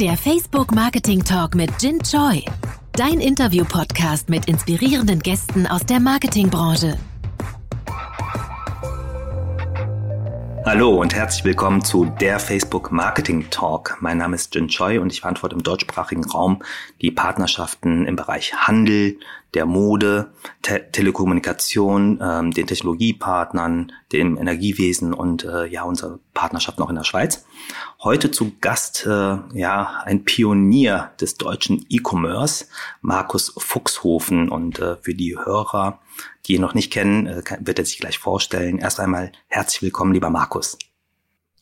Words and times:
Der 0.00 0.16
Facebook 0.16 0.72
Marketing 0.72 1.24
Talk 1.24 1.56
mit 1.56 1.70
Jin 1.82 2.00
Choi. 2.00 2.44
Dein 2.92 3.20
Interview-Podcast 3.20 4.28
mit 4.28 4.46
inspirierenden 4.46 5.18
Gästen 5.18 5.66
aus 5.66 5.84
der 5.86 5.98
Marketingbranche. 5.98 6.96
Hallo 10.68 11.00
und 11.00 11.14
herzlich 11.14 11.44
willkommen 11.44 11.82
zu 11.82 12.04
der 12.04 12.38
Facebook 12.38 12.92
Marketing 12.92 13.48
Talk. 13.48 13.96
Mein 14.00 14.18
Name 14.18 14.36
ist 14.36 14.54
Jin 14.54 14.68
Choi 14.68 14.98
und 14.98 15.10
ich 15.10 15.22
verantworte 15.22 15.56
im 15.56 15.62
deutschsprachigen 15.62 16.26
Raum 16.26 16.62
die 17.00 17.10
Partnerschaften 17.10 18.04
im 18.04 18.16
Bereich 18.16 18.52
Handel, 18.54 19.18
der 19.54 19.64
Mode, 19.64 20.30
Te 20.60 20.84
Telekommunikation, 20.92 22.20
ähm, 22.22 22.50
den 22.50 22.66
Technologiepartnern, 22.66 23.92
dem 24.12 24.36
Energiewesen 24.36 25.14
und 25.14 25.42
äh, 25.44 25.64
ja 25.64 25.84
unsere 25.84 26.18
Partnerschaften 26.34 26.82
auch 26.82 26.90
in 26.90 26.96
der 26.96 27.04
Schweiz. 27.04 27.46
Heute 28.02 28.30
zu 28.30 28.52
Gast 28.60 29.06
äh, 29.06 29.38
ja 29.54 30.02
ein 30.04 30.24
Pionier 30.24 31.12
des 31.18 31.36
deutschen 31.36 31.86
E-Commerce, 31.88 32.66
Markus 33.00 33.54
Fuchshofen 33.56 34.50
und 34.50 34.80
äh, 34.80 34.96
für 35.00 35.14
die 35.14 35.34
Hörer, 35.34 35.98
die 36.46 36.54
ihn 36.54 36.60
noch 36.60 36.74
nicht 36.74 36.92
kennen, 36.92 37.26
äh, 37.26 37.42
wird 37.60 37.78
er 37.78 37.84
sich 37.84 37.98
gleich 37.98 38.18
vorstellen. 38.18 38.78
Erst 38.78 39.00
einmal 39.00 39.32
herzlich 39.48 39.82
willkommen, 39.82 40.12
lieber 40.12 40.30
Markus. 40.30 40.78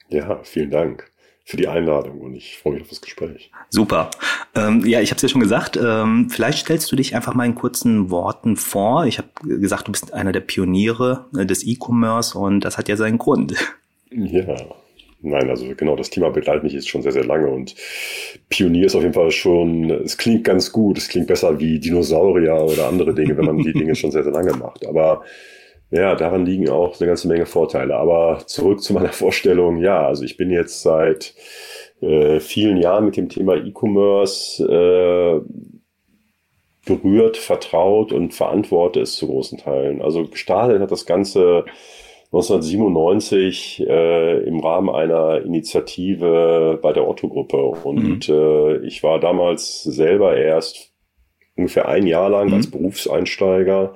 Ja, 0.09 0.43
vielen 0.45 0.71
Dank 0.71 1.11
für 1.45 1.57
die 1.57 1.69
Einladung 1.69 2.21
und 2.21 2.35
ich 2.35 2.59
freue 2.59 2.75
mich 2.75 2.83
auf 2.83 2.89
das 2.89 3.01
Gespräch. 3.01 3.53
Super. 3.71 4.11
Ähm, 4.57 4.85
ja, 4.85 5.01
ich 5.01 5.11
habe 5.11 5.17
es 5.17 5.23
ja 5.23 5.29
schon 5.29 5.41
gesagt. 5.41 5.77
Ähm, 5.81 6.29
vielleicht 6.29 6.59
stellst 6.59 6.91
du 6.91 6.97
dich 6.97 7.15
einfach 7.15 7.35
mal 7.35 7.47
in 7.47 7.55
kurzen 7.55 8.11
Worten 8.11 8.57
vor. 8.57 9.07
Ich 9.07 9.19
habe 9.19 9.29
gesagt, 9.45 9.87
du 9.87 9.93
bist 9.93 10.13
einer 10.13 10.33
der 10.33 10.41
Pioniere 10.41 11.27
äh, 11.37 11.47
des 11.47 11.65
E-Commerce 11.65 12.37
und 12.37 12.61
das 12.61 12.79
hat 12.79 12.89
ja 12.89 12.97
seinen 12.97 13.19
Grund. 13.19 13.55
Ja, 14.11 14.57
Nein, 15.23 15.49
also 15.49 15.67
genau, 15.77 15.97
das 15.97 16.11
Thema 16.11 16.31
begleitet 16.31 16.63
mich 16.63 16.75
jetzt 16.75 16.89
schon 16.89 17.03
sehr, 17.03 17.13
sehr 17.13 17.25
lange 17.25 17.49
und 17.49 17.75
Pionier 18.49 18.87
ist 18.87 18.95
auf 18.95 19.03
jeden 19.03 19.15
Fall 19.15 19.31
schon, 19.31 19.91
es 19.91 20.19
klingt 20.19 20.45
ganz 20.45 20.73
gut, 20.73 20.99
es 20.99 21.09
klingt 21.09 21.27
besser 21.27 21.59
wie 21.59 21.81
Dinosaurier 21.81 22.55
oder 22.55 22.89
andere 22.89 23.15
Dinge, 23.15 23.37
wenn 23.37 23.47
man 23.47 23.59
die 23.59 23.73
Dinge 23.73 23.95
schon 23.95 24.11
sehr, 24.11 24.23
sehr 24.23 24.33
lange 24.33 24.53
macht. 24.53 24.87
Aber 24.87 25.23
ja, 25.91 26.15
daran 26.15 26.45
liegen 26.45 26.69
auch 26.69 26.99
eine 27.01 27.07
ganze 27.07 27.29
Menge 27.29 27.47
Vorteile. 27.47 27.97
Aber 27.97 28.39
zurück 28.47 28.83
zu 28.83 28.93
meiner 28.93 29.13
Vorstellung. 29.13 29.79
Ja, 29.79 30.07
also 30.07 30.25
ich 30.25 30.37
bin 30.37 30.51
jetzt 30.51 30.83
seit 30.83 31.35
äh, 32.01 32.41
vielen 32.41 32.77
Jahren 32.77 33.07
mit 33.07 33.17
dem 33.17 33.29
Thema 33.29 33.57
E-Commerce 33.57 34.63
äh, 34.65 35.41
berührt, 36.87 37.37
vertraut 37.37 38.13
und 38.13 38.35
verantworte 38.35 39.01
es 39.01 39.17
zu 39.17 39.27
großen 39.27 39.59
Teilen. 39.59 40.03
Also 40.03 40.27
gestartet 40.27 40.81
hat 40.81 40.91
das 40.91 41.07
Ganze 41.07 41.65
1997 42.33 43.87
äh, 43.87 44.39
im 44.45 44.61
Rahmen 44.61 44.91
einer 44.91 45.43
Initiative 45.43 46.79
bei 46.83 46.93
der 46.93 47.09
Otto-Gruppe. 47.09 47.57
Und 47.57 48.29
mhm. 48.29 48.35
äh, 48.35 48.77
ich 48.87 49.03
war 49.03 49.21
damals 49.21 49.83
selber 49.83 50.37
erst 50.37 50.93
ungefähr 51.57 51.89
ein 51.89 52.07
Jahr 52.07 52.29
lang 52.29 52.49
mhm. 52.49 52.55
als 52.55 52.71
Berufseinsteiger 52.71 53.95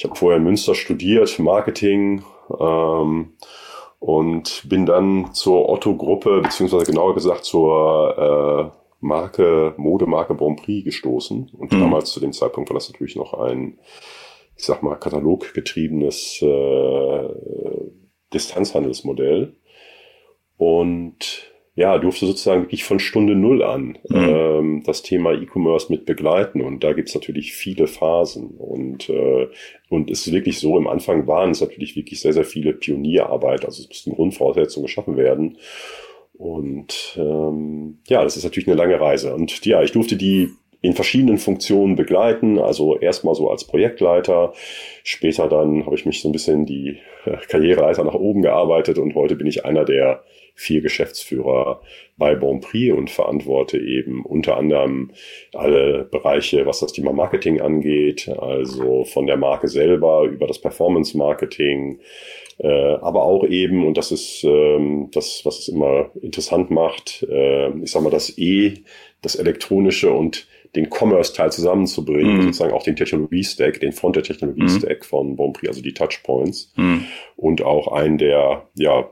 ich 0.00 0.04
habe 0.04 0.16
vorher 0.16 0.38
in 0.38 0.44
Münster 0.44 0.74
studiert, 0.74 1.38
Marketing 1.38 2.24
ähm, 2.58 3.34
und 3.98 4.64
bin 4.66 4.86
dann 4.86 5.34
zur 5.34 5.68
Otto-Gruppe, 5.68 6.40
beziehungsweise 6.40 6.86
genauer 6.86 7.14
gesagt 7.14 7.44
zur 7.44 8.72
äh, 8.72 8.78
Marke, 9.00 9.74
Modemarke 9.76 10.32
Bon 10.32 10.56
Prix 10.56 10.86
gestoßen. 10.86 11.50
Und 11.52 11.72
mhm. 11.72 11.80
damals 11.80 12.12
zu 12.12 12.20
dem 12.20 12.32
Zeitpunkt 12.32 12.70
war 12.70 12.74
das 12.76 12.90
natürlich 12.90 13.14
noch 13.14 13.34
ein, 13.34 13.78
ich 14.60 14.66
sag 14.66 14.82
mal, 14.82 14.96
kataloggetriebenes 14.96 16.42
äh, 16.42 17.28
Distanzhandelsmodell. 18.32 19.54
Und 20.58 21.50
ja, 21.74 21.96
durfte 21.96 22.26
sozusagen 22.26 22.62
wirklich 22.62 22.84
von 22.84 22.98
Stunde 22.98 23.34
Null 23.34 23.62
an 23.62 23.98
mhm. 24.08 24.16
ähm, 24.16 24.82
das 24.84 25.02
Thema 25.02 25.32
E-Commerce 25.32 25.90
mit 25.90 26.04
begleiten. 26.04 26.60
Und 26.60 26.84
da 26.84 26.92
gibt's 26.92 27.14
natürlich 27.14 27.54
viele 27.54 27.86
Phasen. 27.86 28.50
Und, 28.50 29.08
äh, 29.08 29.48
und 29.88 30.10
es 30.10 30.26
ist 30.26 30.32
wirklich 30.34 30.58
so, 30.58 30.76
im 30.76 30.88
Anfang 30.88 31.26
waren 31.26 31.52
es 31.52 31.62
natürlich 31.62 31.96
wirklich 31.96 32.20
sehr, 32.20 32.34
sehr 32.34 32.44
viele 32.44 32.74
Pionierarbeit. 32.74 33.64
Also 33.64 33.82
es 33.82 33.88
mussten 33.88 34.12
Grundvoraussetzungen 34.12 34.86
geschaffen 34.86 35.16
werden. 35.16 35.56
Und 36.34 37.16
ähm, 37.18 38.00
ja, 38.08 38.22
das 38.24 38.36
ist 38.36 38.44
natürlich 38.44 38.68
eine 38.68 38.76
lange 38.76 39.00
Reise. 39.00 39.34
Und 39.34 39.64
ja, 39.64 39.82
ich 39.82 39.92
durfte 39.92 40.16
die 40.16 40.50
in 40.82 40.94
verschiedenen 40.94 41.38
Funktionen 41.38 41.96
begleiten. 41.96 42.58
Also 42.58 42.98
erstmal 42.98 43.34
so 43.34 43.50
als 43.50 43.64
Projektleiter. 43.64 44.52
Später 45.04 45.48
dann 45.48 45.84
habe 45.86 45.94
ich 45.94 46.06
mich 46.06 46.20
so 46.20 46.28
ein 46.28 46.32
bisschen 46.32 46.66
die 46.66 46.98
Karrierereise 47.48 48.04
nach 48.04 48.14
oben 48.14 48.42
gearbeitet 48.42 48.98
und 48.98 49.14
heute 49.14 49.36
bin 49.36 49.46
ich 49.46 49.64
einer 49.64 49.84
der 49.84 50.22
vier 50.54 50.82
Geschäftsführer 50.82 51.80
bei 52.18 52.34
Bonprix 52.34 52.94
und 52.94 53.08
verantworte 53.08 53.78
eben 53.78 54.24
unter 54.26 54.58
anderem 54.58 55.10
alle 55.54 56.04
Bereiche, 56.04 56.66
was 56.66 56.80
das 56.80 56.92
Thema 56.92 57.12
Marketing 57.12 57.62
angeht, 57.62 58.28
also 58.28 59.04
von 59.04 59.26
der 59.26 59.38
Marke 59.38 59.68
selber 59.68 60.24
über 60.24 60.46
das 60.46 60.58
Performance 60.58 61.16
Marketing, 61.16 61.98
äh, 62.58 62.68
aber 62.68 63.22
auch 63.22 63.44
eben, 63.44 63.86
und 63.86 63.96
das 63.96 64.12
ist 64.12 64.44
ähm, 64.44 65.08
das, 65.12 65.42
was 65.44 65.60
es 65.60 65.68
immer 65.68 66.10
interessant 66.20 66.70
macht, 66.70 67.26
äh, 67.30 67.70
ich 67.78 67.90
sag 67.90 68.02
mal, 68.02 68.10
das 68.10 68.36
E, 68.36 68.74
das 69.22 69.36
elektronische 69.36 70.10
und 70.10 70.46
den 70.76 70.88
Commerce-Teil 70.88 71.50
zusammenzubringen, 71.52 72.36
mhm. 72.36 72.42
sozusagen 72.42 72.72
auch 72.72 72.82
den 72.82 72.96
Technologie-Stack, 72.96 73.80
den 73.80 73.92
Front-Technologie-Stack 73.92 75.00
mhm. 75.00 75.04
von 75.04 75.36
Bonprix, 75.36 75.68
also 75.68 75.82
die 75.82 75.94
Touchpoints 75.94 76.72
mhm. 76.76 77.04
und 77.36 77.62
auch 77.62 77.88
einen 77.92 78.18
der, 78.18 78.68
ja, 78.74 79.10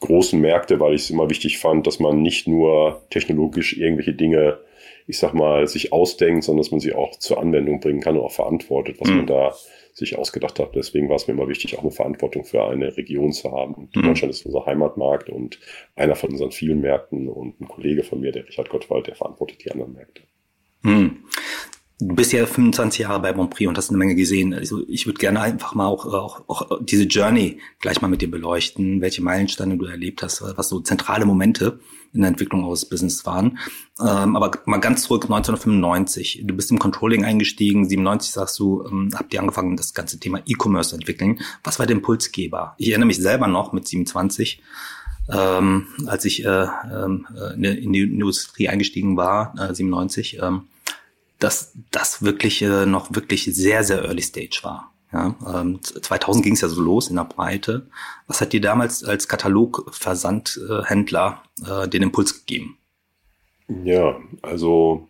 großen 0.00 0.40
Märkte, 0.40 0.80
weil 0.80 0.94
ich 0.94 1.02
es 1.02 1.10
immer 1.10 1.30
wichtig 1.30 1.58
fand, 1.58 1.86
dass 1.86 2.00
man 2.00 2.22
nicht 2.22 2.48
nur 2.48 3.02
technologisch 3.10 3.76
irgendwelche 3.76 4.14
Dinge, 4.14 4.58
ich 5.06 5.18
sag 5.18 5.34
mal, 5.34 5.66
sich 5.68 5.92
ausdenkt, 5.92 6.44
sondern 6.44 6.62
dass 6.62 6.70
man 6.70 6.80
sie 6.80 6.94
auch 6.94 7.10
zur 7.18 7.38
Anwendung 7.38 7.80
bringen 7.80 8.00
kann 8.00 8.16
und 8.16 8.24
auch 8.24 8.32
verantwortet, 8.32 8.96
was 8.98 9.10
mhm. 9.10 9.16
man 9.18 9.26
da 9.26 9.54
sich 9.92 10.16
ausgedacht 10.16 10.58
hat. 10.58 10.74
Deswegen 10.74 11.08
war 11.08 11.16
es 11.16 11.28
mir 11.28 11.34
immer 11.34 11.48
wichtig, 11.48 11.76
auch 11.76 11.82
eine 11.82 11.90
Verantwortung 11.90 12.44
für 12.44 12.64
eine 12.64 12.96
Region 12.96 13.32
zu 13.32 13.52
haben. 13.52 13.90
Mhm. 13.94 14.02
Deutschland 14.02 14.32
ist 14.32 14.46
unser 14.46 14.64
Heimatmarkt 14.64 15.28
und 15.28 15.60
einer 15.96 16.16
von 16.16 16.30
unseren 16.30 16.52
vielen 16.52 16.80
Märkten 16.80 17.28
und 17.28 17.60
ein 17.60 17.68
Kollege 17.68 18.02
von 18.02 18.20
mir, 18.20 18.32
der 18.32 18.46
Richard 18.46 18.70
Gottwald, 18.70 19.06
der 19.06 19.16
verantwortet 19.16 19.62
die 19.64 19.70
anderen 19.70 19.92
Märkte. 19.92 20.22
Mhm. 20.82 21.24
Du 22.02 22.14
bist 22.14 22.32
ja 22.32 22.46
25 22.46 23.00
Jahre 23.00 23.20
bei 23.20 23.34
Bonprix 23.34 23.68
und 23.68 23.76
hast 23.76 23.90
eine 23.90 23.98
Menge 23.98 24.14
gesehen. 24.14 24.54
Also 24.54 24.82
ich 24.88 25.04
würde 25.06 25.18
gerne 25.18 25.42
einfach 25.42 25.74
mal 25.74 25.86
auch, 25.86 26.06
auch, 26.06 26.48
auch 26.48 26.78
diese 26.80 27.04
Journey 27.04 27.60
gleich 27.78 28.00
mal 28.00 28.08
mit 28.08 28.22
dir 28.22 28.30
beleuchten, 28.30 29.02
welche 29.02 29.22
Meilensteine 29.22 29.76
du 29.76 29.84
erlebt 29.84 30.22
hast, 30.22 30.42
was 30.56 30.70
so 30.70 30.80
zentrale 30.80 31.26
Momente 31.26 31.78
in 32.14 32.22
der 32.22 32.28
Entwicklung 32.28 32.64
eures 32.64 32.88
Business 32.88 33.26
waren. 33.26 33.58
Ähm, 34.00 34.34
aber 34.34 34.50
mal 34.64 34.78
ganz 34.78 35.02
zurück 35.02 35.24
1995. 35.24 36.42
Du 36.44 36.56
bist 36.56 36.70
im 36.70 36.78
Controlling 36.78 37.26
eingestiegen. 37.26 37.86
97 37.86 38.32
sagst 38.32 38.58
du, 38.58 38.82
ähm, 38.90 39.10
habt 39.14 39.34
ihr 39.34 39.40
angefangen, 39.40 39.76
das 39.76 39.92
ganze 39.92 40.18
Thema 40.18 40.40
E-Commerce 40.46 40.90
zu 40.90 40.96
entwickeln. 40.96 41.40
Was 41.64 41.78
war 41.78 41.86
der 41.86 41.96
Impulsgeber? 41.96 42.74
Ich 42.78 42.88
erinnere 42.88 43.08
mich 43.08 43.18
selber 43.18 43.46
noch 43.46 43.72
mit 43.74 43.86
27. 43.86 44.62
Ähm, 45.32 45.86
als 46.06 46.24
ich 46.24 46.44
äh, 46.44 46.48
äh, 46.48 47.08
in 47.54 47.92
die 47.92 48.02
Industrie 48.02 48.68
eingestiegen 48.68 49.16
war, 49.16 49.54
äh, 49.58 49.74
97, 49.74 50.38
ähm, 50.42 50.68
dass 51.38 51.72
das 51.90 52.22
wirklich 52.22 52.62
äh, 52.62 52.86
noch 52.86 53.14
wirklich 53.14 53.44
sehr, 53.44 53.84
sehr 53.84 54.04
early 54.04 54.22
stage 54.22 54.60
war. 54.62 54.92
Ja, 55.12 55.34
ähm, 55.54 55.80
2000 55.82 56.44
ging 56.44 56.54
es 56.54 56.60
ja 56.60 56.68
so 56.68 56.80
los 56.80 57.08
in 57.08 57.16
der 57.16 57.24
Breite. 57.24 57.88
Was 58.28 58.40
hat 58.40 58.52
dir 58.52 58.60
damals 58.60 59.02
als 59.02 59.26
Katalogversandhändler 59.26 61.42
äh, 61.68 61.88
den 61.88 62.02
Impuls 62.02 62.38
gegeben? 62.38 62.78
Ja, 63.84 64.20
also, 64.42 65.08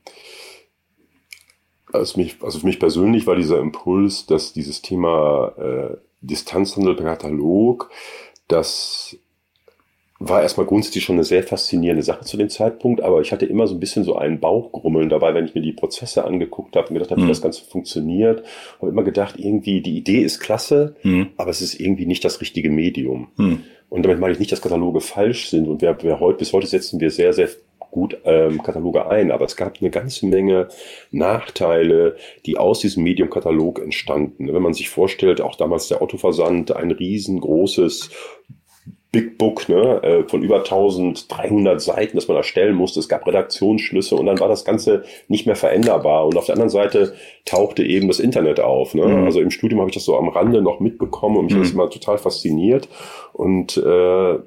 also, 1.92 2.18
mich, 2.18 2.38
also 2.42 2.60
für 2.60 2.66
mich 2.66 2.78
persönlich 2.78 3.26
war 3.26 3.36
dieser 3.36 3.58
Impuls, 3.58 4.24
dass 4.26 4.54
dieses 4.54 4.80
Thema 4.80 5.52
äh, 5.58 5.98
Distanzhandel 6.22 6.94
per 6.94 7.04
Katalog, 7.04 7.90
das 8.48 9.18
war 10.22 10.42
erstmal 10.42 10.66
grundsätzlich 10.66 11.02
schon 11.02 11.16
eine 11.16 11.24
sehr 11.24 11.42
faszinierende 11.42 12.02
Sache 12.02 12.26
zu 12.26 12.36
dem 12.36 12.50
Zeitpunkt, 12.50 13.00
aber 13.00 13.22
ich 13.22 13.32
hatte 13.32 13.46
immer 13.46 13.66
so 13.66 13.74
ein 13.74 13.80
bisschen 13.80 14.04
so 14.04 14.16
einen 14.16 14.38
Bauchgrummeln 14.38 15.08
dabei, 15.08 15.32
wenn 15.32 15.46
ich 15.46 15.54
mir 15.54 15.62
die 15.62 15.72
Prozesse 15.72 16.24
angeguckt 16.24 16.76
habe 16.76 16.88
und 16.88 16.94
gedacht 16.94 17.10
habe, 17.10 17.22
mhm. 17.22 17.24
wie 17.24 17.30
das 17.30 17.40
Ganze 17.40 17.64
funktioniert. 17.64 18.44
Habe 18.80 18.90
immer 18.90 19.02
gedacht, 19.02 19.36
irgendwie 19.38 19.80
die 19.80 19.96
Idee 19.96 20.20
ist 20.20 20.38
klasse, 20.38 20.94
mhm. 21.02 21.28
aber 21.38 21.50
es 21.50 21.62
ist 21.62 21.80
irgendwie 21.80 22.04
nicht 22.04 22.22
das 22.22 22.42
richtige 22.42 22.68
Medium. 22.68 23.28
Mhm. 23.36 23.62
Und 23.88 24.04
damit 24.04 24.20
meine 24.20 24.34
ich 24.34 24.38
nicht, 24.38 24.52
dass 24.52 24.60
Kataloge 24.60 25.00
falsch 25.00 25.48
sind. 25.48 25.66
Und 25.66 25.80
wer, 25.80 25.96
wer 26.02 26.20
heute, 26.20 26.38
bis 26.38 26.52
heute 26.52 26.66
setzen 26.66 27.00
wir 27.00 27.10
sehr, 27.10 27.32
sehr 27.32 27.48
gut 27.90 28.18
ähm, 28.24 28.62
Kataloge 28.62 29.10
ein, 29.10 29.32
aber 29.32 29.46
es 29.46 29.56
gab 29.56 29.78
eine 29.80 29.90
ganze 29.90 30.26
Menge 30.26 30.68
Nachteile, 31.10 32.16
die 32.46 32.56
aus 32.56 32.78
diesem 32.80 33.02
Medium-Katalog 33.04 33.80
entstanden. 33.80 34.52
Wenn 34.52 34.62
man 34.62 34.74
sich 34.74 34.90
vorstellt, 34.90 35.40
auch 35.40 35.56
damals 35.56 35.88
der 35.88 36.02
Autoversand, 36.02 36.76
ein 36.76 36.90
riesengroßes 36.90 38.10
Big 39.12 39.38
Book 39.38 39.68
ne, 39.68 40.02
äh, 40.02 40.28
von 40.28 40.42
über 40.42 40.58
1300 40.58 41.80
Seiten, 41.80 42.16
das 42.16 42.28
man 42.28 42.36
erstellen 42.36 42.76
musste. 42.76 43.00
Es 43.00 43.08
gab 43.08 43.26
Redaktionsschlüsse 43.26 44.14
und 44.14 44.26
dann 44.26 44.38
war 44.38 44.48
das 44.48 44.64
Ganze 44.64 45.04
nicht 45.26 45.46
mehr 45.46 45.56
veränderbar. 45.56 46.26
Und 46.26 46.36
auf 46.36 46.46
der 46.46 46.54
anderen 46.54 46.70
Seite 46.70 47.14
tauchte 47.44 47.82
eben 47.82 48.06
das 48.06 48.20
Internet 48.20 48.60
auf. 48.60 48.94
Ne? 48.94 49.06
Mhm. 49.06 49.24
Also 49.24 49.40
im 49.40 49.50
Studium 49.50 49.80
habe 49.80 49.90
ich 49.90 49.94
das 49.94 50.04
so 50.04 50.16
am 50.16 50.28
Rande 50.28 50.62
noch 50.62 50.78
mitbekommen 50.78 51.38
und 51.38 51.46
mich 51.46 51.54
mhm. 51.54 51.62
das 51.62 51.72
immer 51.72 51.90
total 51.90 52.18
fasziniert. 52.18 52.88
Und 53.32 53.76
äh, 53.76 54.38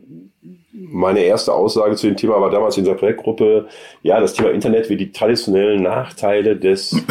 meine 0.72 1.20
erste 1.20 1.54
Aussage 1.54 1.96
zu 1.96 2.08
dem 2.08 2.16
Thema 2.16 2.40
war 2.40 2.50
damals 2.50 2.78
in 2.78 2.86
der 2.86 2.94
Projektgruppe, 2.94 3.68
ja, 4.02 4.20
das 4.20 4.34
Thema 4.34 4.52
Internet 4.52 4.90
wie 4.90 4.98
die 4.98 5.12
traditionellen 5.12 5.84
Nachteile 5.84 6.56
des 6.56 7.04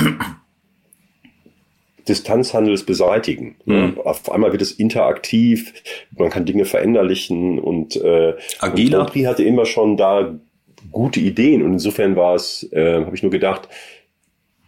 Distanzhandels 2.08 2.84
beseitigen. 2.84 3.56
Mhm. 3.64 3.98
Auf 4.04 4.30
einmal 4.30 4.52
wird 4.52 4.62
es 4.62 4.72
interaktiv, 4.72 5.72
man 6.16 6.30
kann 6.30 6.44
Dinge 6.44 6.64
veränderlichen 6.64 7.58
und 7.58 7.96
äh, 7.96 8.34
agiler. 8.58 9.00
Und 9.00 9.26
hatte 9.26 9.44
immer 9.44 9.66
schon 9.66 9.96
da 9.96 10.34
gute 10.90 11.20
Ideen 11.20 11.62
und 11.62 11.72
insofern 11.74 12.16
war 12.16 12.34
es, 12.34 12.68
äh, 12.72 13.04
habe 13.04 13.14
ich 13.14 13.22
nur 13.22 13.30
gedacht, 13.30 13.68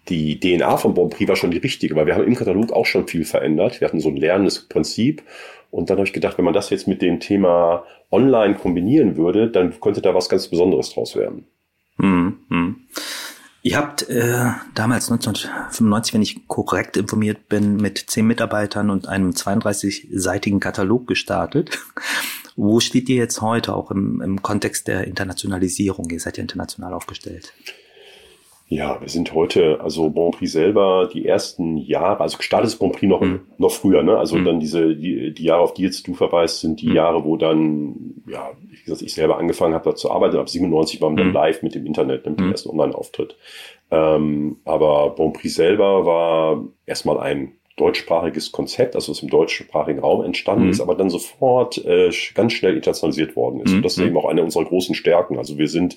die 0.09 0.39
DNA 0.39 0.77
von 0.77 0.95
Bonprix 0.95 1.29
war 1.29 1.37
schon 1.37 1.51
die 1.51 1.59
richtige, 1.59 1.97
weil 1.97 2.07
wir 2.07 2.15
haben 2.15 2.27
im 2.27 2.35
Katalog 2.35 2.73
auch 2.73 2.87
schon 2.87 3.09
viel 3.09 3.25
verändert. 3.25 3.81
Wir 3.81 3.89
hatten 3.89 4.01
so 4.01 4.11
ein 4.11 4.17
lernendes 4.17 4.69
Prinzip 4.69 5.23
und 5.71 5.89
dann 5.89 5.97
habe 5.97 6.07
ich 6.07 6.13
gedacht, 6.13 6.39
wenn 6.39 6.45
man 6.45 6.55
das 6.55 6.71
jetzt 6.71 6.87
mit 6.87 7.03
dem 7.03 7.21
Thema 7.21 7.85
Online 8.11 8.55
kombinieren 8.55 9.17
würde, 9.17 9.49
dann 9.49 9.81
könnte 9.81 10.03
da 10.03 10.15
was 10.15 10.29
ganz 10.29 10.47
Besonderes 10.49 10.91
draus 10.93 11.17
werden. 11.17 11.47
Mhm. 11.97 12.37
Ihr 13.67 13.79
habt 13.79 14.03
äh, 14.11 14.51
damals 14.75 15.11
1995, 15.11 16.13
wenn 16.13 16.21
ich 16.21 16.47
korrekt 16.49 16.99
informiert 16.99 17.49
bin, 17.49 17.79
mit 17.79 17.97
zehn 17.97 18.27
Mitarbeitern 18.27 18.91
und 18.91 19.09
einem 19.09 19.31
32-seitigen 19.31 20.61
Katalog 20.61 21.07
gestartet. 21.07 21.79
Wo 22.57 22.81
steht 22.81 23.09
ihr 23.09 23.17
jetzt 23.17 23.41
heute, 23.41 23.75
auch 23.75 23.91
im, 23.91 24.21
im 24.21 24.43
Kontext 24.43 24.87
der 24.87 25.07
Internationalisierung? 25.07 26.11
Ihr 26.11 26.21
seid 26.21 26.37
ja 26.37 26.43
international 26.43 26.93
aufgestellt. 26.93 27.55
Ja, 28.75 29.01
wir 29.01 29.09
sind 29.09 29.33
heute, 29.35 29.81
also 29.81 30.11
Bonprix 30.11 30.51
selber, 30.51 31.09
die 31.13 31.29
ersten 31.29 31.77
Jahre, 31.77 32.23
also 32.23 32.39
gestartet 32.39 32.67
ist 32.67 32.79
Bonprix 32.81 33.09
noch, 33.09 33.21
mhm. 33.21 33.43
noch 33.57 33.71
früher, 33.71 34.03
ne? 34.03 34.19
Also 34.19 34.37
mhm. 34.37 34.45
dann 34.45 34.59
diese, 34.59 34.97
die, 34.97 35.33
die 35.33 35.45
Jahre, 35.45 35.63
auf 35.63 35.75
die 35.75 35.85
jetzt 35.85 36.09
du 36.09 36.15
verweist, 36.15 36.59
sind 36.59 36.81
die 36.81 36.89
mhm. 36.89 36.97
Jahre, 36.97 37.25
wo 37.25 37.37
dann, 37.37 38.15
ja, 38.27 38.51
wie 38.69 38.83
gesagt, 38.83 39.03
ich 39.03 39.15
selber 39.15 39.39
angefangen 39.39 39.75
habe, 39.75 39.91
da 39.91 39.95
zu 39.95 40.11
arbeiten. 40.11 40.39
Ab 40.39 40.49
97 40.49 41.01
waren 41.01 41.17
wir 41.17 41.23
dann 41.23 41.29
mhm. 41.29 41.35
live 41.35 41.63
mit 41.63 41.77
dem 41.77 41.87
Internet, 41.87 42.27
mit 42.27 42.37
dem 42.37 42.47
mhm. 42.47 42.51
ersten 42.51 42.71
Online-Auftritt. 42.71 43.37
Ähm, 43.93 44.57
aber 44.65 45.11
Bonprix 45.11 45.55
selber 45.55 46.05
war 46.05 46.65
erstmal 46.85 47.21
ein 47.21 47.53
deutschsprachiges 47.77 48.53
Konzept, 48.53 48.95
also 48.95 49.11
was 49.11 49.23
im 49.23 49.29
deutschsprachigen 49.29 49.99
Raum 49.99 50.23
entstanden 50.23 50.67
mhm. 50.67 50.71
ist, 50.71 50.81
aber 50.81 50.95
dann 50.95 51.11
sofort 51.11 51.85
äh, 51.85 52.11
ganz 52.35 52.53
schnell 52.53 52.77
internationalisiert 52.77 53.35
worden 53.35 53.61
ist. 53.61 53.71
Mhm. 53.71 53.77
Und 53.79 53.83
das 53.85 53.97
ist 53.97 54.05
eben 54.05 54.17
auch 54.17 54.27
eine 54.27 54.45
unserer 54.45 54.65
großen 54.65 54.95
Stärken. 54.95 55.39
Also 55.39 55.59
wir 55.59 55.67
sind 55.67 55.97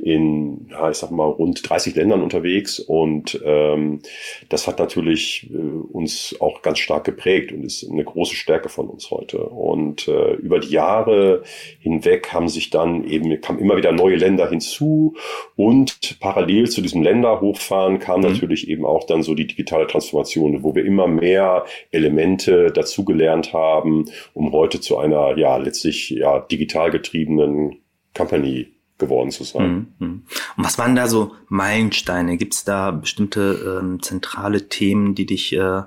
in, 0.00 0.66
ja, 0.70 0.90
ich 0.90 0.96
sag 0.96 1.12
mal, 1.12 1.26
rund 1.26 1.68
30 1.68 1.94
Ländern 1.94 2.22
unterwegs 2.22 2.80
und 2.80 3.40
ähm, 3.44 4.00
das 4.48 4.66
hat 4.66 4.80
natürlich 4.80 5.48
äh, 5.52 5.56
uns 5.56 6.34
auch 6.40 6.60
ganz 6.62 6.80
stark 6.80 7.04
geprägt 7.04 7.52
und 7.52 7.62
ist 7.64 7.88
eine 7.88 8.02
große 8.04 8.34
Stärke 8.34 8.68
von 8.68 8.88
uns 8.88 9.12
heute. 9.12 9.38
Und 9.38 10.08
äh, 10.08 10.32
über 10.34 10.58
die 10.58 10.70
Jahre 10.70 11.44
hinweg 11.78 12.32
haben 12.32 12.48
sich 12.48 12.70
dann 12.70 13.04
eben, 13.04 13.40
kamen 13.40 13.60
immer 13.60 13.76
wieder 13.76 13.92
neue 13.92 14.16
Länder 14.16 14.48
hinzu 14.50 15.14
und 15.54 16.18
parallel 16.18 16.68
zu 16.68 16.80
diesem 16.80 17.02
Länderhochfahren 17.02 18.00
kam 18.00 18.22
mhm. 18.22 18.26
natürlich 18.26 18.68
eben 18.68 18.84
auch 18.84 19.04
dann 19.04 19.22
so 19.22 19.36
die 19.36 19.46
digitale 19.46 19.86
Transformation, 19.86 20.64
wo 20.64 20.74
wir 20.74 20.84
immer 20.84 21.11
mehr 21.12 21.64
Elemente 21.90 22.72
dazugelernt 22.72 23.52
haben, 23.52 24.06
um 24.34 24.52
heute 24.52 24.80
zu 24.80 24.98
einer 24.98 25.36
ja 25.36 25.56
letztlich 25.56 26.10
ja 26.10 26.40
digital 26.40 26.90
getriebenen 26.90 27.78
Company 28.14 28.72
geworden 28.98 29.30
zu 29.30 29.44
sein. 29.44 29.94
Mhm, 29.98 30.06
mhm. 30.06 30.22
Und 30.56 30.64
was 30.64 30.78
waren 30.78 30.96
da 30.96 31.08
so 31.08 31.32
Meilensteine? 31.48 32.36
Gibt 32.36 32.54
es 32.54 32.64
da 32.64 32.90
bestimmte 32.92 33.80
ähm, 33.80 34.02
zentrale 34.02 34.68
Themen, 34.68 35.14
die 35.14 35.26
dich 35.26 35.52
äh, 35.52 35.82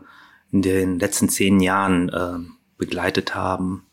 in 0.52 0.62
den 0.62 1.00
letzten 1.00 1.30
zehn 1.30 1.60
Jahren 1.60 2.10
äh, 2.10 2.40
begleitet 2.78 3.34
haben? 3.34 3.86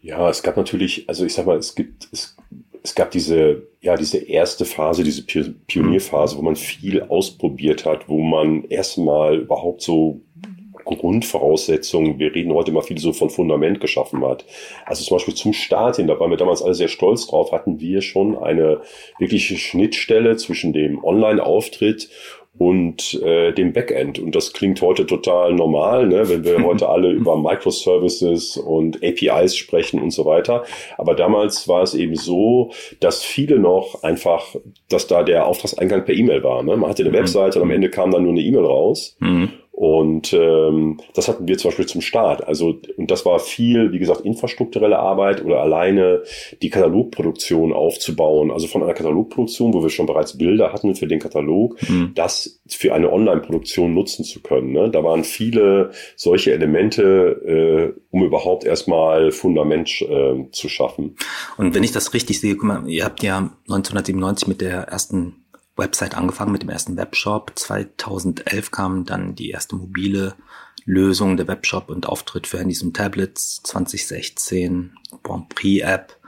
Ja, 0.00 0.28
es 0.28 0.42
gab 0.42 0.56
natürlich, 0.56 1.08
also 1.08 1.24
ich 1.24 1.34
sag 1.34 1.46
mal, 1.46 1.56
es 1.56 1.74
gibt, 1.74 2.08
es, 2.12 2.36
es 2.82 2.94
gab 2.94 3.10
diese, 3.12 3.68
ja, 3.80 3.96
diese 3.96 4.18
erste 4.18 4.64
Phase, 4.64 5.04
diese 5.04 5.22
Pionierphase, 5.22 6.36
wo 6.36 6.42
man 6.42 6.56
viel 6.56 7.02
ausprobiert 7.02 7.84
hat, 7.84 8.08
wo 8.08 8.18
man 8.18 8.64
erstmal 8.64 9.38
überhaupt 9.38 9.82
so 9.82 10.20
Grundvoraussetzungen, 10.84 12.18
wir 12.18 12.34
reden 12.34 12.52
heute 12.52 12.72
immer 12.72 12.82
viel 12.82 12.98
so 12.98 13.12
von 13.12 13.30
Fundament 13.30 13.80
geschaffen 13.80 14.24
hat. 14.26 14.44
Also 14.84 15.04
zum 15.04 15.16
Beispiel 15.16 15.34
zum 15.34 15.52
Start 15.52 15.96
hin, 15.96 16.08
da 16.08 16.18
waren 16.18 16.30
wir 16.30 16.36
damals 16.36 16.62
alle 16.62 16.74
sehr 16.74 16.88
stolz 16.88 17.26
drauf, 17.26 17.52
hatten 17.52 17.80
wir 17.80 18.02
schon 18.02 18.36
eine 18.36 18.80
wirkliche 19.18 19.56
Schnittstelle 19.56 20.36
zwischen 20.36 20.72
dem 20.72 21.02
Online-Auftritt 21.04 22.10
und 22.58 23.14
äh, 23.22 23.52
dem 23.52 23.72
Backend. 23.72 24.18
Und 24.18 24.34
das 24.34 24.52
klingt 24.52 24.80
heute 24.82 25.06
total 25.06 25.54
normal, 25.54 26.06
ne, 26.06 26.28
wenn 26.28 26.44
wir 26.44 26.62
heute 26.62 26.88
alle 26.88 27.10
über 27.12 27.36
Microservices 27.36 28.56
und 28.56 29.02
APIs 29.02 29.56
sprechen 29.56 30.00
und 30.00 30.10
so 30.10 30.24
weiter. 30.24 30.64
Aber 30.98 31.14
damals 31.14 31.66
war 31.66 31.82
es 31.82 31.94
eben 31.94 32.14
so, 32.14 32.70
dass 33.00 33.22
viele 33.22 33.58
noch 33.58 34.02
einfach, 34.02 34.54
dass 34.88 35.06
da 35.06 35.22
der 35.22 35.46
Auftragseingang 35.46 36.04
per 36.04 36.14
E-Mail 36.14 36.42
war. 36.42 36.62
Ne? 36.62 36.76
Man 36.76 36.90
hatte 36.90 37.02
eine 37.02 37.10
mhm. 37.10 37.16
Webseite 37.16 37.58
und 37.58 37.64
am 37.64 37.70
Ende 37.70 37.90
kam 37.90 38.10
dann 38.10 38.22
nur 38.22 38.32
eine 38.32 38.42
E-Mail 38.42 38.64
raus. 38.64 39.16
Mhm. 39.20 39.50
Und 39.82 40.32
ähm, 40.32 41.00
das 41.12 41.26
hatten 41.26 41.48
wir 41.48 41.58
zum 41.58 41.70
Beispiel 41.70 41.86
zum 41.86 42.02
Start. 42.02 42.46
Also, 42.46 42.78
und 42.96 43.10
das 43.10 43.26
war 43.26 43.40
viel, 43.40 43.90
wie 43.90 43.98
gesagt, 43.98 44.20
infrastrukturelle 44.20 44.96
Arbeit 44.96 45.44
oder 45.44 45.60
alleine 45.60 46.22
die 46.62 46.70
Katalogproduktion 46.70 47.72
aufzubauen. 47.72 48.52
Also 48.52 48.68
von 48.68 48.84
einer 48.84 48.94
Katalogproduktion, 48.94 49.74
wo 49.74 49.82
wir 49.82 49.90
schon 49.90 50.06
bereits 50.06 50.38
Bilder 50.38 50.72
hatten 50.72 50.94
für 50.94 51.08
den 51.08 51.18
Katalog, 51.18 51.82
mhm. 51.88 52.12
das 52.14 52.60
für 52.68 52.94
eine 52.94 53.12
Online-Produktion 53.12 53.92
nutzen 53.92 54.24
zu 54.24 54.40
können. 54.40 54.70
Ne? 54.70 54.88
Da 54.88 55.02
waren 55.02 55.24
viele 55.24 55.90
solche 56.14 56.52
Elemente, 56.52 57.92
äh, 57.92 58.00
um 58.12 58.22
überhaupt 58.22 58.62
erstmal 58.62 59.32
Fundament 59.32 60.00
äh, 60.00 60.48
zu 60.52 60.68
schaffen. 60.68 61.16
Und 61.56 61.74
wenn 61.74 61.82
ich 61.82 61.90
das 61.90 62.14
richtig 62.14 62.38
sehe, 62.38 62.54
guck 62.54 62.68
mal, 62.68 62.88
ihr 62.88 63.04
habt 63.04 63.24
ja 63.24 63.50
1997 63.66 64.46
mit 64.46 64.60
der 64.60 64.82
ersten 64.82 65.41
Website 65.76 66.14
angefangen 66.16 66.52
mit 66.52 66.62
dem 66.62 66.68
ersten 66.68 66.96
Webshop. 66.96 67.52
2011 67.54 68.70
kam 68.70 69.04
dann 69.04 69.34
die 69.34 69.50
erste 69.50 69.76
mobile 69.76 70.34
Lösung, 70.84 71.36
der 71.36 71.48
Webshop 71.48 71.88
und 71.88 72.06
Auftritt 72.06 72.46
für 72.46 72.58
Handys 72.58 72.82
und 72.82 72.96
Tablets. 72.96 73.62
2016 73.64 74.96
Grand 75.22 75.48
Prix 75.48 75.84
App. 75.84 76.18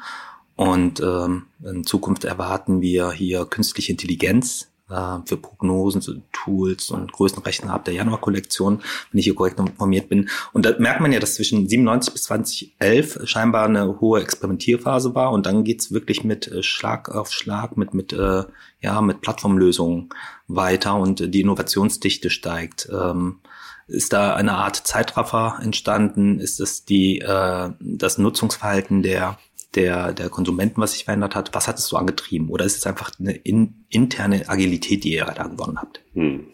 Und 0.56 1.00
ähm, 1.00 1.46
in 1.64 1.84
Zukunft 1.84 2.24
erwarten 2.24 2.80
wir 2.80 3.10
hier 3.10 3.44
künstliche 3.44 3.92
Intelligenz 3.92 4.70
äh, 4.90 5.18
für 5.24 5.36
Prognosen, 5.36 6.00
so 6.00 6.14
Tools 6.32 6.90
und 6.90 7.12
Größenrechner 7.12 7.72
ab 7.72 7.84
der 7.84 7.94
Januar-Kollektion, 7.94 8.82
wenn 9.10 9.18
ich 9.18 9.24
hier 9.24 9.34
korrekt 9.34 9.58
informiert 9.58 10.08
bin. 10.08 10.28
Und 10.52 10.66
da 10.66 10.74
merkt 10.78 11.00
man 11.00 11.12
ja, 11.12 11.20
dass 11.20 11.34
zwischen 11.34 11.68
97 11.68 12.12
bis 12.12 12.22
2011 12.24 13.20
scheinbar 13.24 13.64
eine 13.64 14.00
hohe 14.00 14.20
Experimentierphase 14.20 15.14
war 15.14 15.32
und 15.32 15.46
dann 15.46 15.64
geht's 15.64 15.92
wirklich 15.92 16.24
mit 16.24 16.48
äh, 16.48 16.62
Schlag 16.62 17.08
auf 17.08 17.32
Schlag, 17.32 17.76
mit, 17.76 17.94
mit, 17.94 18.12
äh, 18.12 18.44
ja, 18.80 19.00
mit 19.00 19.20
Plattformlösungen 19.20 20.10
weiter 20.48 20.96
und 20.96 21.34
die 21.34 21.40
Innovationsdichte 21.40 22.30
steigt. 22.30 22.88
Ähm, 22.92 23.40
ist 23.86 24.12
da 24.14 24.34
eine 24.34 24.52
Art 24.52 24.76
Zeitraffer 24.76 25.58
entstanden? 25.60 26.40
Ist 26.40 26.58
es 26.58 26.86
die, 26.86 27.18
das 27.18 28.16
Nutzungsverhalten 28.16 29.02
der 29.02 29.38
der, 29.76 30.12
der 30.12 30.28
Konsumenten, 30.28 30.80
was 30.80 30.92
sich 30.92 31.04
verändert 31.04 31.34
hat? 31.34 31.54
Was 31.54 31.68
hat 31.68 31.78
es 31.78 31.86
so 31.86 31.96
angetrieben? 31.96 32.48
Oder 32.48 32.64
ist 32.64 32.76
es 32.76 32.86
einfach 32.86 33.12
eine 33.18 33.32
in, 33.32 33.86
interne 33.88 34.48
Agilität, 34.48 35.04
die 35.04 35.14
ihr 35.14 35.24
da 35.24 35.46
gewonnen 35.46 35.78
habt? 35.80 36.00
Hm. 36.14 36.46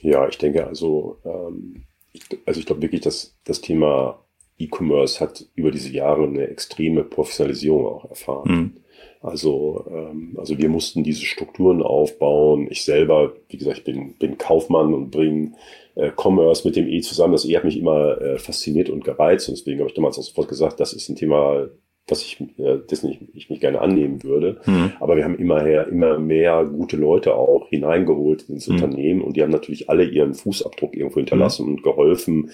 Ja, 0.00 0.28
ich 0.28 0.38
denke 0.38 0.66
also, 0.66 1.18
ähm, 1.24 1.84
ich, 2.12 2.22
also 2.46 2.60
ich 2.60 2.66
glaube 2.66 2.82
wirklich, 2.82 3.00
dass 3.00 3.36
das 3.44 3.60
Thema 3.60 4.24
E-Commerce 4.58 5.20
hat 5.20 5.46
über 5.54 5.70
diese 5.70 5.90
Jahre 5.90 6.24
eine 6.24 6.48
extreme 6.48 7.04
Professionalisierung 7.04 7.86
auch 7.86 8.04
erfahren. 8.08 8.48
Hm. 8.48 8.72
Also, 9.20 9.84
ähm, 9.90 10.36
also 10.38 10.58
wir 10.58 10.68
mussten 10.68 11.02
diese 11.02 11.24
Strukturen 11.24 11.82
aufbauen. 11.82 12.68
Ich 12.70 12.84
selber, 12.84 13.32
wie 13.48 13.56
gesagt, 13.56 13.78
ich 13.78 13.84
bin, 13.84 14.14
bin 14.14 14.38
Kaufmann 14.38 14.94
und 14.94 15.10
bringe 15.10 15.52
äh, 15.96 16.12
Commerce 16.16 16.66
mit 16.66 16.76
dem 16.76 16.88
E 16.88 17.00
zusammen. 17.00 17.32
Das 17.32 17.44
E 17.44 17.56
hat 17.56 17.64
mich 17.64 17.76
immer 17.76 18.20
äh, 18.20 18.38
fasziniert 18.38 18.88
und 18.90 19.04
gereizt. 19.04 19.48
Und 19.48 19.58
deswegen 19.58 19.80
habe 19.80 19.88
ich 19.88 19.96
damals 19.96 20.18
auch 20.18 20.22
sofort 20.22 20.48
gesagt, 20.48 20.78
das 20.78 20.92
ist 20.92 21.08
ein 21.08 21.16
Thema, 21.16 21.68
was 22.08 22.22
ich, 22.22 22.40
äh, 22.58 22.78
dessen 22.90 23.10
ich, 23.10 23.20
ich 23.34 23.50
mich 23.50 23.60
gerne 23.60 23.80
annehmen 23.80 24.22
würde. 24.22 24.60
Mhm. 24.64 24.92
Aber 25.00 25.16
wir 25.16 25.24
haben 25.24 25.38
immerher 25.38 25.86
immer 25.88 26.18
mehr 26.18 26.64
gute 26.64 26.96
Leute 26.96 27.34
auch 27.34 27.68
hineingeholt 27.68 28.48
ins 28.48 28.66
mhm. 28.66 28.74
Unternehmen 28.74 29.20
und 29.20 29.36
die 29.36 29.42
haben 29.42 29.50
natürlich 29.50 29.90
alle 29.90 30.04
ihren 30.04 30.34
Fußabdruck 30.34 30.96
irgendwo 30.96 31.16
hinterlassen 31.16 31.66
mhm. 31.66 31.72
und 31.72 31.82
geholfen, 31.82 32.50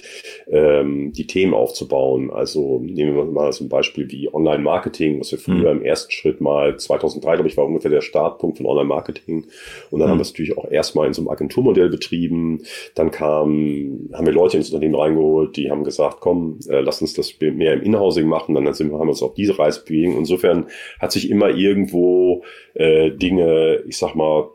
ähm, 0.48 1.12
die 1.12 1.26
Themen 1.26 1.54
aufzubauen. 1.54 2.30
Also 2.30 2.80
nehmen 2.80 3.16
wir 3.16 3.24
mal 3.24 3.52
so 3.52 3.64
ein 3.64 3.68
Beispiel 3.68 4.10
wie 4.10 4.32
Online-Marketing, 4.32 5.20
was 5.20 5.30
wir 5.30 5.38
früher 5.38 5.72
mhm. 5.72 5.80
im 5.80 5.84
ersten 5.84 6.10
Schritt 6.10 6.40
mal 6.40 6.76
2003, 6.76 7.34
glaube 7.34 7.48
ich, 7.48 7.56
war 7.56 7.66
ungefähr 7.66 7.90
der 7.90 8.00
Startpunkt 8.00 8.58
von 8.58 8.66
Online-Marketing. 8.66 9.46
Und 9.90 10.00
dann 10.00 10.08
haben 10.08 10.16
mhm. 10.16 10.20
wir 10.20 10.22
es 10.22 10.32
natürlich 10.32 10.58
auch 10.58 10.70
erstmal 10.70 11.06
in 11.06 11.14
so 11.14 11.22
einem 11.22 11.28
Agenturmodell 11.28 11.90
betrieben. 11.90 12.62
Dann 12.96 13.12
kam, 13.12 14.08
haben 14.12 14.26
wir 14.26 14.32
Leute 14.32 14.56
ins 14.56 14.70
Unternehmen 14.70 14.96
reingeholt, 14.96 15.56
die 15.56 15.70
haben 15.70 15.84
gesagt, 15.84 16.16
komm, 16.20 16.58
äh, 16.68 16.80
lass 16.80 17.00
uns 17.00 17.14
das 17.14 17.38
mehr 17.38 17.74
im 17.74 17.82
Inhousing 17.82 18.26
machen. 18.26 18.54
Dann 18.54 18.72
sind 18.74 18.90
wir, 18.90 18.98
haben 18.98 19.06
wir 19.06 19.10
uns 19.12 19.22
auf 19.22 19.34
die 19.34 19.43
Reise 19.52 19.84
bewegen. 19.84 20.16
Insofern 20.16 20.66
hat 20.98 21.12
sich 21.12 21.30
immer 21.30 21.50
irgendwo 21.50 22.44
äh, 22.74 23.10
Dinge, 23.10 23.82
ich 23.86 23.98
sag 23.98 24.14
mal, 24.14 24.48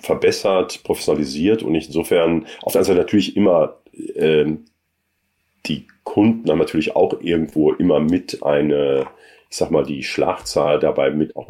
verbessert, 0.00 0.82
professionalisiert 0.84 1.62
und 1.62 1.74
insofern 1.74 2.46
auf 2.62 2.72
der 2.72 2.80
einen 2.80 2.86
Seite 2.86 3.00
natürlich 3.00 3.36
immer 3.36 3.78
äh, 4.14 4.46
die 5.66 5.86
Kunden 6.04 6.48
haben 6.50 6.58
natürlich 6.58 6.94
auch 6.94 7.20
irgendwo 7.20 7.72
immer 7.72 8.00
mit 8.00 8.42
eine 8.42 9.06
ich 9.50 9.56
sag 9.56 9.70
mal, 9.70 9.84
die 9.84 10.02
Schlagzahl 10.02 10.78
dabei 10.78 11.10
mit 11.10 11.36
auch 11.36 11.48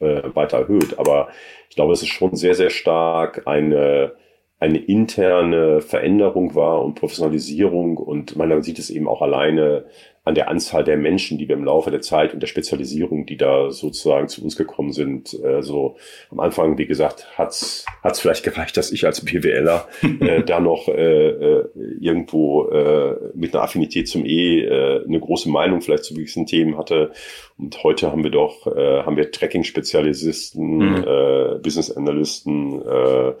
äh, 0.00 0.22
weiter 0.34 0.58
erhöht. 0.60 0.98
Aber 0.98 1.28
ich 1.68 1.76
glaube, 1.76 1.92
es 1.92 2.02
ist 2.02 2.08
schon 2.08 2.36
sehr, 2.36 2.54
sehr 2.54 2.70
stark 2.70 3.46
eine, 3.46 4.12
eine 4.58 4.78
interne 4.78 5.80
Veränderung 5.80 6.54
war 6.54 6.82
und 6.82 6.94
Professionalisierung 6.94 7.98
und 7.98 8.36
man 8.36 8.62
sieht 8.62 8.78
es 8.78 8.90
eben 8.90 9.08
auch 9.08 9.20
alleine 9.20 9.86
an 10.24 10.34
der 10.34 10.48
Anzahl 10.48 10.84
der 10.84 10.96
Menschen, 10.96 11.36
die 11.36 11.48
wir 11.48 11.54
im 11.54 11.64
Laufe 11.64 11.90
der 11.90 12.00
Zeit 12.00 12.32
und 12.32 12.40
der 12.40 12.46
Spezialisierung, 12.46 13.26
die 13.26 13.36
da 13.36 13.70
sozusagen 13.70 14.28
zu 14.28 14.42
uns 14.42 14.56
gekommen 14.56 14.92
sind. 14.92 15.38
Äh, 15.44 15.62
so 15.62 15.96
am 16.30 16.40
Anfang, 16.40 16.78
wie 16.78 16.86
gesagt, 16.86 17.28
hat's 17.36 17.84
hat's 18.02 18.20
vielleicht 18.20 18.42
gereicht, 18.42 18.76
dass 18.78 18.90
ich 18.90 19.04
als 19.04 19.22
BWLer 19.22 19.86
äh, 20.20 20.42
da 20.42 20.60
noch 20.60 20.88
äh, 20.88 21.28
äh, 21.28 21.68
irgendwo 22.00 22.68
äh, 22.70 23.16
mit 23.34 23.54
einer 23.54 23.64
Affinität 23.64 24.08
zum 24.08 24.24
E 24.24 24.60
äh, 24.60 25.04
eine 25.04 25.20
große 25.20 25.50
Meinung 25.50 25.82
vielleicht 25.82 26.04
zu 26.04 26.14
gewissen 26.14 26.46
Themen 26.46 26.78
hatte. 26.78 27.12
Und 27.58 27.84
heute 27.84 28.10
haben 28.10 28.24
wir 28.24 28.30
doch 28.30 28.66
äh, 28.66 29.02
haben 29.02 29.18
wir 29.18 29.30
Tracking-Spezialisten, 29.30 30.78
mhm. 30.78 31.04
äh, 31.06 31.58
Business-Analysten. 31.58 32.82
Äh, 32.82 33.32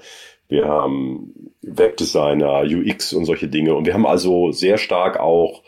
wir 0.48 0.66
haben 0.66 1.52
Webdesigner, 1.62 2.62
UX 2.66 3.14
und 3.14 3.24
solche 3.24 3.48
Dinge. 3.48 3.74
Und 3.74 3.86
wir 3.86 3.94
haben 3.94 4.06
also 4.06 4.52
sehr 4.52 4.76
stark 4.76 5.18
auch 5.18 5.62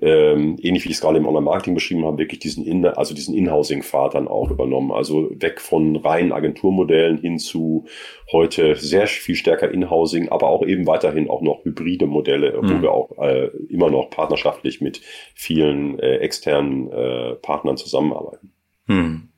ähm, 0.00 0.56
ähnlich 0.60 0.84
wie 0.84 0.88
ich 0.88 0.96
es 0.96 1.00
gerade 1.00 1.18
im 1.18 1.26
Online-Marketing 1.26 1.74
beschrieben 1.74 2.04
habe, 2.04 2.18
wirklich 2.18 2.40
diesen 2.40 2.64
In 2.64 2.84
also 2.84 3.14
diesen 3.14 3.34
In-Housing-Pfad 3.34 4.14
dann 4.14 4.26
auch 4.26 4.50
übernommen. 4.50 4.90
Also 4.90 5.30
weg 5.34 5.60
von 5.60 5.96
reinen 5.96 6.32
Agenturmodellen 6.32 7.18
hin 7.18 7.38
zu 7.38 7.86
heute 8.30 8.74
sehr 8.76 9.06
viel 9.06 9.34
stärker 9.34 9.70
In-Housing, 9.70 10.30
aber 10.30 10.48
auch 10.48 10.66
eben 10.66 10.86
weiterhin 10.86 11.28
auch 11.28 11.42
noch 11.42 11.64
hybride 11.64 12.06
Modelle, 12.06 12.60
mhm. 12.60 12.68
wo 12.68 12.82
wir 12.82 12.92
auch 12.92 13.18
äh, 13.18 13.50
immer 13.68 13.90
noch 13.90 14.10
partnerschaftlich 14.10 14.80
mit 14.80 15.02
vielen 15.34 15.98
äh, 15.98 16.16
externen 16.16 16.90
äh, 16.90 17.34
Partnern 17.34 17.76
zusammenarbeiten. 17.76 18.52
Mhm. 18.86 19.28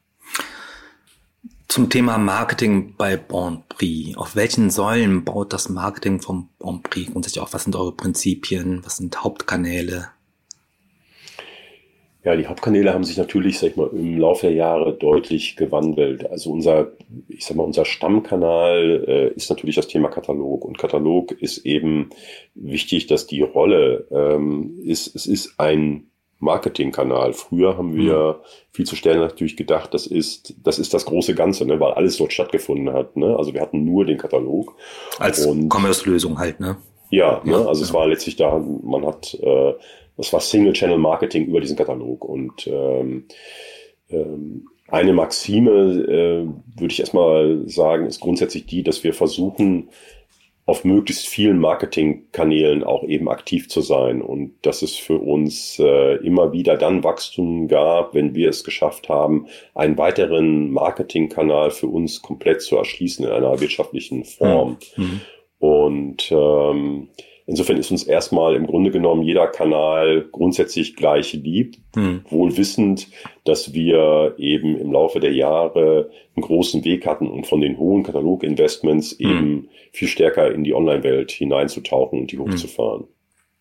Zum 1.66 1.90
Thema 1.90 2.18
Marketing 2.18 2.94
bei 2.96 3.16
Bon 3.16 3.64
Prix. 3.68 4.16
Auf 4.16 4.36
welchen 4.36 4.70
Säulen 4.70 5.24
baut 5.24 5.52
das 5.52 5.68
Marketing 5.68 6.20
vom 6.20 6.50
Bon 6.60 6.80
Prix 6.80 7.10
grundsätzlich 7.10 7.42
auf? 7.42 7.52
Was 7.52 7.64
sind 7.64 7.74
eure 7.74 7.90
Prinzipien? 7.90 8.82
Was 8.84 8.98
sind 8.98 9.24
Hauptkanäle? 9.24 10.13
Ja, 12.24 12.34
die 12.36 12.46
Hauptkanäle 12.46 12.94
haben 12.94 13.04
sich 13.04 13.18
natürlich, 13.18 13.58
sag 13.58 13.70
ich 13.70 13.76
mal, 13.76 13.90
im 13.92 14.18
Laufe 14.18 14.46
der 14.46 14.56
Jahre 14.56 14.94
deutlich 14.94 15.56
gewandelt. 15.56 16.28
Also 16.30 16.50
unser, 16.50 16.92
ich 17.28 17.44
sag 17.44 17.56
mal, 17.56 17.64
unser 17.64 17.84
Stammkanal 17.84 19.04
äh, 19.06 19.28
ist 19.34 19.50
natürlich 19.50 19.76
das 19.76 19.88
Thema 19.88 20.08
Katalog. 20.08 20.64
Und 20.64 20.78
Katalog 20.78 21.32
ist 21.32 21.66
eben 21.66 22.08
wichtig, 22.54 23.08
dass 23.08 23.26
die 23.26 23.42
Rolle 23.42 24.06
ähm, 24.10 24.80
ist, 24.82 25.14
es 25.14 25.26
ist 25.26 25.60
ein 25.60 26.06
Marketingkanal. 26.38 27.34
Früher 27.34 27.76
haben 27.76 27.94
wir 27.94 28.38
mhm. 28.38 28.44
viel 28.70 28.86
zu 28.86 28.96
stellen 28.96 29.20
natürlich 29.20 29.58
gedacht, 29.58 29.92
das 29.92 30.06
ist, 30.06 30.54
das 30.62 30.78
ist 30.78 30.94
das 30.94 31.04
große 31.04 31.34
Ganze, 31.34 31.66
ne, 31.66 31.78
weil 31.78 31.92
alles 31.92 32.16
dort 32.16 32.32
stattgefunden 32.32 32.90
hat. 32.94 33.16
Ne? 33.16 33.36
Also 33.36 33.52
wir 33.52 33.60
hatten 33.60 33.84
nur 33.84 34.06
den 34.06 34.16
Katalog. 34.16 34.74
Als 35.18 35.46
Commerce-Lösung 35.46 36.38
halt, 36.38 36.58
ne? 36.58 36.78
Ja, 37.10 37.42
ne? 37.44 37.56
also 37.56 37.82
ja. 37.82 37.86
es 37.86 37.92
war 37.92 38.06
letztlich 38.08 38.36
da, 38.36 38.58
man 38.58 39.06
hat 39.06 39.38
äh, 39.40 39.74
das 40.16 40.32
war 40.32 40.40
Single-Channel-Marketing 40.40 41.46
über 41.46 41.60
diesen 41.60 41.76
Katalog. 41.76 42.24
Und 42.24 42.66
ähm, 42.66 43.26
ähm, 44.10 44.68
eine 44.88 45.12
Maxime, 45.12 45.70
äh, 45.70 46.46
würde 46.78 46.92
ich 46.92 47.00
erstmal 47.00 47.62
sagen, 47.66 48.06
ist 48.06 48.20
grundsätzlich 48.20 48.66
die, 48.66 48.82
dass 48.82 49.02
wir 49.02 49.14
versuchen, 49.14 49.90
auf 50.66 50.84
möglichst 50.84 51.26
vielen 51.26 51.58
Marketingkanälen 51.58 52.84
auch 52.84 53.04
eben 53.04 53.28
aktiv 53.28 53.68
zu 53.68 53.82
sein 53.82 54.22
und 54.22 54.54
dass 54.62 54.80
es 54.80 54.96
für 54.96 55.18
uns 55.18 55.78
äh, 55.78 56.16
immer 56.24 56.52
wieder 56.52 56.78
dann 56.78 57.04
Wachstum 57.04 57.68
gab, 57.68 58.14
wenn 58.14 58.34
wir 58.34 58.48
es 58.48 58.64
geschafft 58.64 59.10
haben, 59.10 59.46
einen 59.74 59.98
weiteren 59.98 60.70
Marketingkanal 60.70 61.70
für 61.70 61.88
uns 61.88 62.22
komplett 62.22 62.62
zu 62.62 62.76
erschließen 62.76 63.26
in 63.26 63.30
einer 63.30 63.60
wirtschaftlichen 63.60 64.24
Form. 64.24 64.78
Mhm. 64.96 65.20
Und 65.58 66.32
ähm, 66.32 67.08
Insofern 67.46 67.76
ist 67.76 67.90
uns 67.90 68.04
erstmal 68.04 68.54
im 68.54 68.66
Grunde 68.66 68.90
genommen 68.90 69.22
jeder 69.22 69.46
Kanal 69.46 70.26
grundsätzlich 70.32 70.96
gleich 70.96 71.34
lieb, 71.34 71.76
hm. 71.94 72.22
wohl 72.30 72.56
wissend, 72.56 73.08
dass 73.44 73.74
wir 73.74 74.34
eben 74.38 74.78
im 74.78 74.92
Laufe 74.92 75.20
der 75.20 75.32
Jahre 75.32 76.10
einen 76.34 76.42
großen 76.42 76.84
Weg 76.84 77.06
hatten, 77.06 77.26
um 77.26 77.44
von 77.44 77.60
den 77.60 77.76
hohen 77.76 78.02
Kataloginvestments 78.02 79.18
hm. 79.18 79.30
eben 79.30 79.68
viel 79.92 80.08
stärker 80.08 80.52
in 80.52 80.64
die 80.64 80.72
Online-Welt 80.72 81.32
hineinzutauchen 81.32 82.20
und 82.20 82.32
die 82.32 82.38
hm. 82.38 82.46
hochzufahren. 82.46 83.04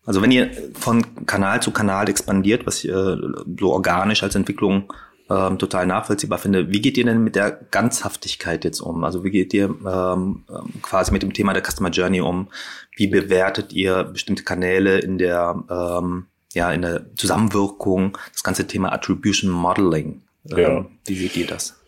Also 0.06 0.22
wenn 0.22 0.30
ihr 0.30 0.50
von 0.74 1.26
Kanal 1.26 1.62
zu 1.62 1.70
Kanal 1.70 2.08
expandiert, 2.08 2.66
was 2.66 2.84
ihr 2.84 3.18
so 3.58 3.72
organisch 3.72 4.22
als 4.22 4.34
Entwicklung 4.34 4.92
ähm, 5.30 5.58
total 5.58 5.86
nachvollziehbar 5.86 6.38
finde. 6.38 6.70
Wie 6.70 6.80
geht 6.80 6.98
ihr 6.98 7.04
denn 7.04 7.24
mit 7.24 7.36
der 7.36 7.50
Ganzhaftigkeit 7.50 8.64
jetzt 8.64 8.80
um? 8.80 9.04
Also 9.04 9.24
wie 9.24 9.30
geht 9.30 9.54
ihr 9.54 9.64
ähm, 9.64 10.44
quasi 10.82 11.12
mit 11.12 11.22
dem 11.22 11.32
Thema 11.32 11.52
der 11.52 11.62
Customer 11.64 11.90
Journey 11.90 12.20
um? 12.20 12.48
Wie 12.96 13.06
bewertet 13.06 13.72
ihr 13.72 14.04
bestimmte 14.04 14.44
Kanäle 14.44 14.98
in 14.98 15.18
der 15.18 15.64
ähm, 15.70 16.26
ja 16.52 16.72
in 16.72 16.82
der 16.82 17.06
Zusammenwirkung? 17.16 18.18
Das 18.32 18.42
ganze 18.42 18.66
Thema 18.66 18.92
Attribution 18.92 19.50
Modeling. 19.50 20.22
Ähm, 20.50 20.58
ja. 20.58 20.86
Wie 21.06 21.16
seht 21.16 21.36
ihr 21.36 21.46
das? 21.46 21.80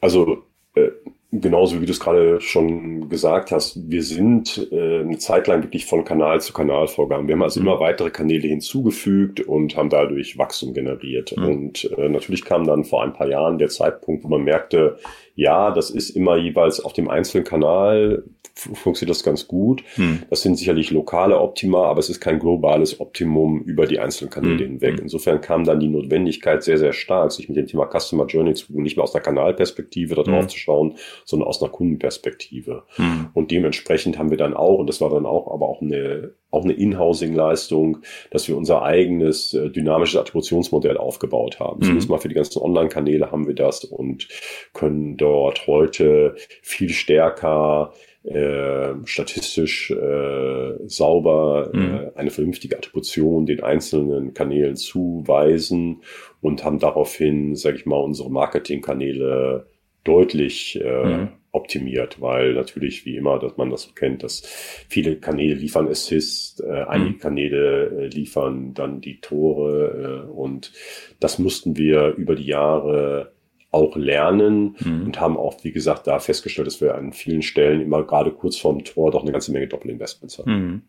Also 0.00 0.44
äh, 0.74 0.90
genauso 1.32 1.80
wie 1.80 1.86
du 1.86 1.92
es 1.92 2.00
gerade 2.00 2.40
schon 2.40 3.08
gesagt 3.08 3.50
hast, 3.50 3.90
wir 3.90 4.02
sind 4.02 4.68
äh, 4.70 5.00
eine 5.00 5.18
Zeit 5.18 5.46
lang 5.46 5.62
wirklich 5.62 5.86
von 5.86 6.04
Kanal 6.04 6.40
zu 6.40 6.52
Kanal 6.52 6.88
vorgegangen. 6.88 7.26
Wir 7.26 7.34
haben 7.34 7.42
also 7.42 7.60
mhm. 7.60 7.66
immer 7.66 7.80
weitere 7.80 8.10
Kanäle 8.10 8.48
hinzugefügt 8.48 9.40
und 9.40 9.76
haben 9.76 9.90
dadurch 9.90 10.38
Wachstum 10.38 10.72
generiert. 10.72 11.36
Mhm. 11.36 11.44
Und 11.44 11.90
äh, 11.96 12.08
natürlich 12.08 12.44
kam 12.44 12.66
dann 12.66 12.84
vor 12.84 13.02
ein 13.02 13.12
paar 13.12 13.28
Jahren 13.28 13.58
der 13.58 13.68
Zeitpunkt, 13.68 14.24
wo 14.24 14.28
man 14.28 14.44
merkte, 14.44 14.98
ja, 15.36 15.70
das 15.70 15.90
ist 15.90 16.10
immer 16.10 16.36
jeweils 16.36 16.80
auf 16.80 16.92
dem 16.92 17.08
einzelnen 17.08 17.44
Kanal 17.44 18.24
funktioniert 18.56 19.14
das 19.14 19.22
ganz 19.22 19.46
gut. 19.46 19.84
Hm. 19.96 20.22
Das 20.30 20.40
sind 20.40 20.56
sicherlich 20.56 20.90
lokale 20.90 21.38
Optima, 21.38 21.84
aber 21.84 22.00
es 22.00 22.08
ist 22.08 22.20
kein 22.20 22.38
globales 22.38 23.00
Optimum 23.00 23.60
über 23.62 23.86
die 23.86 23.98
einzelnen 23.98 24.30
Kanäle 24.30 24.60
hm. 24.60 24.66
hinweg. 24.66 24.94
Hm. 24.94 25.02
Insofern 25.02 25.40
kam 25.42 25.64
dann 25.64 25.78
die 25.78 25.88
Notwendigkeit 25.88 26.62
sehr, 26.62 26.78
sehr 26.78 26.94
stark, 26.94 27.32
sich 27.32 27.48
mit 27.48 27.58
dem 27.58 27.66
Thema 27.66 27.86
Customer 27.86 28.24
Journey 28.24 28.54
zu 28.54 28.80
nicht 28.80 28.96
mehr 28.96 29.04
aus 29.04 29.14
einer 29.14 29.22
Kanalperspektive 29.22 30.14
darauf 30.14 30.42
hm. 30.42 30.48
zu 30.48 30.58
schauen, 30.58 30.94
sondern 31.26 31.48
aus 31.48 31.62
einer 31.62 31.70
Kundenperspektive. 31.70 32.84
Hm. 32.96 33.28
Und 33.34 33.50
dementsprechend 33.50 34.18
haben 34.18 34.30
wir 34.30 34.38
dann 34.38 34.54
auch, 34.54 34.78
und 34.78 34.88
das 34.88 35.02
war 35.02 35.10
dann 35.10 35.26
auch 35.26 35.52
aber 35.52 35.68
auch 35.68 35.82
eine 35.82 36.32
auch 36.56 36.64
eine 36.64 36.72
Inhousing-Leistung, 36.72 37.98
dass 38.30 38.48
wir 38.48 38.56
unser 38.56 38.82
eigenes 38.82 39.54
äh, 39.54 39.70
dynamisches 39.70 40.18
Attributionsmodell 40.18 40.96
aufgebaut 40.96 41.60
haben. 41.60 41.78
Mhm. 41.78 41.82
Zumindest 41.82 42.10
mal 42.10 42.18
für 42.18 42.28
die 42.28 42.34
ganzen 42.34 42.60
Online-Kanäle 42.60 43.30
haben 43.30 43.46
wir 43.46 43.54
das 43.54 43.84
und 43.84 44.28
können 44.72 45.16
dort 45.16 45.66
heute 45.66 46.34
viel 46.62 46.90
stärker 46.90 47.92
äh, 48.24 48.94
statistisch 49.04 49.90
äh, 49.92 50.72
sauber 50.86 51.70
mhm. 51.72 51.94
äh, 51.94 52.10
eine 52.16 52.30
vernünftige 52.30 52.76
Attribution 52.76 53.46
den 53.46 53.62
einzelnen 53.62 54.34
Kanälen 54.34 54.74
zuweisen 54.74 56.02
und 56.40 56.64
haben 56.64 56.80
daraufhin, 56.80 57.54
sage 57.54 57.76
ich 57.76 57.86
mal, 57.86 58.00
unsere 58.00 58.30
Marketingkanäle 58.30 59.66
deutlich 60.02 60.80
äh, 60.82 61.04
mhm 61.04 61.28
optimiert, 61.56 62.20
weil 62.20 62.54
natürlich 62.54 63.04
wie 63.04 63.16
immer, 63.16 63.38
dass 63.38 63.56
man 63.56 63.70
das 63.70 63.82
so 63.82 63.92
kennt, 63.92 64.22
dass 64.22 64.42
viele 64.88 65.16
Kanäle 65.16 65.54
liefern 65.54 65.88
Assist, 65.88 66.60
äh, 66.60 66.84
einige 66.84 67.14
mhm. 67.14 67.18
Kanäle 67.18 67.86
äh, 67.86 68.06
liefern 68.08 68.74
dann 68.74 69.00
die 69.00 69.20
Tore 69.20 70.26
äh, 70.26 70.30
und 70.30 70.72
das 71.20 71.38
mussten 71.38 71.76
wir 71.76 72.14
über 72.16 72.34
die 72.34 72.46
Jahre 72.46 73.32
auch 73.76 73.96
lernen 73.96 74.76
mhm. 74.80 75.04
und 75.06 75.20
haben 75.20 75.36
auch, 75.36 75.62
wie 75.62 75.72
gesagt, 75.72 76.06
da 76.06 76.18
festgestellt, 76.18 76.66
dass 76.66 76.80
wir 76.80 76.94
an 76.94 77.12
vielen 77.12 77.42
Stellen 77.42 77.82
immer 77.82 78.04
gerade 78.04 78.30
kurz 78.30 78.56
vorm 78.56 78.84
Tor 78.84 79.10
doch 79.10 79.22
eine 79.22 79.32
ganze 79.32 79.52
Menge 79.52 79.68
Doppelinvestments 79.68 80.38
haben. 80.38 80.52
Mhm. 80.52 80.82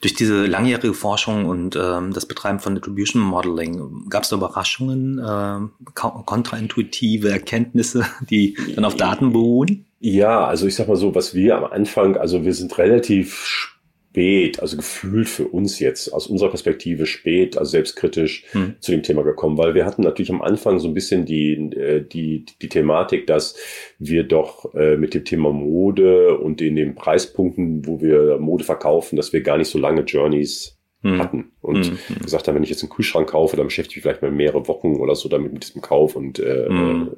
Durch 0.00 0.14
diese 0.14 0.46
langjährige 0.46 0.94
Forschung 0.94 1.44
und 1.44 1.76
ähm, 1.76 2.12
das 2.12 2.26
Betreiben 2.26 2.58
von 2.58 2.76
Attribution 2.76 3.20
Modeling, 3.20 4.06
gab 4.08 4.22
es 4.22 4.30
da 4.30 4.36
Überraschungen, 4.36 5.18
äh, 5.18 5.90
kontraintuitive 5.94 7.30
Erkenntnisse, 7.30 8.06
die 8.30 8.56
dann 8.74 8.84
auf 8.84 8.96
Daten 8.96 9.32
beruhen? 9.32 9.86
Ja, 10.02 10.46
also 10.46 10.66
ich 10.66 10.74
sag 10.74 10.88
mal 10.88 10.96
so, 10.96 11.14
was 11.14 11.34
wir 11.34 11.56
am 11.56 11.64
Anfang, 11.64 12.16
also 12.16 12.42
wir 12.42 12.54
sind 12.54 12.76
relativ 12.78 13.44
spät, 13.44 14.58
also 14.60 14.78
gefühlt 14.78 15.28
für 15.28 15.46
uns 15.46 15.78
jetzt 15.78 16.08
aus 16.14 16.26
unserer 16.26 16.48
Perspektive 16.48 17.04
spät, 17.04 17.58
also 17.58 17.70
selbstkritisch 17.72 18.44
hm. 18.52 18.76
zu 18.80 18.92
dem 18.92 19.02
Thema 19.02 19.22
gekommen, 19.22 19.58
weil 19.58 19.74
wir 19.74 19.84
hatten 19.84 20.02
natürlich 20.02 20.30
am 20.30 20.40
Anfang 20.40 20.78
so 20.78 20.88
ein 20.88 20.94
bisschen 20.94 21.26
die, 21.26 21.52
äh, 21.76 22.02
die, 22.02 22.46
die 22.62 22.68
Thematik, 22.70 23.26
dass 23.26 23.56
wir 23.98 24.24
doch 24.24 24.74
äh, 24.74 24.96
mit 24.96 25.12
dem 25.12 25.26
Thema 25.26 25.52
Mode 25.52 26.38
und 26.38 26.62
in 26.62 26.76
den 26.76 26.94
Preispunkten, 26.94 27.86
wo 27.86 28.00
wir 28.00 28.38
Mode 28.38 28.64
verkaufen, 28.64 29.16
dass 29.16 29.34
wir 29.34 29.42
gar 29.42 29.58
nicht 29.58 29.68
so 29.68 29.78
lange 29.78 30.00
Journeys. 30.00 30.79
Hatten 31.02 31.52
und 31.62 31.86
hm. 31.86 32.18
gesagt 32.22 32.46
haben, 32.46 32.54
wenn 32.54 32.62
ich 32.62 32.70
jetzt 32.70 32.82
einen 32.82 32.90
Kühlschrank 32.90 33.30
kaufe, 33.30 33.56
dann 33.56 33.66
beschäftige 33.66 33.92
ich 33.92 33.96
mich 33.96 34.02
vielleicht 34.02 34.22
mal 34.22 34.30
mehrere 34.30 34.68
Wochen 34.68 34.96
oder 34.96 35.14
so 35.14 35.28
damit 35.28 35.52
mit 35.52 35.62
diesem 35.64 35.80
Kauf 35.80 36.14
und, 36.14 36.38
äh, 36.38 36.66
hm. 36.66 37.08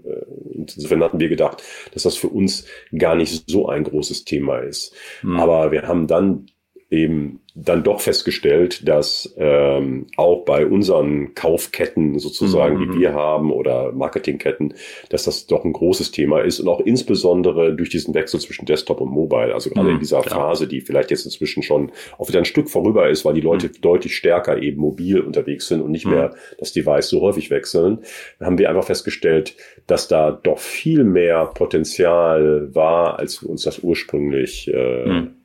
und 0.54 0.76
insofern 0.76 1.02
hatten 1.02 1.20
wir 1.20 1.28
gedacht, 1.28 1.62
dass 1.92 2.04
das 2.04 2.16
für 2.16 2.28
uns 2.28 2.66
gar 2.96 3.16
nicht 3.16 3.50
so 3.50 3.68
ein 3.68 3.84
großes 3.84 4.24
Thema 4.24 4.58
ist. 4.58 4.94
Hm. 5.22 5.36
Aber 5.36 5.72
wir 5.72 5.88
haben 5.88 6.06
dann 6.06 6.46
eben 6.92 7.40
dann 7.54 7.82
doch 7.82 8.00
festgestellt, 8.00 8.88
dass 8.88 9.34
ähm, 9.37 10.06
auch 10.16 10.44
bei 10.44 10.64
unseren 10.66 11.34
Kaufketten 11.34 12.18
sozusagen, 12.18 12.78
mhm. 12.78 12.92
die 12.92 13.00
wir 13.00 13.12
haben 13.12 13.52
oder 13.52 13.92
Marketingketten, 13.92 14.75
dass 15.11 15.25
das 15.25 15.46
doch 15.46 15.64
ein 15.64 15.75
großes 15.75 16.12
Thema 16.12 16.40
ist 16.40 16.61
und 16.61 16.68
auch 16.68 16.80
insbesondere 16.80 17.75
durch 17.75 17.90
diesen 17.90 18.14
Wechsel 18.14 18.40
zwischen 18.40 18.64
Desktop 18.64 19.02
und 19.02 19.11
Mobile, 19.11 19.52
also 19.52 19.68
gerade 19.68 19.88
mhm, 19.88 19.94
in 19.94 20.00
dieser 20.00 20.22
klar. 20.22 20.50
Phase, 20.50 20.66
die 20.66 20.80
vielleicht 20.80 21.11
jetzt 21.11 21.26
inzwischen 21.26 21.62
schon 21.62 21.92
auch 22.16 22.28
wieder 22.28 22.38
ein 22.38 22.46
Stück 22.46 22.70
vorüber 22.70 23.08
ist, 23.11 23.25
weil 23.25 23.34
die 23.34 23.42
Leute 23.42 23.68
mhm. 23.68 23.80
deutlich 23.82 24.16
stärker 24.16 24.62
eben 24.62 24.80
mobil 24.80 25.20
unterwegs 25.20 25.68
sind 25.68 25.82
und 25.82 25.90
nicht 25.90 26.06
mhm. 26.06 26.12
mehr 26.12 26.34
das 26.58 26.72
Device 26.72 27.08
so 27.08 27.20
häufig 27.20 27.50
wechseln, 27.50 27.99
haben 28.40 28.58
wir 28.58 28.70
einfach 28.70 28.84
festgestellt, 28.84 29.56
dass 29.87 30.08
da 30.08 30.30
doch 30.30 30.58
viel 30.58 31.04
mehr 31.04 31.46
Potenzial 31.46 32.75
war, 32.75 33.18
als 33.18 33.42
wir 33.42 33.50
uns 33.50 33.62
das 33.62 33.80
ursprünglich 33.80 34.72
äh, 34.72 35.06
mhm. 35.06 35.41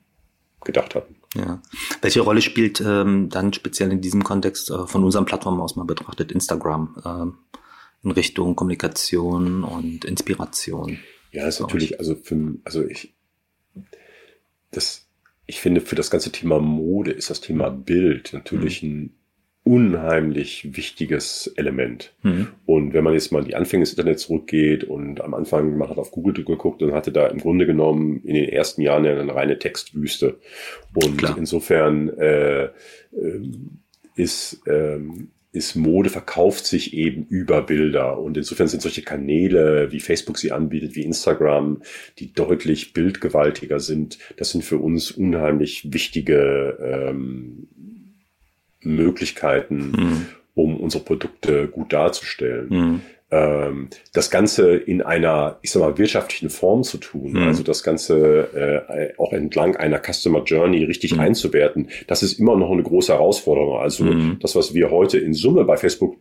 Gedacht 0.68 0.94
hatten. 0.94 1.16
Ja. 1.36 1.62
Welche 2.02 2.22
Rolle 2.22 2.44
spielt 2.44 2.80
ähm, 2.82 3.30
dann 3.30 3.54
speziell 3.54 3.92
in 3.92 4.02
diesem 4.02 4.24
Kontext 4.24 4.70
äh, 4.70 4.86
von 4.86 5.04
unseren 5.04 5.26
Plattformen 5.26 5.60
aus 5.60 5.76
mal 5.76 5.86
betrachtet 5.86 6.32
Instagram 6.32 6.96
äh, 7.04 8.06
in 8.06 8.12
Richtung 8.12 8.56
Kommunikation 8.56 9.64
und 9.64 10.06
Inspiration? 10.06 11.00
Ja, 11.32 11.48
ist 11.48 11.60
natürlich, 11.60 12.00
also 12.00 12.16
für, 12.16 12.56
also 12.64 12.86
ich, 12.86 13.16
das, 14.72 15.08
ich 15.48 15.60
finde, 15.60 15.82
für 15.82 15.96
das 15.96 16.12
ganze 16.12 16.32
Thema 16.32 16.60
Mode 16.60 17.12
ist 17.12 17.30
das 17.30 17.42
Thema 17.42 17.70
Bild 17.70 18.34
natürlich 18.34 18.84
mhm. 18.84 18.90
ein 18.90 19.17
unheimlich 19.68 20.78
wichtiges 20.78 21.48
Element. 21.58 22.14
Mhm. 22.24 22.48
Und 22.66 22.94
wenn 22.94 23.04
man 23.04 23.14
jetzt 23.14 23.34
mal 23.34 23.44
die 23.44 23.56
Anfänge 23.56 23.84
des 23.84 23.92
Internets 23.92 24.24
zurückgeht 24.24 24.86
und 24.86 25.20
am 25.20 25.34
Anfang, 25.34 25.78
man 25.78 25.90
hat 25.90 25.98
auf 25.98 26.12
Google 26.12 26.34
geguckt 26.34 26.82
und 26.82 26.94
hatte 26.94 27.12
da 27.12 27.28
im 27.28 27.40
Grunde 27.40 27.66
genommen 27.66 28.22
in 28.24 28.36
den 28.36 28.48
ersten 28.48 28.82
Jahren 28.82 29.06
eine 29.06 29.36
reine 29.36 29.60
Textwüste. 29.60 30.38
Und 30.94 31.18
Klar. 31.18 31.36
insofern 31.38 32.08
äh, 32.18 32.64
äh, 32.64 32.70
ist, 34.16 34.66
äh, 34.68 35.00
ist 35.52 35.76
Mode 35.76 36.10
verkauft 36.10 36.66
sich 36.66 36.94
eben 36.94 37.26
über 37.26 37.62
Bilder. 37.62 38.20
Und 38.20 38.38
insofern 38.38 38.70
sind 38.70 38.82
solche 38.82 39.02
Kanäle, 39.02 39.92
wie 39.92 40.00
Facebook 40.00 40.38
sie 40.38 40.54
anbietet, 40.54 40.96
wie 40.96 41.04
Instagram, 41.04 41.82
die 42.20 42.32
deutlich 42.32 42.94
bildgewaltiger 42.94 43.82
sind, 43.82 44.18
das 44.38 44.52
sind 44.52 44.64
für 44.64 44.78
uns 44.78 45.12
unheimlich 45.12 45.92
wichtige 45.92 46.78
ähm, 46.82 47.68
Möglichkeiten, 48.96 49.92
mhm. 49.92 50.26
um 50.56 50.78
unsere 50.78 51.04
Produkte 51.04 51.68
gut 51.68 51.94
darzustellen. 51.94 52.68
Mhm. 52.70 53.02
Ähm, 53.30 53.90
das 54.14 54.32
Ganze 54.32 54.76
in 54.76 55.02
einer, 55.02 55.60
ich 55.62 55.72
sag 55.72 55.82
mal, 55.82 55.98
wirtschaftlichen 55.98 56.50
Form 56.50 56.84
zu 56.84 56.98
tun, 56.98 57.34
mhm. 57.34 57.44
also 57.44 57.62
das 57.62 57.84
Ganze 57.84 58.86
äh, 58.88 59.14
auch 59.18 59.34
entlang 59.34 59.76
einer 59.76 60.00
Customer 60.00 60.44
Journey 60.44 60.86
richtig 60.86 61.14
mhm. 61.14 61.20
einzuwerten, 61.20 61.90
das 62.08 62.24
ist 62.24 62.40
immer 62.40 62.56
noch 62.56 62.72
eine 62.72 62.84
große 62.84 63.12
Herausforderung. 63.12 63.80
Also 63.80 64.06
mhm. 64.06 64.38
das, 64.40 64.56
was 64.56 64.74
wir 64.74 64.92
heute 64.92 65.18
in 65.18 65.34
Summe 65.34 65.66
bei 65.66 65.76
Facebook. 65.76 66.16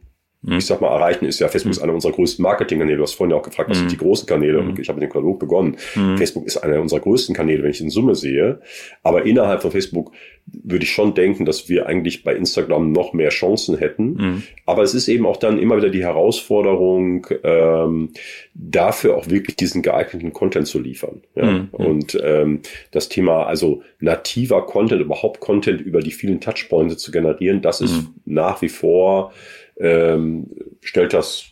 Ich 0.49 0.66
sag 0.66 0.81
mal, 0.81 0.88
erreichen 0.88 1.25
ist 1.25 1.40
ja, 1.40 1.49
Facebook 1.49 1.73
ist 1.73 1.78
mhm. 1.78 1.85
einer 1.85 1.95
unserer 1.95 2.12
größten 2.12 2.43
Marketingkanäle. 2.43 2.99
Du 2.99 3.02
hast 3.02 3.14
vorhin 3.14 3.33
ja 3.33 3.40
auch 3.40 3.43
gefragt, 3.43 3.69
was 3.69 3.78
sind 3.78 3.87
mhm. 3.87 3.90
die 3.90 3.97
großen 3.97 4.28
Kanäle? 4.28 4.61
Und 4.61 4.78
ich 4.78 4.88
habe 4.88 5.00
mit 5.00 5.09
dem 5.09 5.12
Katalog 5.12 5.40
begonnen. 5.40 5.76
Facebook 6.16 6.47
ist 6.47 6.59
einer 6.59 6.81
unserer 6.81 7.00
größten 7.00 7.35
Kanäle, 7.35 7.64
wenn 7.64 7.71
ich 7.71 7.81
in 7.81 7.90
Summe 7.90 8.14
sehe. 8.14 8.61
Aber 9.02 9.26
innerhalb 9.26 9.62
von 9.62 9.73
Facebook 9.73 10.12
würde 10.47 10.85
ich 10.85 10.93
schon 10.93 11.14
denken, 11.14 11.45
dass 11.45 11.69
wir 11.69 11.87
eigentlich 11.87 12.23
bei 12.23 12.35
Instagram 12.35 12.93
noch 12.93 13.12
mehr 13.12 13.31
Chancen 13.31 13.76
hätten. 13.78 14.12
Mhm. 14.12 14.43
Aber 14.64 14.83
es 14.83 14.95
ist 14.95 15.09
eben 15.09 15.26
auch 15.26 15.37
dann 15.37 15.59
immer 15.59 15.76
wieder 15.76 15.90
die 15.90 16.05
Herausforderung, 16.05 17.26
ähm, 17.43 18.11
dafür 18.55 19.16
auch 19.16 19.28
wirklich 19.28 19.57
diesen 19.57 19.83
geeigneten 19.83 20.33
Content 20.33 20.69
zu 20.69 20.78
liefern. 20.78 21.23
Ja? 21.35 21.47
Mhm. 21.47 21.69
Und 21.73 22.19
ähm, 22.23 22.61
das 22.93 23.09
Thema, 23.09 23.47
also 23.47 23.83
nativer 23.99 24.64
Content, 24.66 25.00
überhaupt 25.00 25.40
Content 25.40 25.81
über 25.81 26.00
die 26.00 26.12
vielen 26.12 26.40
Touchpoints 26.40 26.99
zu 26.99 27.11
generieren, 27.11 27.62
das 27.62 27.81
ist 27.81 27.97
mhm. 27.97 28.14
nach 28.25 28.62
wie 28.62 28.69
vor 28.69 29.33
ähm, 29.78 30.50
stellt 30.80 31.12
das 31.12 31.50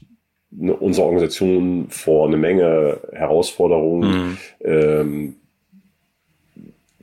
unsere 0.56 1.06
Organisation 1.06 1.86
vor 1.90 2.26
eine 2.26 2.36
Menge 2.36 3.00
Herausforderungen, 3.12 4.10
mhm. 4.10 4.38
ähm, 4.64 5.36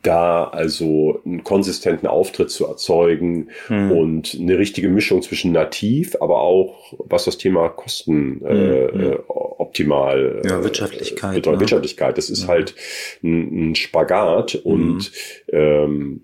da 0.02 0.46
also 0.46 1.22
einen 1.26 1.44
konsistenten 1.44 2.08
Auftritt 2.08 2.50
zu 2.50 2.66
erzeugen 2.66 3.50
mhm. 3.70 3.92
und 3.92 4.38
eine 4.40 4.58
richtige 4.58 4.90
Mischung 4.90 5.22
zwischen 5.22 5.52
nativ, 5.52 6.16
aber 6.20 6.42
auch 6.42 6.94
was 6.98 7.26
das 7.26 7.38
Thema 7.38 7.70
Kosten 7.70 8.44
äh, 8.44 8.88
mhm. 8.92 9.02
äh, 9.02 9.18
optimal 9.28 10.42
ja, 10.44 10.64
Wirtschaftlichkeit, 10.64 11.46
äh, 11.46 11.60
Wirtschaftlichkeit. 11.60 12.18
Das 12.18 12.30
ist 12.30 12.46
mhm. 12.46 12.48
halt 12.48 12.76
ein, 13.22 13.72
ein 13.72 13.76
Spagat 13.76 14.56
und 14.56 15.12
mhm. 15.52 15.54
ähm, 15.54 16.22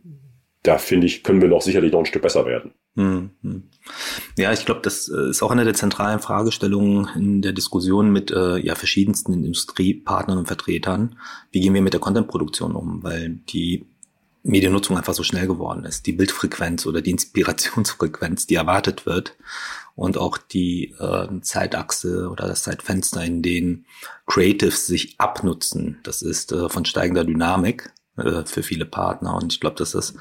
da 0.64 0.78
finde 0.78 1.08
ich, 1.08 1.24
können 1.24 1.42
wir 1.42 1.48
noch 1.50 1.62
sicherlich 1.62 1.92
noch 1.92 2.00
ein 2.00 2.06
Stück 2.06 2.24
besser 2.24 2.46
werden. 2.46 2.74
Mhm. 2.98 3.70
Ja, 4.40 4.52
ich 4.52 4.66
glaube, 4.66 4.82
das 4.82 5.08
äh, 5.08 5.30
ist 5.30 5.44
auch 5.44 5.52
eine 5.52 5.66
der 5.66 5.76
zentralen 5.76 6.20
Fragestellungen 6.20 7.08
in 7.16 7.42
der 7.44 7.54
Diskussion 7.54 8.12
mit 8.12 8.32
äh, 8.32 8.58
ja, 8.58 8.74
verschiedensten 8.74 9.34
Industriepartnern 9.34 10.40
und 10.40 10.48
Vertretern. 10.48 11.16
Wie 11.52 11.60
gehen 11.60 11.76
wir 11.76 11.84
mit 11.84 11.94
der 11.94 12.00
Contentproduktion 12.00 12.76
um? 12.76 13.04
Weil 13.04 13.40
die 13.50 13.86
Mediennutzung 14.42 14.98
einfach 14.98 15.14
so 15.14 15.22
schnell 15.22 15.46
geworden 15.46 15.86
ist. 15.86 16.08
Die 16.08 16.14
Bildfrequenz 16.14 16.88
oder 16.88 17.02
die 17.02 17.12
Inspirationsfrequenz, 17.12 18.48
die 18.48 18.56
erwartet 18.56 19.06
wird 19.06 19.36
und 19.96 20.18
auch 20.18 20.40
die 20.40 20.96
äh, 21.00 21.28
Zeitachse 21.42 22.30
oder 22.32 22.48
das 22.48 22.64
Zeitfenster, 22.64 23.24
in 23.24 23.44
denen 23.44 23.86
Creatives 24.26 24.88
sich 24.88 25.20
abnutzen, 25.20 26.00
das 26.02 26.24
ist 26.24 26.52
äh, 26.52 26.68
von 26.68 26.86
steigender 26.86 27.26
Dynamik 27.26 27.94
äh, 28.18 28.44
für 28.46 28.64
viele 28.64 28.86
Partner. 28.86 29.36
Und 29.36 29.54
ich 29.54 29.60
glaube, 29.60 29.76
dass 29.76 29.92
das 29.92 30.16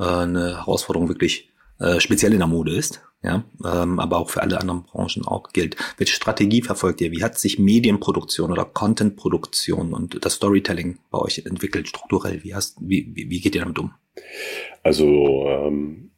äh, 0.00 0.04
eine 0.04 0.56
Herausforderung 0.56 1.08
wirklich 1.08 1.50
äh, 1.78 2.00
speziell 2.00 2.32
in 2.32 2.38
der 2.38 2.48
Mode 2.48 2.74
ist, 2.74 3.02
ja, 3.22 3.44
ähm, 3.64 3.98
aber 3.98 4.18
auch 4.18 4.30
für 4.30 4.42
alle 4.42 4.60
anderen 4.60 4.84
Branchen 4.84 5.26
auch 5.26 5.50
gilt. 5.50 5.76
Welche 5.98 6.14
Strategie 6.14 6.62
verfolgt 6.62 7.00
ihr? 7.00 7.12
Wie 7.12 7.22
hat 7.22 7.38
sich 7.38 7.58
Medienproduktion 7.58 8.52
oder 8.52 8.64
Contentproduktion 8.64 9.92
und 9.92 10.24
das 10.24 10.34
Storytelling 10.34 10.98
bei 11.10 11.18
euch 11.18 11.42
entwickelt 11.44 11.88
strukturell? 11.88 12.44
Wie, 12.44 12.54
hast, 12.54 12.78
wie, 12.80 13.10
wie, 13.14 13.40
geht 13.40 13.54
ihr 13.54 13.62
damit 13.62 13.78
um? 13.78 13.92
Also 14.82 15.46
ähm, 15.48 16.10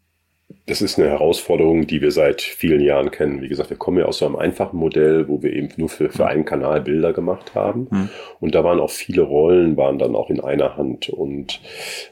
das 0.68 0.82
ist 0.82 0.98
eine 0.98 1.08
Herausforderung, 1.08 1.87
die 1.87 2.00
wir 2.00 2.11
seit 2.11 2.40
vielen 2.42 2.80
Jahren 2.80 3.11
kennen. 3.11 3.42
Wie 3.42 3.48
gesagt, 3.48 3.68
wir 3.68 3.76
kommen 3.76 3.98
ja 3.98 4.04
aus 4.04 4.18
so 4.18 4.26
einem 4.26 4.37
einfachen 4.37 4.78
Modell, 4.78 5.28
wo 5.28 5.42
wir 5.42 5.52
eben 5.52 5.68
nur 5.76 5.88
für, 5.88 6.11
für 6.11 6.26
einen 6.26 6.44
Kanal 6.44 6.82
Bilder 6.82 7.12
gemacht 7.12 7.54
haben. 7.54 7.87
Mhm. 7.90 8.08
Und 8.40 8.54
da 8.54 8.64
waren 8.64 8.80
auch 8.80 8.90
viele 8.90 9.22
Rollen, 9.22 9.76
waren 9.76 9.98
dann 9.98 10.14
auch 10.14 10.30
in 10.30 10.40
einer 10.40 10.76
Hand. 10.76 11.08
Und 11.08 11.61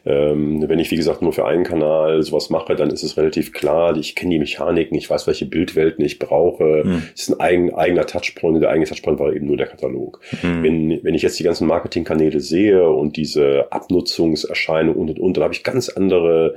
ähm, 0.04 0.64
wenn 0.68 0.78
ich, 0.78 0.90
wie 0.90 0.96
gesagt, 0.96 1.22
nur 1.22 1.32
für 1.32 1.46
einen 1.46 1.64
Kanal 1.64 2.22
sowas 2.22 2.48
mache, 2.48 2.74
dann 2.76 2.90
ist 2.90 3.02
es 3.02 3.16
relativ 3.16 3.52
klar, 3.52 3.96
ich 3.96 4.14
kenne 4.14 4.32
die 4.32 4.38
Mechaniken, 4.38 4.96
ich 4.96 5.08
weiß, 5.08 5.26
welche 5.26 5.46
Bildwelten 5.46 6.04
ich 6.04 6.18
brauche. 6.18 6.82
Mhm. 6.84 7.02
Es 7.14 7.28
ist 7.28 7.30
ein 7.30 7.40
eigen, 7.40 7.74
eigener 7.74 8.06
Touchpoint. 8.06 8.62
Der 8.62 8.70
eigene 8.70 8.86
Touchpoint 8.86 9.18
war 9.18 9.32
eben 9.34 9.46
nur 9.46 9.56
der 9.56 9.66
Katalog. 9.66 10.20
Mhm. 10.42 10.62
Wenn, 10.62 11.04
wenn 11.04 11.14
ich 11.14 11.22
jetzt 11.22 11.38
die 11.38 11.44
ganzen 11.44 11.66
Marketingkanäle 11.66 12.40
sehe 12.40 12.88
und 12.88 13.16
diese 13.16 13.70
Abnutzungserscheinung 13.70 14.94
und, 14.94 15.10
und, 15.10 15.20
und, 15.20 15.36
dann 15.36 15.44
habe 15.44 15.54
ich 15.54 15.62
ganz 15.62 15.88
andere 15.90 16.56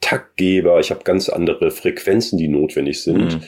Taktgeber, 0.00 0.80
ich 0.80 0.90
habe 0.90 1.04
ganz 1.04 1.28
andere 1.28 1.70
Frequenzen, 1.70 2.38
die 2.38 2.48
notwendig 2.48 3.02
sind. 3.02 3.34
Mhm. 3.34 3.42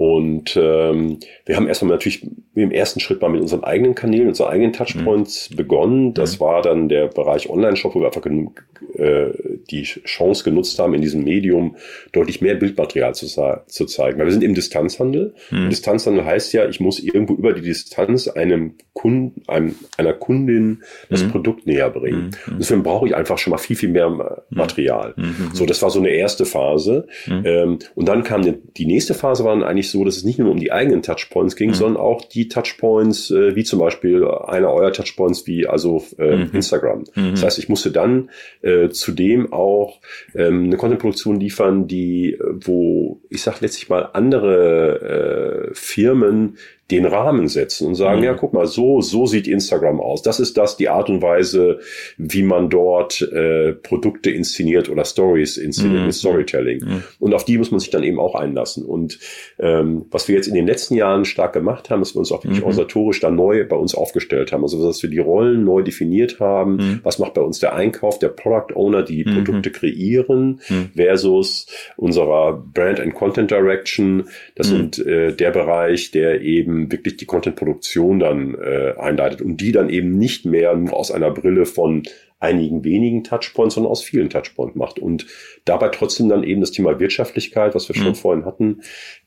Und 0.00 0.56
ähm, 0.56 1.18
wir 1.44 1.56
haben 1.56 1.68
erstmal 1.68 1.90
natürlich 1.90 2.26
im 2.54 2.70
ersten 2.70 3.00
Schritt 3.00 3.20
mal 3.20 3.28
mit 3.28 3.42
unseren 3.42 3.64
eigenen 3.64 3.94
Kanälen, 3.94 4.28
unseren 4.28 4.48
eigenen 4.48 4.72
Touchpoints 4.72 5.50
mhm. 5.50 5.56
begonnen. 5.56 6.14
Das 6.14 6.36
mhm. 6.36 6.40
war 6.40 6.62
dann 6.62 6.88
der 6.88 7.08
Bereich 7.08 7.50
Online-Shop, 7.50 7.94
wo 7.94 8.00
wir 8.00 8.06
einfach 8.06 8.24
äh, 8.24 9.26
die 9.70 9.82
Chance 9.82 10.42
genutzt 10.42 10.78
haben, 10.78 10.94
in 10.94 11.02
diesem 11.02 11.22
Medium 11.22 11.76
deutlich 12.12 12.40
mehr 12.40 12.54
Bildmaterial 12.54 13.14
zu, 13.14 13.26
zu 13.26 13.84
zeigen. 13.84 14.18
Weil 14.18 14.24
wir 14.24 14.32
sind 14.32 14.42
im 14.42 14.54
Distanzhandel. 14.54 15.34
Mhm. 15.50 15.68
Distanzhandel 15.68 16.24
heißt 16.24 16.54
ja, 16.54 16.66
ich 16.66 16.80
muss 16.80 16.98
irgendwo 16.98 17.34
über 17.34 17.52
die 17.52 17.60
Distanz 17.60 18.26
einem 18.26 18.76
Kunden, 18.94 19.42
einem, 19.48 19.74
einer 19.98 20.14
Kundin 20.14 20.82
das 21.10 21.24
mhm. 21.24 21.32
Produkt 21.32 21.66
näher 21.66 21.90
bringen. 21.90 22.30
Mhm. 22.46 22.56
Deswegen 22.58 22.82
brauche 22.82 23.06
ich 23.06 23.14
einfach 23.14 23.36
schon 23.36 23.50
mal 23.50 23.58
viel, 23.58 23.76
viel 23.76 23.90
mehr 23.90 24.08
mhm. 24.08 24.22
Material. 24.48 25.14
So, 25.52 25.66
das 25.66 25.82
war 25.82 25.90
so 25.90 25.98
eine 25.98 26.08
erste 26.08 26.46
Phase. 26.46 27.06
Ähm, 27.26 27.80
und 27.94 28.08
dann 28.08 28.24
kam 28.24 28.40
die, 28.40 28.54
die 28.78 28.86
nächste 28.86 29.12
Phase, 29.12 29.44
war 29.44 29.54
dann 29.54 29.62
so, 29.90 30.04
dass 30.04 30.16
es 30.16 30.24
nicht 30.24 30.38
nur 30.38 30.50
um 30.50 30.58
die 30.58 30.72
eigenen 30.72 31.02
Touchpoints 31.02 31.56
ging, 31.56 31.70
mhm. 31.70 31.74
sondern 31.74 32.02
auch 32.02 32.24
die 32.24 32.48
Touchpoints, 32.48 33.30
äh, 33.30 33.54
wie 33.56 33.64
zum 33.64 33.78
Beispiel 33.78 34.24
einer 34.24 34.72
eurer 34.72 34.92
Touchpoints 34.92 35.46
wie 35.46 35.66
also 35.66 36.04
äh, 36.18 36.36
mhm. 36.36 36.50
Instagram. 36.52 37.04
Mhm. 37.14 37.32
Das 37.32 37.44
heißt, 37.44 37.58
ich 37.58 37.68
musste 37.68 37.90
dann 37.90 38.30
äh, 38.62 38.88
zudem 38.90 39.52
auch 39.52 40.00
ähm, 40.34 40.64
eine 40.64 40.76
Contentproduktion 40.76 41.38
liefern, 41.38 41.86
die, 41.86 42.34
äh, 42.34 42.38
wo 42.40 43.20
ich 43.30 43.42
sag 43.42 43.60
letztlich 43.60 43.88
mal 43.88 44.10
andere 44.12 45.70
äh, 45.70 45.74
Firmen 45.74 46.56
den 46.90 47.06
Rahmen 47.06 47.48
setzen 47.48 47.86
und 47.86 47.94
sagen, 47.94 48.20
mhm. 48.20 48.24
ja, 48.24 48.34
guck 48.34 48.52
mal, 48.52 48.66
so, 48.66 49.00
so 49.00 49.26
sieht 49.26 49.46
Instagram 49.46 50.00
aus. 50.00 50.22
Das 50.22 50.40
ist 50.40 50.56
das, 50.56 50.76
die 50.76 50.88
Art 50.88 51.08
und 51.08 51.22
Weise, 51.22 51.80
wie 52.16 52.42
man 52.42 52.70
dort 52.70 53.22
äh, 53.22 53.72
Produkte 53.72 54.30
inszeniert 54.30 54.88
oder 54.88 55.04
Stories 55.04 55.56
inszeniert 55.56 56.00
mhm. 56.00 56.06
mit 56.06 56.14
Storytelling. 56.14 56.84
Mhm. 56.84 57.02
Und 57.18 57.34
auf 57.34 57.44
die 57.44 57.58
muss 57.58 57.70
man 57.70 57.80
sich 57.80 57.90
dann 57.90 58.02
eben 58.02 58.18
auch 58.18 58.34
einlassen. 58.34 58.84
Und 58.84 59.18
ähm, 59.58 60.06
was 60.10 60.28
wir 60.28 60.34
jetzt 60.34 60.48
in 60.48 60.54
den 60.54 60.66
letzten 60.66 60.94
Jahren 60.94 61.24
stark 61.24 61.52
gemacht 61.52 61.90
haben, 61.90 62.02
ist 62.02 62.14
wir 62.14 62.20
uns 62.20 62.32
auch 62.32 62.44
wirklich 62.44 62.60
mhm. 62.60 62.66
organisatorisch 62.66 63.20
da 63.20 63.30
neu 63.30 63.66
bei 63.66 63.76
uns 63.76 63.94
aufgestellt 63.94 64.52
haben. 64.52 64.62
Also 64.62 64.84
dass 64.84 65.02
wir 65.02 65.10
die 65.10 65.18
Rollen 65.18 65.64
neu 65.64 65.82
definiert 65.82 66.40
haben. 66.40 66.76
Mhm. 66.76 67.00
Was 67.02 67.18
macht 67.18 67.34
bei 67.34 67.42
uns 67.42 67.60
der 67.60 67.74
Einkauf, 67.74 68.18
der 68.18 68.28
Product 68.28 68.74
Owner, 68.74 69.02
die 69.02 69.24
mhm. 69.24 69.34
Produkte 69.34 69.70
kreieren, 69.70 70.60
versus 70.94 71.66
unserer 71.96 72.52
Brand 72.52 73.00
and 73.00 73.14
Content 73.14 73.50
Direction. 73.50 74.24
Das 74.54 74.68
sind 74.68 74.98
äh, 74.98 75.34
der 75.34 75.50
Bereich, 75.50 76.10
der 76.10 76.40
eben 76.42 76.79
wirklich 76.90 77.16
die 77.16 77.26
Content-Produktion 77.26 78.20
dann 78.20 78.54
äh, 78.54 78.94
einleitet 78.98 79.42
und 79.42 79.60
die 79.60 79.72
dann 79.72 79.90
eben 79.90 80.16
nicht 80.16 80.44
mehr 80.44 80.74
nur 80.76 80.94
aus 80.94 81.10
einer 81.10 81.30
Brille 81.30 81.66
von 81.66 82.04
einigen 82.38 82.84
wenigen 82.84 83.24
Touchpoints, 83.24 83.74
sondern 83.74 83.90
aus 83.90 84.02
vielen 84.02 84.30
Touchpoints 84.30 84.74
macht 84.74 84.98
und 84.98 85.26
dabei 85.64 85.88
trotzdem 85.88 86.28
dann 86.28 86.42
eben 86.42 86.60
das 86.60 86.70
Thema 86.70 86.98
Wirtschaftlichkeit, 86.98 87.74
was 87.74 87.88
wir 87.88 87.94
schon 87.94 88.08
mhm. 88.08 88.14
vorhin 88.14 88.44
hatten, 88.44 88.82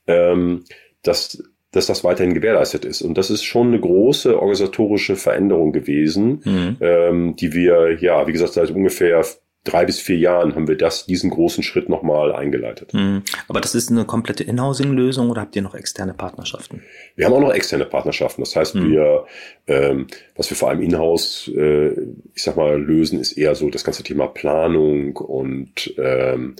ähm, 0.07 0.63
dass 1.03 1.43
dass 1.73 1.87
das 1.87 2.03
weiterhin 2.03 2.35
gewährleistet 2.35 2.85
ist. 2.85 3.01
Und 3.01 3.17
das 3.17 3.31
ist 3.31 3.43
schon 3.43 3.67
eine 3.67 3.79
große 3.79 4.39
organisatorische 4.39 5.15
Veränderung 5.15 5.71
gewesen, 5.71 6.41
mhm. 6.45 6.77
ähm, 6.79 7.35
die 7.35 7.53
wir, 7.53 7.97
ja, 7.99 8.27
wie 8.27 8.31
gesagt, 8.31 8.53
seit 8.53 8.69
ungefähr 8.69 9.25
drei 9.63 9.86
bis 9.86 9.99
vier 9.99 10.17
Jahren 10.17 10.56
haben 10.56 10.67
wir 10.67 10.78
das, 10.78 11.06
diesen 11.06 11.30
großen 11.30 11.63
Schritt 11.63 11.88
nochmal 11.88 12.34
eingeleitet. 12.34 12.93
Mhm. 12.93 13.23
Aber 13.47 13.62
das 13.62 13.76
ist 13.76 13.89
eine 13.89 14.06
komplette 14.06 14.43
Inhousing-Lösung 14.43 15.30
oder 15.30 15.41
habt 15.41 15.56
ihr 15.56 15.62
noch 15.62 15.76
externe 15.76 16.13
Partnerschaften? 16.13 16.84
Wir 17.15 17.26
haben 17.26 17.34
auch 17.34 17.39
noch 17.39 17.54
externe 17.54 17.86
Partnerschaften. 17.86 18.41
Das 18.41 18.56
heißt, 18.56 18.76
mhm. 18.76 18.91
wir, 18.91 19.26
ähm, 19.67 20.08
was 20.36 20.49
wir 20.49 20.58
vor 20.58 20.69
allem 20.69 20.82
in-house, 20.82 21.49
äh, 21.56 21.91
ich 22.34 22.43
sag 22.43 22.58
mal, 22.58 22.82
lösen, 22.82 23.19
ist 23.19 23.34
eher 23.34 23.56
so 23.56 23.69
das 23.69 23.84
ganze 23.84 24.04
Thema 24.04 24.28
Planung 24.28 25.15
und 25.15 25.93
ähm, 25.97 26.56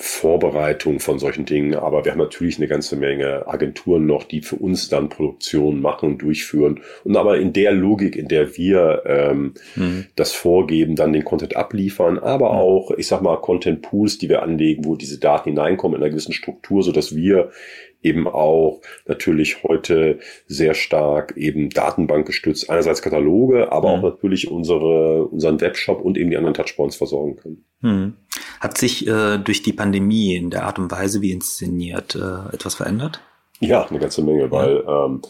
Vorbereitung 0.00 1.00
von 1.00 1.18
solchen 1.18 1.44
Dingen, 1.44 1.74
aber 1.74 2.04
wir 2.04 2.12
haben 2.12 2.18
natürlich 2.18 2.58
eine 2.58 2.68
ganze 2.68 2.96
Menge 2.96 3.48
Agenturen 3.48 4.06
noch, 4.06 4.22
die 4.22 4.42
für 4.42 4.54
uns 4.54 4.88
dann 4.88 5.08
Produktion 5.08 5.80
machen, 5.80 6.18
durchführen 6.18 6.80
und 7.02 7.16
aber 7.16 7.38
in 7.38 7.52
der 7.52 7.72
Logik, 7.72 8.14
in 8.14 8.28
der 8.28 8.56
wir 8.56 9.02
ähm, 9.06 9.54
mhm. 9.74 10.06
das 10.14 10.32
vorgeben, 10.32 10.94
dann 10.94 11.12
den 11.12 11.24
Content 11.24 11.56
abliefern, 11.56 12.18
aber 12.18 12.52
mhm. 12.52 12.58
auch, 12.58 12.90
ich 12.92 13.08
sag 13.08 13.22
mal, 13.22 13.36
Content 13.40 13.82
Pools, 13.82 14.18
die 14.18 14.28
wir 14.28 14.42
anlegen, 14.42 14.84
wo 14.84 14.94
diese 14.94 15.18
Daten 15.18 15.50
hineinkommen 15.50 15.96
in 15.96 16.02
einer 16.02 16.10
gewissen 16.10 16.32
Struktur, 16.32 16.84
so 16.84 16.92
dass 16.92 17.16
wir 17.16 17.50
eben 18.02 18.28
auch 18.28 18.80
natürlich 19.06 19.62
heute 19.62 20.20
sehr 20.46 20.74
stark 20.74 21.36
eben 21.36 21.70
Datenbank 21.70 22.26
gestützt, 22.26 22.70
einerseits 22.70 23.02
Kataloge, 23.02 23.72
aber 23.72 23.88
mhm. 23.88 23.94
auch 23.94 24.10
natürlich 24.10 24.50
unsere, 24.50 25.24
unseren 25.26 25.60
Webshop 25.60 26.00
und 26.00 26.16
eben 26.16 26.30
die 26.30 26.36
anderen 26.36 26.54
Touchpoints 26.54 26.96
versorgen 26.96 27.36
können. 27.36 27.64
Mhm. 27.80 28.14
Hat 28.60 28.78
sich 28.78 29.06
äh, 29.06 29.38
durch 29.38 29.62
die 29.62 29.72
Pandemie 29.72 30.36
in 30.36 30.50
der 30.50 30.64
Art 30.64 30.78
und 30.78 30.90
Weise, 30.90 31.20
wie 31.20 31.32
inszeniert, 31.32 32.14
äh, 32.14 32.54
etwas 32.54 32.76
verändert? 32.76 33.20
Ja, 33.60 33.86
eine 33.86 33.98
ganze 33.98 34.22
Menge, 34.22 34.50
weil 34.50 34.84
ähm, 34.86 35.22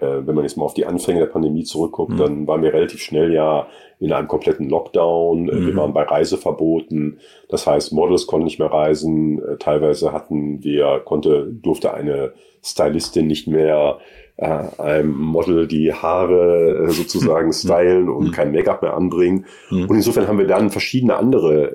äh, 0.00 0.26
wenn 0.26 0.34
man 0.34 0.44
jetzt 0.44 0.56
mal 0.56 0.64
auf 0.64 0.74
die 0.74 0.86
Anfänge 0.86 1.20
der 1.20 1.26
Pandemie 1.26 1.64
zurückguckt, 1.64 2.12
mhm. 2.12 2.16
dann 2.16 2.46
waren 2.46 2.62
wir 2.62 2.72
relativ 2.72 3.00
schnell 3.00 3.32
ja 3.32 3.66
in 3.98 4.12
einem 4.12 4.28
kompletten 4.28 4.68
Lockdown. 4.68 5.48
Äh, 5.48 5.54
mhm. 5.54 5.66
Wir 5.66 5.76
waren 5.76 5.94
bei 5.94 6.02
Reiseverboten. 6.02 7.18
Das 7.48 7.66
heißt, 7.66 7.92
Models 7.92 8.26
konnten 8.26 8.44
nicht 8.44 8.58
mehr 8.58 8.70
reisen. 8.70 9.42
Äh, 9.42 9.56
teilweise 9.58 10.12
hatten 10.12 10.62
wir, 10.62 11.00
konnte, 11.04 11.46
durfte 11.50 11.94
eine 11.94 12.32
Stylistin 12.62 13.26
nicht 13.26 13.46
mehr 13.46 13.98
äh, 14.36 14.64
einem 14.78 15.16
Model 15.16 15.66
die 15.66 15.92
Haare 15.92 16.86
äh, 16.88 16.90
sozusagen 16.90 17.52
stylen 17.54 18.08
und 18.08 18.26
mhm. 18.26 18.30
kein 18.32 18.52
Make-up 18.52 18.82
mehr 18.82 18.94
anbringen. 18.94 19.46
Mhm. 19.70 19.86
Und 19.86 19.96
insofern 19.96 20.28
haben 20.28 20.38
wir 20.38 20.46
dann 20.46 20.70
verschiedene 20.70 21.16
andere 21.16 21.70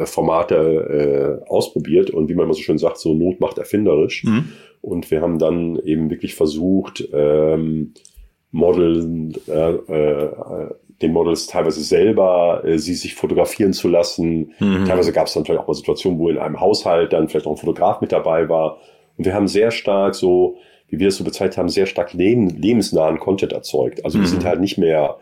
äh, 0.00 0.06
Formate 0.06 1.40
äh, 1.46 1.48
ausprobiert 1.48 2.10
und 2.10 2.28
wie 2.28 2.34
man 2.34 2.44
immer 2.44 2.54
so 2.54 2.62
schön 2.62 2.78
sagt, 2.78 2.98
so 2.98 3.14
Not 3.14 3.40
macht 3.40 3.58
erfinderisch. 3.58 4.24
Mhm. 4.24 4.52
Und 4.82 5.10
wir 5.10 5.22
haben 5.22 5.38
dann 5.38 5.76
eben 5.76 6.10
wirklich 6.10 6.34
versucht, 6.34 7.08
ähm, 7.12 7.94
Model, 8.50 9.32
äh, 9.48 9.70
äh, 9.70 10.70
den 11.00 11.12
Models 11.12 11.46
teilweise 11.46 11.82
selber 11.82 12.62
äh, 12.64 12.78
sie 12.78 12.94
sich 12.94 13.14
fotografieren 13.14 13.72
zu 13.72 13.88
lassen. 13.88 14.52
Mhm. 14.58 14.84
Teilweise 14.86 15.12
gab 15.12 15.26
es 15.26 15.34
dann 15.34 15.44
vielleicht 15.44 15.62
auch 15.62 15.68
mal 15.68 15.74
Situationen, 15.74 16.18
wo 16.18 16.28
in 16.28 16.38
einem 16.38 16.60
Haushalt 16.60 17.12
dann 17.12 17.28
vielleicht 17.28 17.46
auch 17.46 17.52
ein 17.52 17.56
Fotograf 17.56 18.00
mit 18.00 18.12
dabei 18.12 18.48
war. 18.48 18.78
Und 19.16 19.24
wir 19.24 19.34
haben 19.34 19.48
sehr 19.48 19.70
stark 19.70 20.14
so, 20.14 20.56
wie 20.88 20.98
wir 20.98 21.08
es 21.08 21.16
so 21.16 21.24
bezeichnet 21.24 21.56
haben, 21.56 21.68
sehr 21.68 21.86
stark 21.86 22.12
leben, 22.12 22.48
lebensnahen 22.48 23.18
Content 23.18 23.52
erzeugt. 23.52 24.04
Also 24.04 24.18
mhm. 24.18 24.22
wir 24.22 24.28
sind 24.28 24.44
halt 24.44 24.60
nicht 24.60 24.78
mehr 24.78 25.16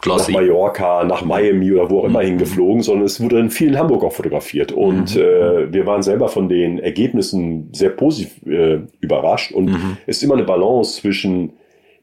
Glossy. 0.00 0.32
nach 0.32 0.40
Mallorca, 0.40 1.04
nach 1.04 1.24
Miami 1.24 1.72
oder 1.72 1.90
wo 1.90 2.00
auch 2.00 2.04
immer 2.04 2.22
mhm. 2.22 2.26
hingeflogen, 2.26 2.82
sondern 2.82 3.06
es 3.06 3.22
wurde 3.22 3.38
in 3.38 3.50
vielen 3.50 3.78
Hamburg 3.78 4.04
auch 4.04 4.12
fotografiert. 4.12 4.72
Und 4.72 5.16
mhm. 5.16 5.22
äh, 5.22 5.72
wir 5.72 5.86
waren 5.86 6.02
selber 6.02 6.28
von 6.28 6.48
den 6.48 6.78
Ergebnissen 6.78 7.70
sehr 7.72 7.90
positiv 7.90 8.44
äh, 8.46 8.80
überrascht. 9.00 9.52
Und 9.52 9.66
mhm. 9.66 9.96
es 10.06 10.18
ist 10.18 10.22
immer 10.22 10.34
eine 10.34 10.44
Balance 10.44 11.00
zwischen 11.00 11.54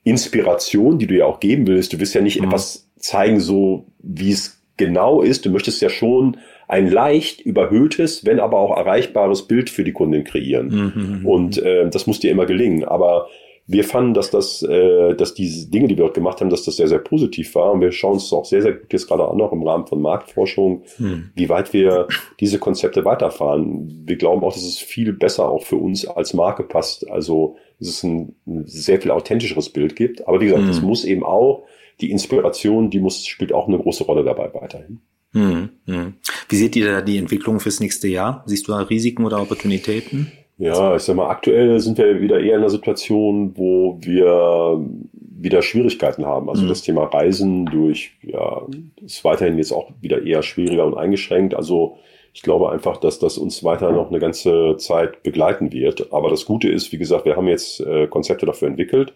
Inspiration, 0.04 0.98
die 0.98 1.08
du 1.08 1.16
ja 1.16 1.26
auch 1.26 1.40
geben 1.40 1.68
willst. 1.68 1.94
Du 1.94 2.00
willst 2.00 2.16
ja 2.16 2.22
nicht 2.22 2.40
mhm. 2.40 2.48
etwas 2.48 2.90
zeigen, 2.98 3.40
so 3.40 3.86
wie 4.00 4.32
es 4.32 4.62
genau 4.78 5.22
ist. 5.22 5.46
Du 5.46 5.52
möchtest 5.52 5.82
ja 5.82 5.90
schon 5.90 6.38
ein 6.68 6.90
leicht 6.90 7.42
überhöhtes, 7.42 8.26
wenn 8.26 8.40
aber 8.40 8.58
auch 8.58 8.76
erreichbares 8.76 9.48
Bild 9.48 9.70
für 9.70 9.84
die 9.84 9.92
Kundin 9.92 10.24
kreieren. 10.24 10.68
Mhm. 10.68 11.20
mhm 11.20 11.26
Und 11.26 11.58
äh, 11.58 11.90
das 11.90 12.08
muss 12.08 12.20
dir 12.20 12.32
immer 12.32 12.46
gelingen. 12.46 12.84
Aber 12.84 13.28
wir 13.68 13.84
fanden, 13.84 14.14
dass 14.14 14.32
das, 14.32 14.64
äh, 14.64 15.16
dass 15.16 15.34
diese 15.34 15.70
Dinge, 15.70 15.88
die 15.88 15.96
wir 15.96 16.06
dort 16.06 16.16
gemacht 16.16 16.42
haben, 16.42 16.50
dass 16.50 16.64
das 16.64 16.76
sehr, 16.76 16.88
sehr 16.88 17.00
positiv 17.00 17.56
war. 17.56 17.72
Und 17.72 17.82
wir 17.82 17.92
schauen 17.92 18.14
uns 18.14 18.34
auch 18.34 18.46
sehr, 18.46 18.62
sehr 18.62 18.74
gut 18.74 18.92
jetzt 18.92 19.08
gerade 19.08 19.28
auch 19.28 19.36
noch 19.36 19.52
im 19.52 19.64
Rahmen 19.64 19.88
von 19.88 20.02
Marktforschung, 20.02 20.84
hm. 20.98 21.32
wie 21.36 21.50
weit 21.50 21.72
wir 21.74 22.08
diese 22.40 22.60
Konzepte 22.60 23.06
weiterfahren. 23.06 24.04
Wir 24.06 24.18
glauben 24.18 24.44
auch, 24.44 24.54
dass 24.54 24.64
es 24.64 24.78
viel 24.78 25.14
besser 25.14 25.50
auch 25.50 25.64
für 25.64 25.78
uns 25.78 26.06
als 26.06 26.34
Marke 26.34 26.64
passt. 26.64 27.10
Also, 27.10 27.56
dass 27.80 27.90
es 27.90 28.04
ein, 28.04 28.36
ein 28.46 28.66
sehr 28.66 29.00
viel 29.00 29.12
authentischeres 29.12 29.70
Bild 29.70 29.96
gibt. 29.96 30.28
Aber 30.28 30.42
wie 30.42 30.48
gesagt, 30.48 30.68
es 30.68 30.82
hm. 30.82 30.88
muss 30.88 31.06
eben 31.06 31.24
auch 31.24 31.64
die 32.02 32.12
Inspiration, 32.12 32.90
die 32.90 33.00
muss, 33.00 33.26
spielt 33.26 33.54
auch 33.54 33.68
eine 33.68 33.78
große 33.78 34.04
Rolle 34.04 34.24
dabei 34.24 34.52
weiterhin. 34.54 35.02
Hm, 35.34 35.70
hm. 35.86 36.14
Wie 36.50 36.56
seht 36.58 36.76
ihr 36.76 36.92
da 36.92 37.02
die 37.02 37.18
Entwicklung 37.18 37.60
fürs 37.60 37.80
nächste 37.80 38.08
Jahr? 38.08 38.44
Siehst 38.48 38.68
du 38.68 38.74
da 38.74 38.80
Risiken 38.80 39.24
oder 39.24 39.42
Opportunitäten? 39.42 40.32
Ja, 40.62 40.96
ich 40.96 41.02
sag 41.02 41.16
mal, 41.16 41.28
aktuell 41.28 41.80
sind 41.80 41.98
wir 41.98 42.22
wieder 42.22 42.40
eher 42.40 42.54
in 42.54 42.60
einer 42.60 42.70
Situation, 42.70 43.58
wo 43.58 43.98
wir 44.00 44.80
wieder 45.12 45.64
Schwierigkeiten 45.64 46.24
haben. 46.24 46.50
Also 46.50 46.66
mhm. 46.66 46.68
das 46.68 46.84
Thema 46.84 47.06
Reisen 47.06 47.66
durch, 47.66 48.12
ja, 48.22 48.62
ist 49.04 49.24
weiterhin 49.24 49.58
jetzt 49.58 49.72
auch 49.72 49.90
wieder 50.02 50.22
eher 50.24 50.44
schwieriger 50.44 50.86
und 50.86 50.96
eingeschränkt. 50.96 51.56
Also 51.56 51.98
ich 52.32 52.44
glaube 52.44 52.72
einfach, 52.72 52.98
dass 52.98 53.18
das 53.18 53.40
uns 53.40 53.64
weiter 53.64 53.92
noch 53.92 54.10
eine 54.10 54.20
ganze 54.20 54.76
Zeit 54.78 55.24
begleiten 55.24 55.72
wird. 55.72 56.14
Aber 56.14 56.30
das 56.30 56.46
Gute 56.46 56.70
ist, 56.70 56.92
wie 56.92 57.00
gesagt, 57.00 57.26
wir 57.26 57.38
haben 57.38 57.48
jetzt 57.48 57.80
äh, 57.80 58.06
Konzepte 58.06 58.46
dafür 58.46 58.68
entwickelt 58.68 59.14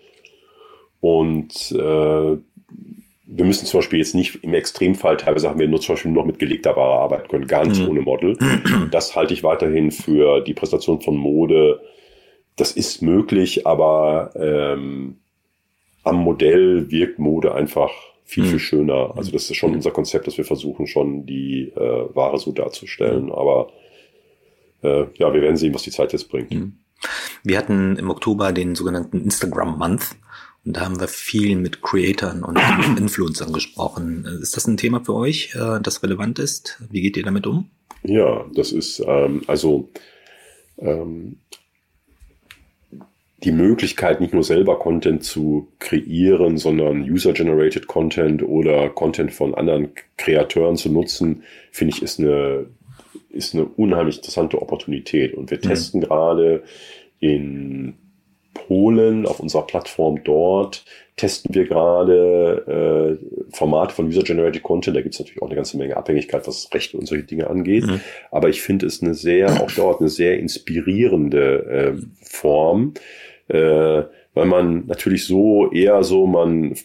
und 1.00 1.72
äh, 1.74 2.38
wir 3.28 3.46
müssen 3.46 3.66
zum 3.66 3.80
Beispiel 3.80 4.00
jetzt 4.00 4.16
nicht 4.16 4.44
im 4.44 4.54
Extremfall, 4.54 5.18
teilweise 5.18 5.50
haben 5.50 5.60
wir 5.60 5.68
nur 5.68 5.82
zum 5.82 5.96
Beispiel 5.96 6.12
noch 6.12 6.26
mit 6.26 6.40
gelegter 6.40 6.76
Ware 6.76 7.00
arbeiten 7.00 7.28
können, 7.28 7.48
gar 7.48 7.66
nicht 7.66 7.82
mhm. 7.82 7.90
ohne 7.90 8.02
Model. 8.02 8.38
Das 8.92 9.16
halte 9.16 9.34
ich 9.34 9.44
weiterhin 9.44 9.92
für 9.92 10.42
die 10.42 10.54
Präsentation 10.54 11.02
von 11.02 11.18
Mode. 11.18 11.82
Das 12.56 12.72
ist 12.72 13.02
möglich, 13.02 13.66
aber 13.66 14.32
ähm, 14.36 15.18
am 16.04 16.18
Modell 16.18 16.92
wirkt 16.92 17.20
Mode 17.20 17.54
einfach 17.54 17.92
viel, 18.24 18.44
mhm. 18.44 18.50
viel 18.50 18.60
schöner. 18.60 19.14
Also 19.16 19.32
das 19.32 19.50
ist 19.50 19.56
schon 19.56 19.72
mhm. 19.72 19.78
unser 19.78 19.92
Konzept, 19.92 20.28
dass 20.28 20.38
wir 20.38 20.46
versuchen, 20.46 20.88
schon 20.88 21.26
die 21.26 21.72
äh, 21.76 22.16
Ware 22.16 22.38
so 22.38 22.52
darzustellen. 22.52 23.26
Mhm. 23.26 23.32
Aber 23.32 23.72
äh, 24.84 25.06
ja, 25.16 25.34
wir 25.34 25.42
werden 25.42 25.58
sehen, 25.58 25.74
was 25.74 25.84
die 25.84 25.92
Zeit 25.92 26.14
jetzt 26.14 26.30
bringt. 26.30 26.52
Mhm. 26.52 26.78
Wir 27.44 27.58
hatten 27.58 27.98
im 27.98 28.10
Oktober 28.10 28.52
den 28.52 28.76
sogenannten 28.76 29.22
Instagram 29.22 29.78
Month. 29.78 30.16
Und 30.66 30.78
da 30.78 30.82
haben 30.82 31.00
wir 31.00 31.08
viel 31.08 31.56
mit 31.56 31.82
Creatoren 31.82 32.44
und 32.44 32.58
Influencern 32.98 33.54
gesprochen. 33.54 34.26
Ist 34.42 34.58
das 34.58 34.68
ein 34.68 34.78
Thema 34.78 35.04
für 35.04 35.14
euch, 35.14 35.56
äh, 35.56 35.80
das 35.82 36.02
relevant 36.02 36.40
ist? 36.40 36.82
Wie 36.90 37.02
geht 37.02 37.18
ihr 37.18 37.24
damit 37.24 37.46
um? 37.46 37.70
Ja, 38.04 38.46
das 38.54 38.72
ist 38.72 39.04
ähm, 39.06 39.44
also 39.48 39.90
ähm, 40.80 41.38
die 43.44 43.52
Möglichkeit, 43.52 44.22
nicht 44.22 44.34
nur 44.34 44.44
selber 44.44 44.80
Content 44.80 45.24
zu 45.24 45.68
kreieren, 45.78 46.58
sondern 46.58 47.04
User-Generated 47.04 47.86
Content 47.86 48.42
oder 48.42 48.90
Content 48.90 49.32
von 49.32 49.54
anderen 49.54 49.90
Kreateuren 50.18 50.78
zu 50.78 50.92
nutzen, 50.92 51.44
finde 51.72 51.94
ich, 51.96 52.02
ist 52.02 52.20
eine, 52.20 52.66
ist 53.30 53.54
eine 53.54 53.66
unheimlich 53.66 54.18
interessante 54.18 54.60
Opportunität. 54.60 55.36
Und 55.36 55.52
wir 55.52 55.58
mhm. 55.58 55.62
testen 55.62 56.02
gerade 56.02 56.64
in 57.20 57.94
Polen, 58.56 59.28
auf 59.28 59.40
unserer 59.40 59.68
Plattform 59.68 60.24
dort, 60.24 60.84
testen 61.18 61.54
wir 61.54 61.66
gerade 61.66 63.20
äh, 63.22 63.56
Formate 63.56 63.94
von 63.94 64.08
User-Generated 64.08 64.64
Content. 64.64 64.98
Da 64.98 65.02
gibt 65.02 65.14
es 65.14 65.20
natürlich 65.20 65.42
auch 65.42 65.48
eine 65.48 65.56
ganze 65.56 65.78
Menge 65.78 65.96
Abhängigkeit, 65.96 66.48
was 66.48 66.70
Rechte 66.74 66.98
und 66.98 67.06
solche 67.06 67.26
Dinge 67.26 67.48
angeht. 67.48 67.86
Mhm. 67.86 68.02
Aber 68.32 68.50
ich 68.50 68.62
finde 68.62 68.88
es 68.88 69.04
eine 69.04 69.14
sehr, 69.14 69.62
auch 69.62 69.72
dort 69.72 70.02
eine 70.02 70.10
sehr 70.10 70.40
inspirierende 70.40 71.98
äh, 72.00 72.02
Form, 72.24 72.96
äh, 73.48 74.04
weil 74.34 74.46
man 74.46 74.88
natürlich 74.88 75.26
so 75.26 75.72
eher 75.72 76.04
so, 76.04 76.26
man, 76.26 76.76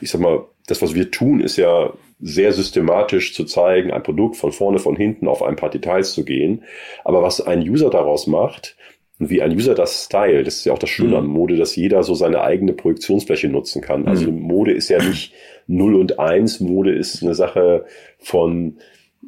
ich 0.00 0.10
sag 0.10 0.20
mal, 0.20 0.44
das, 0.66 0.82
was 0.82 0.94
wir 0.94 1.10
tun, 1.10 1.40
ist 1.40 1.56
ja 1.56 1.92
sehr 2.20 2.52
systematisch 2.52 3.32
zu 3.32 3.44
zeigen, 3.44 3.90
ein 3.90 4.02
Produkt 4.02 4.36
von 4.36 4.52
vorne, 4.52 4.78
von 4.80 4.96
hinten 4.96 5.28
auf 5.28 5.42
ein 5.42 5.56
paar 5.56 5.70
Details 5.70 6.12
zu 6.12 6.24
gehen. 6.24 6.64
Aber 7.04 7.22
was 7.22 7.40
ein 7.40 7.60
User 7.60 7.90
daraus 7.90 8.26
macht 8.26 8.76
und 9.18 9.30
wie 9.30 9.42
ein 9.42 9.52
User 9.52 9.74
das 9.74 10.04
Style, 10.04 10.44
das 10.44 10.56
ist 10.56 10.64
ja 10.64 10.72
auch 10.72 10.78
das 10.78 10.90
Schöne 10.90 11.10
mhm. 11.10 11.16
an 11.16 11.26
Mode, 11.26 11.56
dass 11.56 11.74
jeder 11.74 12.02
so 12.02 12.14
seine 12.14 12.42
eigene 12.42 12.72
Projektionsfläche 12.72 13.48
nutzen 13.48 13.82
kann. 13.82 14.06
Also 14.06 14.30
mhm. 14.30 14.40
Mode 14.40 14.72
ist 14.72 14.88
ja 14.88 15.02
nicht 15.02 15.32
null 15.66 15.96
und 15.96 16.20
eins. 16.20 16.60
Mode 16.60 16.94
ist 16.94 17.22
eine 17.22 17.34
Sache 17.34 17.84
von, 18.18 18.78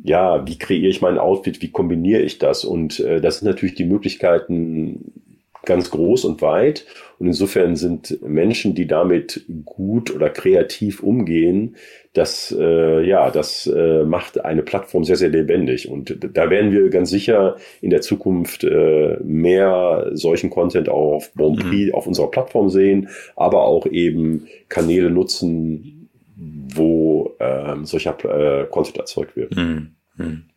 ja, 0.03 0.47
wie 0.47 0.59
kreiere 0.59 0.89
ich 0.89 1.01
mein 1.01 1.19
Outfit, 1.19 1.61
wie 1.61 1.71
kombiniere 1.71 2.23
ich 2.23 2.39
das? 2.39 2.65
Und 2.65 3.01
äh, 3.01 3.21
das 3.21 3.41
sind 3.41 3.49
natürlich 3.49 3.75
die 3.75 3.85
Möglichkeiten 3.85 5.13
ganz 5.65 5.91
groß 5.91 6.25
und 6.25 6.41
weit. 6.41 6.87
Und 7.21 7.27
insofern 7.27 7.77
sind 7.77 8.23
Menschen, 8.23 8.75
die 8.75 8.87
damit 8.87 9.45
gut 9.67 10.11
oder 10.11 10.31
kreativ 10.31 11.03
umgehen, 11.03 11.77
das, 12.15 12.55
äh, 12.59 13.07
ja, 13.07 13.31
das 13.31 13.67
äh, 13.67 14.05
macht 14.05 14.43
eine 14.43 14.63
Plattform 14.63 15.05
sehr, 15.05 15.17
sehr 15.17 15.29
lebendig. 15.29 15.91
Und 15.91 16.17
da 16.35 16.49
werden 16.49 16.73
wir 16.73 16.89
ganz 16.89 17.11
sicher 17.11 17.57
in 17.83 17.91
der 17.91 18.01
Zukunft 18.01 18.65
äh, 18.65 19.19
mehr 19.23 20.11
solchen 20.15 20.49
Content 20.49 20.89
auch 20.89 21.17
auf 21.17 21.35
Bonprix, 21.35 21.89
mhm. 21.89 21.95
auf 21.95 22.07
unserer 22.07 22.31
Plattform 22.31 22.71
sehen, 22.71 23.11
aber 23.37 23.65
auch 23.65 23.85
eben 23.87 24.47
Kanäle 24.71 25.11
nutzen, 25.11 26.09
wo 26.75 27.35
äh, 27.39 27.77
solcher 27.83 28.17
äh, 28.25 28.67
Content 28.67 28.97
erzeugt 28.97 29.37
wird. 29.37 29.55
Mhm. 29.55 29.91
Mhm. 30.17 30.50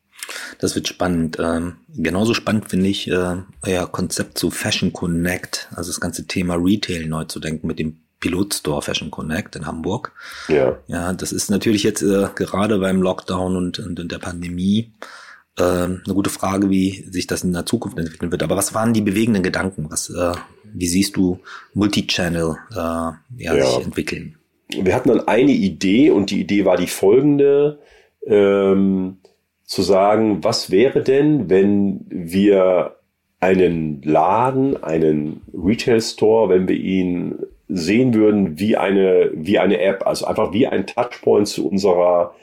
Das 0.59 0.75
wird 0.75 0.87
spannend. 0.87 1.37
Ähm, 1.39 1.77
genauso 1.95 2.33
spannend 2.33 2.69
finde 2.69 2.87
ich 2.87 3.09
äh, 3.09 3.35
euer 3.61 3.87
Konzept 3.91 4.37
zu 4.37 4.51
Fashion 4.51 4.93
Connect, 4.93 5.69
also 5.75 5.89
das 5.89 5.99
ganze 5.99 6.25
Thema 6.27 6.55
Retail 6.55 7.07
neu 7.07 7.25
zu 7.25 7.39
denken 7.39 7.67
mit 7.67 7.79
dem 7.79 7.97
Pilotstore 8.19 8.81
Fashion 8.81 9.11
Connect 9.11 9.55
in 9.57 9.65
Hamburg. 9.65 10.13
Ja. 10.47 10.77
Ja, 10.87 11.13
das 11.13 11.33
ist 11.33 11.51
natürlich 11.51 11.83
jetzt 11.83 12.01
äh, 12.01 12.27
gerade 12.35 12.79
beim 12.79 13.01
Lockdown 13.01 13.57
und, 13.57 13.79
und, 13.79 13.99
und 13.99 14.11
der 14.11 14.19
Pandemie 14.19 14.93
äh, 15.57 15.63
eine 15.63 16.13
gute 16.13 16.29
Frage, 16.29 16.69
wie 16.69 17.05
sich 17.11 17.27
das 17.27 17.43
in 17.43 17.53
der 17.53 17.65
Zukunft 17.65 17.97
entwickeln 17.97 18.31
wird. 18.31 18.43
Aber 18.43 18.55
was 18.55 18.73
waren 18.73 18.93
die 18.93 19.01
bewegenden 19.01 19.43
Gedanken? 19.43 19.87
Was, 19.89 20.09
äh, 20.09 20.31
wie 20.73 20.87
siehst 20.87 21.17
du 21.17 21.39
Multichannel 21.73 22.55
äh, 22.71 22.75
ja, 22.75 23.17
ja. 23.37 23.65
sich 23.65 23.85
entwickeln? 23.85 24.37
Wir 24.69 24.95
hatten 24.95 25.09
dann 25.09 25.27
eine 25.27 25.51
Idee 25.51 26.09
und 26.09 26.31
die 26.31 26.39
Idee 26.39 26.65
war 26.65 26.77
die 26.77 26.87
folgende. 26.87 27.79
Ähm, 28.25 29.17
zu 29.63 29.81
sagen, 29.81 30.43
was 30.43 30.71
wäre 30.71 31.01
denn, 31.01 31.49
wenn 31.49 32.05
wir 32.09 32.95
einen 33.39 34.01
Laden, 34.03 34.81
einen 34.83 35.41
Retail 35.53 36.01
Store, 36.01 36.49
wenn 36.49 36.67
wir 36.67 36.77
ihn 36.77 37.39
sehen 37.67 38.13
würden 38.13 38.59
wie 38.59 38.77
eine, 38.77 39.31
wie 39.33 39.59
eine 39.59 39.81
App, 39.81 40.05
also 40.05 40.25
einfach 40.25 40.53
wie 40.53 40.67
ein 40.67 40.87
Touchpoint 40.87 41.47
zu 41.47 41.67
unserer 41.67 42.33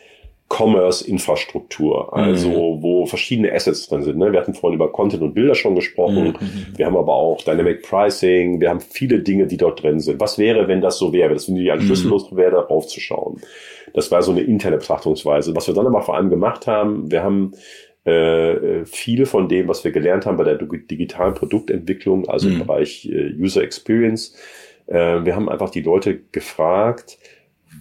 Commerce-Infrastruktur, 0.50 2.12
also 2.12 2.48
mhm. 2.48 2.83
wo 2.83 3.06
verschiedene 3.06 3.52
Assets 3.52 3.88
drin 3.88 4.02
sind. 4.02 4.18
Ne? 4.18 4.33
Wir 4.33 4.40
hatten 4.40 4.52
vorhin 4.52 4.74
über 4.74 4.90
Content 4.90 5.22
und 5.22 5.33
Bilder 5.33 5.54
schon 5.54 5.76
gesprochen. 5.76 6.37
Mhm. 6.40 6.76
Wir 6.76 6.87
haben 6.87 6.96
aber 6.96 7.14
auch 7.14 7.40
Dynamic 7.42 7.83
Pricing. 7.83 8.61
Wir 8.61 8.68
haben 8.68 8.80
viele 8.80 9.20
Dinge, 9.20 9.46
die 9.46 9.56
dort 9.56 9.80
drin 9.83 10.00
sind. 10.00 10.20
Was 10.20 10.38
wäre, 10.38 10.66
wenn 10.66 10.80
das 10.80 10.98
so 10.98 11.12
wäre? 11.12 11.35
Das 11.35 11.44
finde 11.44 11.62
ich 11.62 11.70
ein 11.70 11.80
Schlüssellos 11.80 12.35
wäre, 12.35 12.50
darauf 12.50 12.88
zu 12.88 12.98
schauen. 12.98 13.40
Das 13.94 14.11
war 14.11 14.22
so 14.22 14.33
eine 14.33 14.42
interne 14.42 14.79
Betrachtungsweise. 14.79 15.55
Was 15.55 15.66
wir 15.66 15.74
dann 15.74 15.87
aber 15.87 16.03
vor 16.03 16.16
allem 16.16 16.31
gemacht 16.31 16.66
haben, 16.66 17.11
wir 17.11 17.22
haben 17.22 17.53
äh, 18.05 18.85
viel 18.85 19.26
von 19.26 19.48
dem, 19.48 19.68
was 19.68 19.85
wir 19.85 19.92
gelernt 19.92 20.26
haben 20.26 20.37
bei 20.37 20.44
der 20.44 20.57
digitalen 20.57 21.35
Produktentwicklung, 21.35 22.29
also 22.29 22.48
mhm. 22.48 22.55
im 22.55 22.66
Bereich 22.66 23.07
äh, 23.07 23.35
User 23.38 23.62
Experience, 23.62 24.37
äh, 24.87 25.24
wir 25.24 25.37
haben 25.37 25.48
einfach 25.48 25.70
die 25.70 25.83
Leute 25.83 26.20
gefragt, 26.33 27.18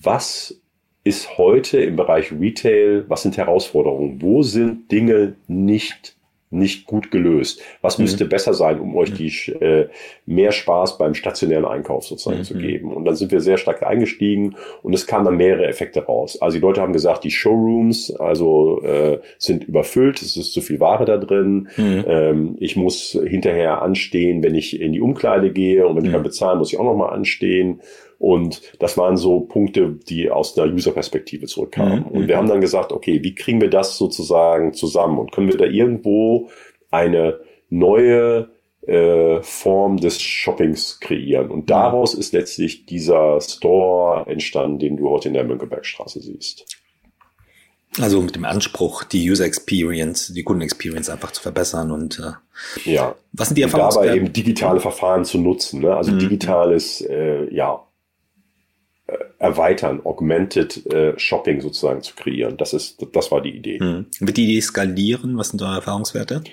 was 0.01 0.61
ist 1.03 1.37
heute 1.37 1.79
im 1.79 1.95
Bereich 1.95 2.31
Retail, 2.31 3.05
was 3.07 3.23
sind 3.23 3.37
Herausforderungen? 3.37 4.21
Wo 4.21 4.43
sind 4.43 4.91
Dinge 4.91 5.35
nicht 5.47 6.15
nicht 6.51 6.87
gut 6.87 7.11
gelöst. 7.11 7.61
Was 7.81 7.97
mhm. 7.97 8.05
müsste 8.05 8.25
besser 8.25 8.53
sein, 8.53 8.79
um 8.79 8.95
euch 8.95 9.13
die 9.13 9.29
äh, 9.51 9.87
mehr 10.25 10.51
Spaß 10.51 10.97
beim 10.97 11.13
stationären 11.13 11.65
Einkauf 11.65 12.05
sozusagen 12.05 12.39
mhm. 12.39 12.43
zu 12.43 12.57
geben? 12.57 12.93
Und 12.93 13.05
dann 13.05 13.15
sind 13.15 13.31
wir 13.31 13.39
sehr 13.39 13.57
stark 13.57 13.83
eingestiegen 13.83 14.55
und 14.81 14.93
es 14.93 15.05
kamen 15.05 15.25
dann 15.25 15.37
mehrere 15.37 15.67
Effekte 15.67 16.05
raus. 16.05 16.41
Also 16.41 16.57
die 16.57 16.61
Leute 16.61 16.81
haben 16.81 16.93
gesagt, 16.93 17.23
die 17.23 17.31
Showrooms 17.31 18.11
also 18.15 18.81
äh, 18.81 19.19
sind 19.37 19.65
überfüllt, 19.65 20.21
es 20.21 20.37
ist 20.37 20.53
zu 20.53 20.61
viel 20.61 20.79
Ware 20.79 21.05
da 21.05 21.17
drin. 21.17 21.69
Mhm. 21.77 22.05
Ähm, 22.07 22.55
ich 22.59 22.75
muss 22.75 23.17
hinterher 23.23 23.81
anstehen, 23.81 24.41
wenn 24.41 24.55
ich 24.55 24.81
in 24.81 24.93
die 24.93 25.01
Umkleide 25.01 25.51
gehe 25.51 25.87
und 25.87 25.95
wenn 25.97 26.05
ich 26.05 26.11
dann 26.11 26.23
bezahlen, 26.23 26.57
muss 26.57 26.73
ich 26.73 26.79
auch 26.79 26.85
nochmal 26.85 27.13
anstehen. 27.13 27.81
Und 28.19 28.61
das 28.79 28.97
waren 28.97 29.15
so 29.15 29.39
Punkte, 29.39 29.97
die 30.09 30.29
aus 30.29 30.53
der 30.53 30.65
User-Perspektive 30.65 31.47
zurückkamen. 31.47 32.01
Mhm. 32.01 32.07
Und 32.07 32.27
wir 32.27 32.35
haben 32.35 32.49
dann 32.49 32.59
gesagt, 32.59 32.91
okay, 32.91 33.23
wie 33.23 33.33
kriegen 33.33 33.61
wir 33.61 33.69
das 33.69 33.97
sozusagen 33.97 34.73
zusammen? 34.73 35.17
Und 35.17 35.31
können 35.31 35.47
wir 35.47 35.57
da 35.57 35.65
irgendwo 35.65 36.49
eine 36.91 37.39
neue 37.69 38.49
äh, 38.85 39.41
Form 39.41 39.97
des 39.97 40.21
Shoppings 40.21 40.99
kreieren? 40.99 41.49
Und 41.49 41.69
daraus 41.69 42.13
ist 42.13 42.33
letztlich 42.33 42.85
dieser 42.85 43.39
Store 43.39 44.29
entstanden, 44.29 44.79
den 44.79 44.97
du 44.97 45.09
heute 45.09 45.29
in 45.29 45.33
der 45.33 45.45
Mönckebergstraße 45.45 46.19
siehst. 46.19 46.65
Also 48.01 48.21
mit 48.21 48.35
dem 48.35 48.45
Anspruch, 48.45 49.05
die 49.05 49.29
User 49.29 49.45
Experience, 49.45 50.33
die 50.33 50.43
Kundenexperience 50.43 51.09
einfach 51.09 51.31
zu 51.31 51.41
verbessern 51.41 51.89
und 51.91 52.19
äh, 52.19 52.91
ja, 52.91 53.15
was 53.31 53.47
sind 53.47 53.57
die 53.57 53.63
Erfahrungen? 53.63 53.95
Dabei 53.95 54.15
eben 54.15 54.31
digitale 54.31 54.79
Verfahren 54.79 55.25
zu 55.25 55.39
nutzen, 55.39 55.81
ne? 55.81 55.95
also 55.95 56.11
mhm. 56.11 56.19
digitales 56.19 57.01
äh, 57.01 57.51
ja 57.51 57.83
erweitern, 59.39 60.01
augmented 60.03 60.85
äh, 60.93 61.17
Shopping 61.17 61.61
sozusagen 61.61 62.01
zu 62.01 62.13
kreieren. 62.15 62.57
Das 62.57 62.73
ist, 62.73 63.05
das 63.13 63.31
war 63.31 63.41
die 63.41 63.55
Idee. 63.55 63.79
Hm. 63.79 64.05
Wird 64.19 64.37
die 64.37 64.43
Idee 64.43 64.61
skalieren? 64.61 65.37
Was 65.37 65.49
sind 65.49 65.61
eure 65.61 65.75
Erfahrungswerte? 65.75 66.43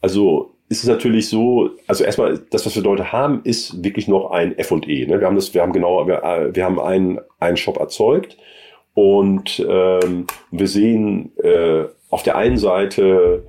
Also 0.00 0.52
ist 0.68 0.82
es 0.82 0.88
natürlich 0.88 1.28
so, 1.28 1.70
also 1.86 2.02
erstmal, 2.02 2.38
das, 2.50 2.66
was 2.66 2.74
wir 2.74 2.82
heute 2.84 3.12
haben, 3.12 3.40
ist 3.44 3.84
wirklich 3.84 4.08
noch 4.08 4.32
ein 4.32 4.58
F&E. 4.58 5.06
Ne? 5.06 5.20
Wir 5.20 5.26
haben 5.26 5.36
das, 5.36 5.54
wir 5.54 5.62
haben 5.62 5.72
genau, 5.72 6.06
wir, 6.08 6.24
äh, 6.24 6.54
wir 6.54 6.64
haben 6.64 6.80
einen, 6.80 7.20
einen 7.38 7.56
Shop 7.56 7.78
erzeugt 7.78 8.36
und 8.94 9.64
ähm, 9.68 10.26
wir 10.50 10.66
sehen 10.66 11.30
äh, 11.38 11.84
auf 12.10 12.24
der 12.24 12.36
einen 12.36 12.56
Seite 12.56 13.44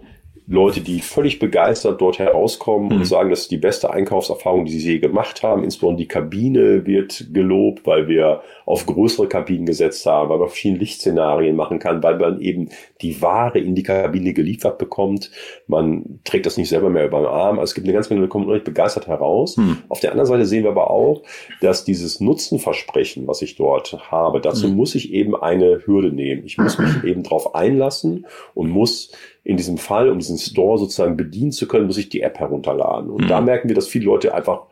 Leute, 0.49 0.79
die 0.79 1.01
völlig 1.01 1.39
begeistert 1.39 1.99
dort 1.99 2.19
herauskommen 2.19 2.87
mhm. 2.87 2.95
und 2.97 3.05
sagen, 3.05 3.29
das 3.29 3.41
ist 3.41 3.51
die 3.51 3.57
beste 3.57 3.91
Einkaufserfahrung, 3.91 4.63
die 4.63 4.79
sie 4.79 4.93
je 4.93 4.99
gemacht 4.99 5.43
haben. 5.43 5.65
Insbesondere 5.65 6.03
die 6.03 6.07
Kabine 6.07 6.85
wird 6.85 7.33
gelobt, 7.33 7.85
weil 7.85 8.07
wir 8.07 8.41
auf 8.65 8.85
größere 8.85 9.27
Kabinen 9.27 9.65
gesetzt 9.65 10.05
haben, 10.05 10.29
weil 10.29 10.39
man 10.39 10.47
verschiedene 10.47 10.79
Lichtszenarien 10.79 11.55
machen 11.55 11.79
kann, 11.79 12.01
weil 12.01 12.17
man 12.17 12.39
eben 12.39 12.69
die 13.01 13.21
Ware 13.21 13.59
in 13.59 13.75
die 13.75 13.83
Kabine 13.83 14.33
geliefert 14.33 14.77
bekommt. 14.77 15.31
Man 15.67 16.19
trägt 16.23 16.45
das 16.45 16.55
nicht 16.55 16.69
selber 16.69 16.89
mehr 16.89 17.07
über 17.07 17.19
den 17.19 17.27
Arm. 17.27 17.59
Also 17.59 17.71
es 17.71 17.75
gibt 17.75 17.85
eine 17.85 17.93
ganze 17.93 18.13
Menge, 18.13 18.25
die 18.25 18.29
kommen 18.29 18.63
begeistert 18.63 19.07
heraus. 19.07 19.57
Mhm. 19.57 19.79
Auf 19.89 19.99
der 19.99 20.11
anderen 20.11 20.27
Seite 20.27 20.45
sehen 20.45 20.63
wir 20.63 20.71
aber 20.71 20.89
auch, 20.89 21.23
dass 21.59 21.83
dieses 21.83 22.21
Nutzenversprechen, 22.21 23.27
was 23.27 23.41
ich 23.41 23.57
dort 23.57 24.11
habe, 24.11 24.39
dazu 24.39 24.69
mhm. 24.69 24.75
muss 24.75 24.95
ich 24.95 25.11
eben 25.11 25.35
eine 25.35 25.85
Hürde 25.85 26.13
nehmen. 26.13 26.45
Ich 26.45 26.57
muss 26.57 26.77
mich 26.77 26.89
eben 27.03 27.23
darauf 27.23 27.53
einlassen 27.53 28.25
und 28.53 28.69
muss 28.69 29.11
in 29.47 29.55
diesem 29.55 29.77
Fall, 29.77 30.09
um 30.09 30.19
diesen 30.19 30.37
Store 30.37 30.77
sozusagen 30.77 31.15
bedienen 31.15 31.53
zu 31.53 31.69
können, 31.69 31.87
muss 31.87 31.97
ich 31.97 32.09
die 32.09 32.19
App 32.19 32.37
herunterladen. 32.37 33.09
Und 33.09 33.23
mhm. 33.23 33.27
da 33.29 33.39
merken 33.39 33.69
wir, 33.69 33.75
dass 33.75 33.87
viele 33.87 34.03
Leute 34.03 34.33
einfach 34.33 34.63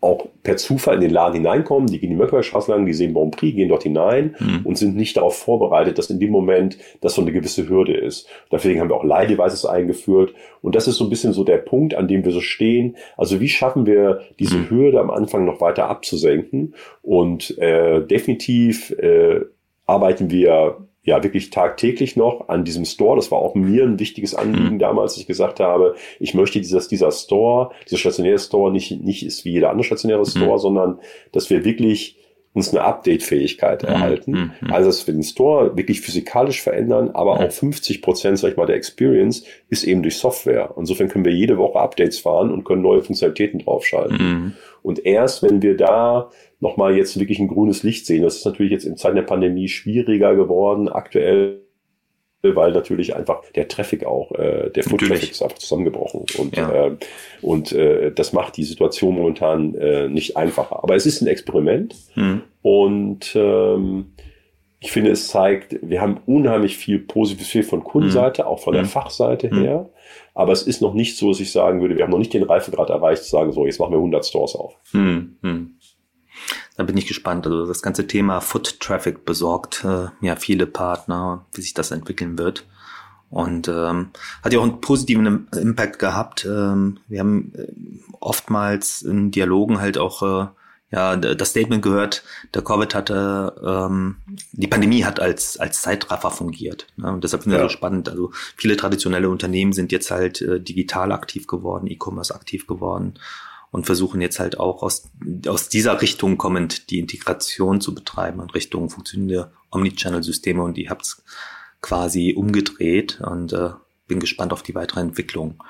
auch 0.00 0.26
per 0.42 0.56
Zufall 0.56 0.96
in 0.96 1.02
den 1.02 1.12
Laden 1.12 1.34
hineinkommen, 1.34 1.86
die 1.86 2.00
gehen 2.00 2.10
die 2.10 2.16
Möckerstraße 2.16 2.72
lang, 2.72 2.84
die 2.84 2.94
sehen 2.94 3.14
Bon 3.14 3.30
Prix, 3.30 3.54
gehen 3.54 3.68
dort 3.68 3.84
hinein 3.84 4.34
mhm. 4.40 4.62
und 4.64 4.76
sind 4.76 4.96
nicht 4.96 5.16
darauf 5.16 5.36
vorbereitet, 5.36 5.98
dass 5.98 6.10
in 6.10 6.18
dem 6.18 6.32
Moment 6.32 6.78
das 7.00 7.14
so 7.14 7.22
eine 7.22 7.30
gewisse 7.30 7.68
Hürde 7.68 7.96
ist. 7.96 8.28
Deswegen 8.50 8.80
haben 8.80 8.90
wir 8.90 8.96
auch 8.96 9.04
Leihdevices 9.04 9.64
eingeführt 9.64 10.34
und 10.62 10.74
das 10.74 10.88
ist 10.88 10.96
so 10.96 11.04
ein 11.04 11.10
bisschen 11.10 11.32
so 11.32 11.44
der 11.44 11.58
Punkt, 11.58 11.94
an 11.94 12.08
dem 12.08 12.24
wir 12.24 12.32
so 12.32 12.40
stehen. 12.40 12.96
Also 13.16 13.40
wie 13.40 13.48
schaffen 13.48 13.86
wir 13.86 14.22
diese 14.40 14.58
mhm. 14.58 14.70
Hürde 14.70 15.00
am 15.00 15.10
Anfang 15.10 15.44
noch 15.44 15.60
weiter 15.60 15.88
abzusenken 15.88 16.74
und 17.02 17.56
äh, 17.58 18.04
definitiv 18.04 18.90
äh, 18.98 19.42
arbeiten 19.86 20.28
wir 20.28 20.78
ja 21.06 21.22
wirklich 21.22 21.50
tagtäglich 21.50 22.16
noch 22.16 22.48
an 22.48 22.64
diesem 22.64 22.84
Store. 22.84 23.16
Das 23.16 23.30
war 23.30 23.38
auch 23.38 23.54
mir 23.54 23.84
ein 23.84 23.98
wichtiges 23.98 24.34
Anliegen 24.34 24.74
mhm. 24.74 24.78
damals, 24.80 25.14
dass 25.14 25.20
ich 25.20 25.26
gesagt 25.26 25.60
habe, 25.60 25.94
ich 26.18 26.34
möchte, 26.34 26.60
dass 26.60 26.88
dieser 26.88 27.12
Store, 27.12 27.70
dieser 27.86 27.96
stationäre 27.96 28.38
Store 28.38 28.72
nicht, 28.72 29.00
nicht 29.02 29.24
ist 29.24 29.44
wie 29.44 29.52
jeder 29.52 29.70
andere 29.70 29.84
stationäre 29.84 30.20
mhm. 30.20 30.26
Store, 30.26 30.58
sondern 30.58 30.98
dass 31.32 31.48
wir 31.48 31.64
wirklich 31.64 32.18
uns 32.56 32.74
eine 32.74 32.82
Update-Fähigkeit 32.84 33.82
mhm. 33.82 33.88
erhalten. 33.88 34.52
Mhm. 34.60 34.72
Also, 34.72 34.88
dass 34.88 35.06
wir 35.06 35.12
den 35.12 35.22
Store 35.22 35.76
wirklich 35.76 36.00
physikalisch 36.00 36.62
verändern, 36.62 37.10
aber 37.12 37.38
auch 37.38 37.52
50 37.52 38.00
Prozent, 38.00 38.38
sag 38.38 38.52
ich 38.52 38.56
mal, 38.56 38.66
der 38.66 38.76
Experience 38.76 39.44
ist 39.68 39.84
eben 39.84 40.02
durch 40.02 40.16
Software. 40.16 40.72
Insofern 40.76 41.08
können 41.08 41.26
wir 41.26 41.32
jede 41.32 41.58
Woche 41.58 41.78
Updates 41.78 42.18
fahren 42.18 42.50
und 42.50 42.64
können 42.64 42.80
neue 42.80 43.02
Funktionalitäten 43.02 43.60
draufschalten. 43.60 44.16
Mhm. 44.16 44.52
Und 44.82 45.04
erst 45.04 45.42
wenn 45.42 45.60
wir 45.60 45.76
da 45.76 46.30
nochmal 46.58 46.96
jetzt 46.96 47.20
wirklich 47.20 47.38
ein 47.38 47.48
grünes 47.48 47.82
Licht 47.82 48.06
sehen, 48.06 48.22
das 48.22 48.36
ist 48.36 48.46
natürlich 48.46 48.72
jetzt 48.72 48.86
in 48.86 48.96
Zeiten 48.96 49.16
der 49.16 49.22
Pandemie 49.22 49.68
schwieriger 49.68 50.34
geworden, 50.34 50.88
aktuell 50.88 51.65
weil 52.42 52.72
natürlich 52.72 53.16
einfach 53.16 53.42
der 53.54 53.68
Traffic 53.68 54.04
auch, 54.04 54.32
äh, 54.32 54.70
der 54.70 54.84
Foot 54.84 55.00
Traffic 55.00 55.32
ist 55.32 55.42
einfach 55.42 55.58
zusammengebrochen 55.58 56.24
und 56.38 56.56
ja. 56.56 56.86
äh, 56.86 56.96
und 57.42 57.72
äh, 57.72 58.12
das 58.12 58.32
macht 58.32 58.56
die 58.56 58.64
Situation 58.64 59.14
momentan 59.14 59.74
äh, 59.74 60.08
nicht 60.08 60.36
einfacher. 60.36 60.82
Aber 60.82 60.94
es 60.94 61.06
ist 61.06 61.22
ein 61.22 61.26
Experiment 61.26 61.94
mhm. 62.14 62.42
und 62.62 63.32
ähm, 63.34 64.12
ich 64.78 64.92
finde, 64.92 65.10
es 65.10 65.28
zeigt, 65.28 65.78
wir 65.82 66.00
haben 66.00 66.20
unheimlich 66.26 66.76
viel 66.76 66.98
Positives 66.98 67.48
viel 67.48 67.62
von 67.62 67.82
Kundenseite, 67.82 68.42
mhm. 68.42 68.48
auch 68.48 68.60
von 68.60 68.74
der 68.74 68.82
mhm. 68.82 68.88
Fachseite 68.88 69.52
mhm. 69.52 69.60
her. 69.62 69.90
Aber 70.34 70.52
es 70.52 70.62
ist 70.62 70.82
noch 70.82 70.92
nicht 70.92 71.16
so, 71.16 71.30
dass 71.30 71.40
ich 71.40 71.50
sagen 71.50 71.80
würde, 71.80 71.96
wir 71.96 72.04
haben 72.04 72.10
noch 72.10 72.18
nicht 72.18 72.34
den 72.34 72.42
Reifegrad 72.42 72.90
erreicht, 72.90 73.24
zu 73.24 73.30
sagen, 73.30 73.52
so, 73.52 73.64
jetzt 73.64 73.80
machen 73.80 73.92
wir 73.92 73.98
100 73.98 74.26
Stores 74.26 74.54
auf. 74.54 74.76
Mhm. 74.92 75.78
Da 76.76 76.84
bin 76.84 76.96
ich 76.96 77.06
gespannt. 77.06 77.46
Also 77.46 77.66
das 77.66 77.82
ganze 77.82 78.06
Thema 78.06 78.40
Foot 78.40 78.80
Traffic 78.80 79.24
besorgt 79.24 79.84
äh, 79.84 80.08
ja 80.20 80.36
viele 80.36 80.66
Partner, 80.66 81.46
wie 81.54 81.62
sich 81.62 81.74
das 81.74 81.90
entwickeln 81.90 82.38
wird. 82.38 82.66
Und 83.30 83.66
ähm, 83.68 84.10
hat 84.42 84.52
ja 84.52 84.60
auch 84.60 84.64
einen 84.64 84.80
positiven 84.80 85.48
Impact 85.48 85.98
gehabt. 85.98 86.44
Ähm, 86.44 86.98
wir 87.08 87.20
haben 87.20 87.52
äh, 87.56 87.66
oftmals 88.20 89.02
in 89.02 89.30
Dialogen 89.30 89.80
halt 89.80 89.98
auch 89.98 90.22
äh, 90.22 90.46
ja 90.92 91.16
das 91.16 91.50
Statement 91.50 91.82
gehört, 91.82 92.22
der 92.54 92.62
Covid 92.62 92.94
hatte, 92.94 93.54
ähm, 93.64 94.16
die 94.52 94.68
Pandemie 94.68 95.04
hat 95.04 95.18
als 95.18 95.58
als 95.58 95.82
Zeitraffer 95.82 96.30
fungiert. 96.30 96.86
Ne? 96.96 97.10
Und 97.10 97.24
deshalb 97.24 97.42
finde 97.42 97.56
ich 97.56 97.62
ja. 97.62 97.68
so 97.68 97.72
spannend. 97.72 98.08
Also 98.08 98.30
viele 98.56 98.76
traditionelle 98.76 99.28
Unternehmen 99.28 99.72
sind 99.72 99.90
jetzt 99.90 100.10
halt 100.10 100.40
äh, 100.42 100.60
digital 100.60 101.10
aktiv 101.10 101.48
geworden, 101.48 101.88
E-Commerce 101.88 102.34
aktiv 102.34 102.66
geworden 102.68 103.14
und 103.70 103.86
versuchen 103.86 104.20
jetzt 104.20 104.38
halt 104.38 104.58
auch 104.58 104.82
aus, 104.82 105.10
aus 105.46 105.68
dieser 105.68 106.00
Richtung 106.00 106.38
kommend 106.38 106.90
die 106.90 106.98
Integration 106.98 107.80
zu 107.80 107.94
betreiben 107.94 108.40
in 108.40 108.50
Richtung 108.50 108.90
funktionierende 108.90 109.52
Omnichannel-Systeme 109.70 110.62
und 110.62 110.76
die 110.76 110.88
habt's 110.88 111.22
quasi 111.80 112.34
umgedreht 112.36 113.20
und 113.20 113.52
äh, 113.52 113.70
bin 114.06 114.20
gespannt 114.20 114.52
auf 114.52 114.62
die 114.62 114.74
weitere 114.74 115.00
Entwicklung. 115.00 115.62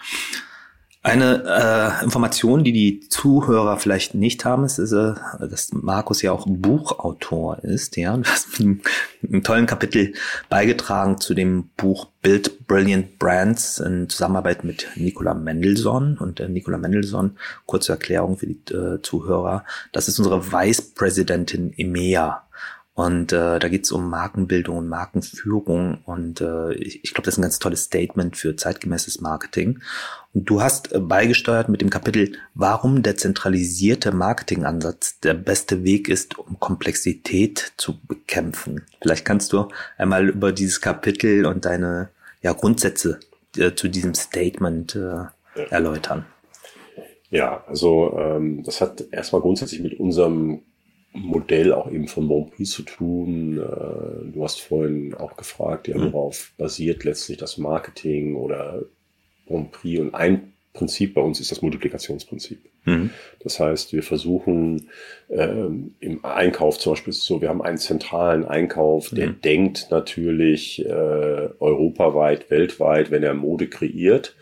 Eine 1.06 2.00
äh, 2.00 2.04
Information, 2.04 2.64
die 2.64 2.72
die 2.72 3.08
Zuhörer 3.08 3.76
vielleicht 3.76 4.16
nicht 4.16 4.44
haben, 4.44 4.64
ist, 4.64 4.78
ist 4.78 4.90
äh, 4.90 5.14
dass 5.38 5.72
Markus 5.72 6.20
ja 6.20 6.32
auch 6.32 6.46
Buchautor 6.48 7.62
ist. 7.62 7.96
Ja, 7.96 8.16
du 8.16 8.24
hast 8.24 8.58
einen, 8.58 8.82
einen 9.22 9.44
tollen 9.44 9.66
Kapitel 9.66 10.14
beigetragen 10.48 11.20
zu 11.20 11.34
dem 11.34 11.68
Buch 11.76 12.08
Build 12.22 12.66
Brilliant 12.66 13.20
Brands 13.20 13.78
in 13.78 14.08
Zusammenarbeit 14.08 14.64
mit 14.64 14.88
Nicola 14.96 15.34
Mendelssohn. 15.34 16.18
Und 16.18 16.40
äh, 16.40 16.48
Nicola 16.48 16.76
Mendelssohn, 16.76 17.36
kurze 17.66 17.92
Erklärung 17.92 18.36
für 18.36 18.48
die 18.48 18.74
äh, 18.74 19.00
Zuhörer, 19.00 19.64
das 19.92 20.08
ist 20.08 20.18
unsere 20.18 20.50
Vice 20.50 20.92
Präsidentin 20.92 21.72
EMEA 21.76 22.42
und 22.96 23.30
äh, 23.34 23.58
da 23.58 23.68
geht 23.68 23.84
es 23.84 23.92
um 23.92 24.08
Markenbildung 24.08 24.78
und 24.78 24.88
Markenführung. 24.88 25.98
Und 26.06 26.40
äh, 26.40 26.72
ich, 26.72 27.04
ich 27.04 27.12
glaube, 27.12 27.26
das 27.26 27.34
ist 27.34 27.38
ein 27.38 27.42
ganz 27.42 27.58
tolles 27.58 27.82
Statement 27.82 28.38
für 28.38 28.56
zeitgemäßes 28.56 29.20
Marketing. 29.20 29.80
Und 30.32 30.48
du 30.48 30.62
hast 30.62 30.92
äh, 30.92 30.98
beigesteuert 30.98 31.68
mit 31.68 31.82
dem 31.82 31.90
Kapitel, 31.90 32.38
warum 32.54 33.02
der 33.02 33.18
zentralisierte 33.18 34.12
Marketingansatz 34.12 35.20
der 35.20 35.34
beste 35.34 35.84
Weg 35.84 36.08
ist, 36.08 36.38
um 36.38 36.58
Komplexität 36.58 37.74
zu 37.76 38.00
bekämpfen. 38.00 38.86
Vielleicht 39.02 39.26
kannst 39.26 39.52
du 39.52 39.68
einmal 39.98 40.30
über 40.30 40.52
dieses 40.52 40.80
Kapitel 40.80 41.44
und 41.44 41.66
deine 41.66 42.08
ja, 42.40 42.54
Grundsätze 42.54 43.20
äh, 43.58 43.74
zu 43.74 43.88
diesem 43.88 44.14
Statement 44.14 44.96
äh, 44.96 45.26
erläutern. 45.68 46.24
Ja, 47.28 47.62
also 47.66 48.16
ähm, 48.18 48.62
das 48.62 48.80
hat 48.80 49.04
erstmal 49.10 49.42
grundsätzlich 49.42 49.82
mit 49.82 50.00
unserem 50.00 50.62
Modell 51.16 51.72
auch 51.72 51.90
eben 51.90 52.08
von 52.08 52.28
Bonprix 52.28 52.70
zu 52.70 52.82
tun. 52.82 53.58
Äh, 53.58 54.32
du 54.32 54.42
hast 54.42 54.60
vorhin 54.60 55.14
auch 55.14 55.36
gefragt, 55.36 55.88
ja, 55.88 55.96
mhm. 55.96 56.12
worauf 56.12 56.52
basiert 56.56 57.04
letztlich 57.04 57.38
das 57.38 57.58
Marketing 57.58 58.36
oder 58.36 58.82
Bonprix 59.46 60.00
und 60.00 60.14
ein 60.14 60.52
Prinzip 60.72 61.14
bei 61.14 61.22
uns 61.22 61.40
ist 61.40 61.50
das 61.50 61.62
Multiplikationsprinzip. 61.62 62.60
Mhm. 62.84 63.10
Das 63.40 63.58
heißt, 63.58 63.94
wir 63.94 64.02
versuchen 64.02 64.90
ähm, 65.30 65.94
im 66.00 66.24
Einkauf 66.24 66.78
zum 66.78 66.92
Beispiel 66.92 67.14
so, 67.14 67.40
wir 67.40 67.48
haben 67.48 67.62
einen 67.62 67.78
zentralen 67.78 68.44
Einkauf, 68.44 69.10
der 69.10 69.28
mhm. 69.28 69.40
denkt 69.40 69.88
natürlich 69.90 70.84
äh, 70.84 70.88
europaweit, 70.88 72.50
weltweit, 72.50 73.10
wenn 73.10 73.22
er 73.22 73.32
Mode 73.32 73.68
kreiert 73.68 74.36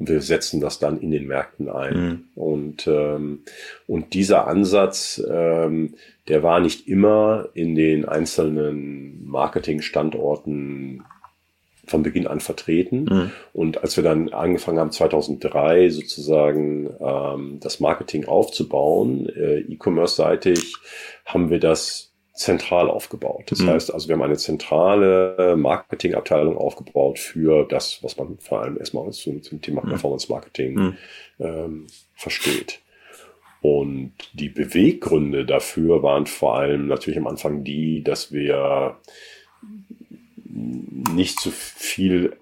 und 0.00 0.08
wir 0.08 0.22
setzen 0.22 0.60
das 0.60 0.78
dann 0.78 0.98
in 0.98 1.10
den 1.10 1.26
Märkten 1.26 1.68
ein. 1.68 1.94
Mhm. 1.94 2.24
Und, 2.34 2.86
ähm, 2.86 3.40
und 3.86 4.14
dieser 4.14 4.46
Ansatz, 4.46 5.22
ähm, 5.30 5.94
der 6.30 6.42
war 6.44 6.60
nicht 6.60 6.86
immer 6.86 7.48
in 7.54 7.74
den 7.74 8.04
einzelnen 8.04 9.26
Marketingstandorten 9.26 11.02
von 11.86 12.02
Beginn 12.04 12.28
an 12.28 12.38
vertreten. 12.38 13.04
Mhm. 13.04 13.30
Und 13.52 13.82
als 13.82 13.96
wir 13.96 14.04
dann 14.04 14.28
angefangen 14.28 14.78
haben, 14.78 14.92
2003 14.92 15.90
sozusagen 15.90 16.88
ähm, 17.00 17.58
das 17.60 17.80
Marketing 17.80 18.26
aufzubauen, 18.26 19.28
äh, 19.28 19.58
E-Commerce-seitig, 19.60 20.76
haben 21.26 21.50
wir 21.50 21.58
das 21.58 22.12
zentral 22.32 22.88
aufgebaut. 22.88 23.46
Das 23.46 23.58
mhm. 23.58 23.70
heißt 23.70 23.92
also, 23.92 24.08
wir 24.08 24.14
haben 24.14 24.22
eine 24.22 24.36
zentrale 24.36 25.56
Marketingabteilung 25.56 26.56
aufgebaut 26.56 27.18
für 27.18 27.66
das, 27.68 27.98
was 28.02 28.16
man 28.16 28.38
vor 28.38 28.62
allem 28.62 28.78
erstmal 28.78 29.10
zum, 29.10 29.42
zum 29.42 29.60
Thema 29.60 29.84
mhm. 29.84 29.88
Performance 29.90 30.30
Marketing 30.30 30.74
mhm. 30.74 30.96
ähm, 31.40 31.86
versteht. 32.14 32.80
Und 33.62 34.12
die 34.32 34.48
Beweggründe 34.48 35.44
dafür 35.44 36.02
waren 36.02 36.26
vor 36.26 36.56
allem 36.56 36.86
natürlich 36.86 37.18
am 37.18 37.26
Anfang 37.26 37.62
die, 37.62 38.02
dass 38.02 38.32
wir 38.32 38.96
nicht 40.44 41.38
zu 41.40 41.50
viel 41.50 42.36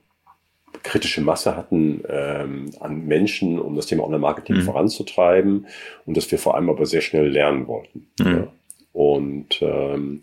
kritische 0.83 1.21
Masse 1.21 1.57
hatten 1.57 2.03
ähm, 2.09 2.71
an 2.81 3.07
Menschen, 3.07 3.59
um 3.59 3.75
das 3.75 3.87
Thema 3.87 4.05
Online-Marketing 4.05 4.57
mhm. 4.57 4.63
voranzutreiben 4.63 5.67
und 6.07 6.17
dass 6.17 6.31
wir 6.31 6.39
vor 6.39 6.55
allem 6.55 6.71
aber 6.71 6.87
sehr 6.87 7.01
schnell 7.01 7.29
lernen 7.29 7.67
wollten. 7.67 8.07
Mhm. 8.21 8.27
Ja. 8.27 8.53
Und, 8.93 9.61
ähm, 9.61 10.23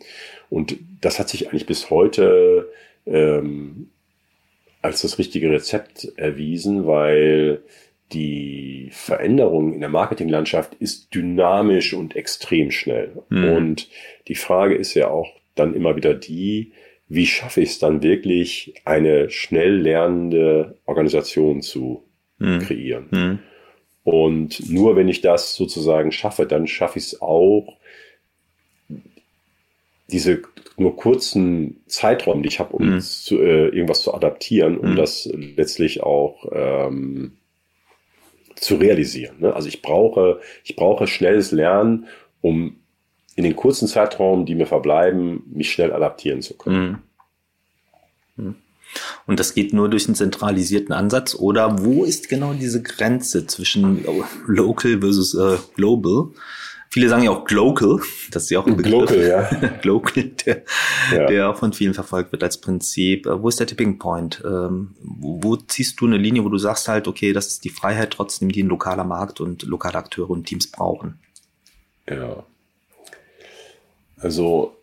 und 0.49 0.77
das 1.01 1.19
hat 1.19 1.29
sich 1.29 1.47
eigentlich 1.47 1.65
bis 1.65 1.89
heute 1.89 2.69
ähm, 3.05 3.89
als 4.81 5.01
das 5.01 5.17
richtige 5.17 5.51
Rezept 5.51 6.11
erwiesen, 6.15 6.85
weil 6.85 7.61
die 8.13 8.89
Veränderung 8.91 9.73
in 9.73 9.79
der 9.79 9.89
Marketinglandschaft 9.89 10.75
ist 10.75 11.13
dynamisch 11.13 11.93
und 11.93 12.15
extrem 12.15 12.71
schnell. 12.71 13.23
Mhm. 13.29 13.49
Und 13.51 13.89
die 14.27 14.35
Frage 14.35 14.75
ist 14.75 14.93
ja 14.93 15.09
auch 15.09 15.27
dann 15.55 15.73
immer 15.73 15.95
wieder 15.95 16.13
die, 16.13 16.73
wie 17.07 17.25
schaffe 17.25 17.61
ich 17.61 17.69
es 17.69 17.79
dann 17.79 18.03
wirklich, 18.03 18.75
eine 18.85 19.29
schnell 19.29 19.75
lernende 19.75 20.77
Organisation 20.85 21.61
zu 21.61 22.03
mhm. 22.37 22.59
kreieren? 22.59 23.07
Mhm. 23.11 23.39
Und 24.03 24.69
nur 24.69 24.95
wenn 24.95 25.09
ich 25.09 25.21
das 25.21 25.55
sozusagen 25.55 26.11
schaffe, 26.11 26.45
dann 26.45 26.67
schaffe 26.67 26.99
ich 26.99 27.05
es 27.05 27.21
auch, 27.21 27.77
diese 30.07 30.43
nur 30.77 30.95
kurzen 30.95 31.81
Zeitraum, 31.87 32.43
die 32.43 32.49
ich 32.49 32.59
habe, 32.59 32.75
um 32.75 32.95
mhm. 32.95 33.01
zu, 33.01 33.39
äh, 33.39 33.69
irgendwas 33.69 34.03
zu 34.03 34.13
adaptieren, 34.13 34.77
um 34.77 34.91
mhm. 34.91 34.95
das 34.95 35.27
letztlich 35.33 36.03
auch 36.03 36.45
ähm, 36.51 37.37
zu 38.55 38.75
realisieren. 38.75 39.37
Ne? 39.39 39.53
Also 39.53 39.67
ich 39.67 39.81
brauche, 39.81 40.39
ich 40.63 40.75
brauche 40.75 41.07
schnelles 41.07 41.51
Lernen, 41.51 42.07
um 42.41 42.77
in 43.35 43.43
den 43.43 43.55
kurzen 43.55 43.87
Zeitraum, 43.87 44.45
die 44.45 44.55
mir 44.55 44.65
verbleiben, 44.67 45.43
mich 45.51 45.71
schnell 45.71 45.91
adaptieren 45.91 46.41
zu 46.41 46.55
können. 46.55 47.03
Mhm. 48.37 48.45
mhm. 48.45 48.55
Und 49.25 49.41
das 49.41 49.53
geht 49.53 49.73
nur 49.73 49.89
durch 49.89 50.05
einen 50.05 50.15
zentralisierten 50.15 50.93
Ansatz 50.93 51.35
oder 51.35 51.83
wo 51.83 52.05
ist 52.05 52.29
genau 52.29 52.53
diese 52.53 52.81
Grenze 52.81 53.45
zwischen 53.45 54.05
Local 54.47 54.99
versus 55.01 55.33
äh, 55.33 55.57
Global? 55.75 56.29
Viele 56.95 57.09
sagen 57.09 57.23
ja 57.23 57.31
auch 57.31 57.43
Glocal, 57.43 57.99
das 58.31 58.43
ist 58.43 58.51
ja 58.51 58.59
auch 58.61 58.67
ein 58.67 58.77
Begriff. 58.77 59.09
Glocal, 59.09 59.27
ja. 59.27 59.43
Glocal, 59.81 60.23
der, 60.45 60.63
ja. 61.11 61.25
der 61.25 61.49
auch 61.49 61.57
von 61.57 61.73
vielen 61.73 61.93
verfolgt 61.93 62.31
wird 62.31 62.41
als 62.41 62.61
Prinzip. 62.61 63.25
Äh, 63.25 63.43
wo 63.43 63.49
ist 63.49 63.59
der 63.59 63.67
Tipping 63.67 63.99
Point? 63.99 64.41
Ähm, 64.45 64.95
wo, 65.01 65.43
wo, 65.43 65.55
ziehst 65.57 65.99
du 65.99 66.05
eine 66.05 66.15
Linie, 66.15 66.45
wo 66.45 66.47
du 66.47 66.57
sagst 66.57 66.87
halt, 66.87 67.09
okay, 67.09 67.33
das 67.33 67.47
ist 67.47 67.65
die 67.65 67.69
Freiheit 67.69 68.11
trotzdem, 68.11 68.49
die 68.49 68.63
ein 68.63 68.69
lokaler 68.69 69.03
Markt 69.03 69.41
und 69.41 69.63
lokale 69.63 69.95
Akteure 69.95 70.29
und 70.29 70.45
Teams 70.45 70.71
brauchen? 70.71 71.19
Ja. 72.09 72.45
Also 74.15 74.77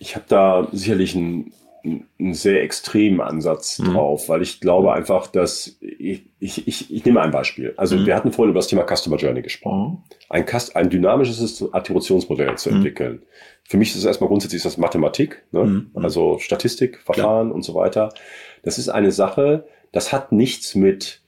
ich 0.00 0.16
habe 0.16 0.24
da 0.26 0.66
sicherlich 0.72 1.14
ein 1.14 1.52
einen 1.84 2.34
sehr 2.34 2.62
extremen 2.62 3.20
Ansatz 3.20 3.78
mhm. 3.78 3.92
drauf, 3.92 4.28
weil 4.28 4.42
ich 4.42 4.60
glaube 4.60 4.92
einfach, 4.92 5.26
dass 5.26 5.78
ich, 5.80 6.24
ich, 6.38 6.68
ich, 6.68 6.92
ich 6.94 7.04
nehme 7.04 7.20
ein 7.20 7.30
Beispiel. 7.30 7.74
Also 7.76 7.96
mhm. 7.96 8.06
wir 8.06 8.14
hatten 8.14 8.32
vorhin 8.32 8.50
über 8.50 8.60
das 8.60 8.68
Thema 8.68 8.86
Customer 8.86 9.16
Journey 9.16 9.42
gesprochen. 9.42 9.90
Mhm. 9.90 9.98
Ein, 10.28 10.46
ein 10.74 10.90
dynamisches 10.90 11.64
Attributionsmodell 11.72 12.56
zu 12.56 12.70
mhm. 12.70 12.76
entwickeln. 12.76 13.22
Für 13.64 13.76
mich 13.76 13.90
ist 13.90 13.96
es 13.96 14.04
erstmal 14.04 14.28
grundsätzlich 14.28 14.62
das 14.62 14.78
Mathematik, 14.78 15.42
ne? 15.52 15.64
Mhm. 15.64 15.90
also 15.94 16.38
Statistik, 16.38 16.98
Verfahren 16.98 17.48
ja. 17.48 17.54
und 17.54 17.62
so 17.62 17.74
weiter. 17.74 18.10
Das 18.62 18.78
ist 18.78 18.88
eine 18.88 19.12
Sache, 19.12 19.66
das 19.92 20.12
hat 20.12 20.32
nichts 20.32 20.74
mit 20.74 21.20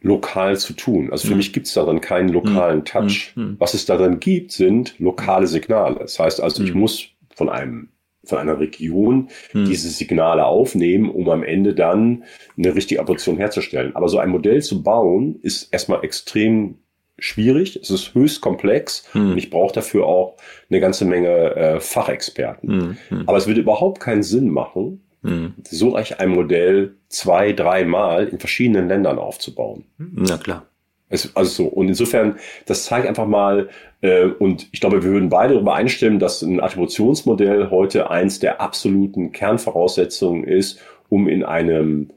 lokal 0.00 0.56
zu 0.56 0.74
tun. 0.74 1.10
Also 1.10 1.26
für 1.26 1.34
mhm. 1.34 1.38
mich 1.38 1.52
gibt 1.52 1.66
es 1.66 1.74
darin 1.74 2.00
keinen 2.00 2.28
lokalen 2.28 2.84
Touch. 2.84 3.34
Was 3.58 3.74
es 3.74 3.84
darin 3.84 4.20
gibt, 4.20 4.52
sind 4.52 4.94
lokale 5.00 5.48
Signale. 5.48 5.96
Das 5.98 6.18
heißt 6.18 6.40
also, 6.40 6.62
ich 6.62 6.74
muss 6.74 7.08
von 7.34 7.48
einem 7.48 7.88
von 8.28 8.38
einer 8.38 8.60
Region 8.60 9.28
hm. 9.52 9.64
diese 9.64 9.88
Signale 9.88 10.44
aufnehmen, 10.44 11.10
um 11.10 11.28
am 11.30 11.42
Ende 11.42 11.74
dann 11.74 12.24
eine 12.56 12.74
richtige 12.74 13.00
Applikation 13.00 13.36
herzustellen. 13.36 13.96
Aber 13.96 14.08
so 14.08 14.18
ein 14.18 14.30
Modell 14.30 14.62
zu 14.62 14.82
bauen, 14.82 15.38
ist 15.42 15.72
erstmal 15.72 16.04
extrem 16.04 16.76
schwierig, 17.18 17.76
es 17.82 17.90
ist 17.90 18.14
höchst 18.14 18.40
komplex 18.40 19.08
hm. 19.12 19.32
und 19.32 19.38
ich 19.38 19.50
brauche 19.50 19.74
dafür 19.74 20.06
auch 20.06 20.36
eine 20.70 20.80
ganze 20.80 21.04
Menge 21.04 21.56
äh, 21.56 21.80
Fachexperten. 21.80 22.70
Hm. 22.70 22.96
Hm. 23.08 23.24
Aber 23.26 23.38
es 23.38 23.46
würde 23.46 23.60
überhaupt 23.60 24.00
keinen 24.00 24.22
Sinn 24.22 24.50
machen, 24.50 25.02
hm. 25.22 25.54
so 25.68 25.96
ein 25.96 26.28
Modell 26.28 26.94
zwei, 27.08 27.52
dreimal 27.52 28.28
in 28.28 28.38
verschiedenen 28.38 28.88
Ländern 28.88 29.18
aufzubauen. 29.18 29.84
Na 29.96 30.38
klar. 30.38 30.67
Es, 31.10 31.34
also 31.34 31.64
so. 31.64 31.68
Und 31.68 31.88
insofern, 31.88 32.36
das 32.66 32.84
zeigt 32.84 33.06
einfach 33.06 33.26
mal, 33.26 33.68
äh, 34.00 34.26
und 34.26 34.68
ich 34.72 34.80
glaube, 34.80 35.02
wir 35.02 35.10
würden 35.10 35.28
beide 35.28 35.54
darüber 35.54 35.74
einstimmen, 35.74 36.18
dass 36.18 36.42
ein 36.42 36.60
Attributionsmodell 36.60 37.70
heute 37.70 38.10
eins 38.10 38.38
der 38.40 38.60
absoluten 38.60 39.32
Kernvoraussetzungen 39.32 40.44
ist, 40.44 40.80
um 41.08 41.28
in 41.28 41.44
einem 41.44 42.10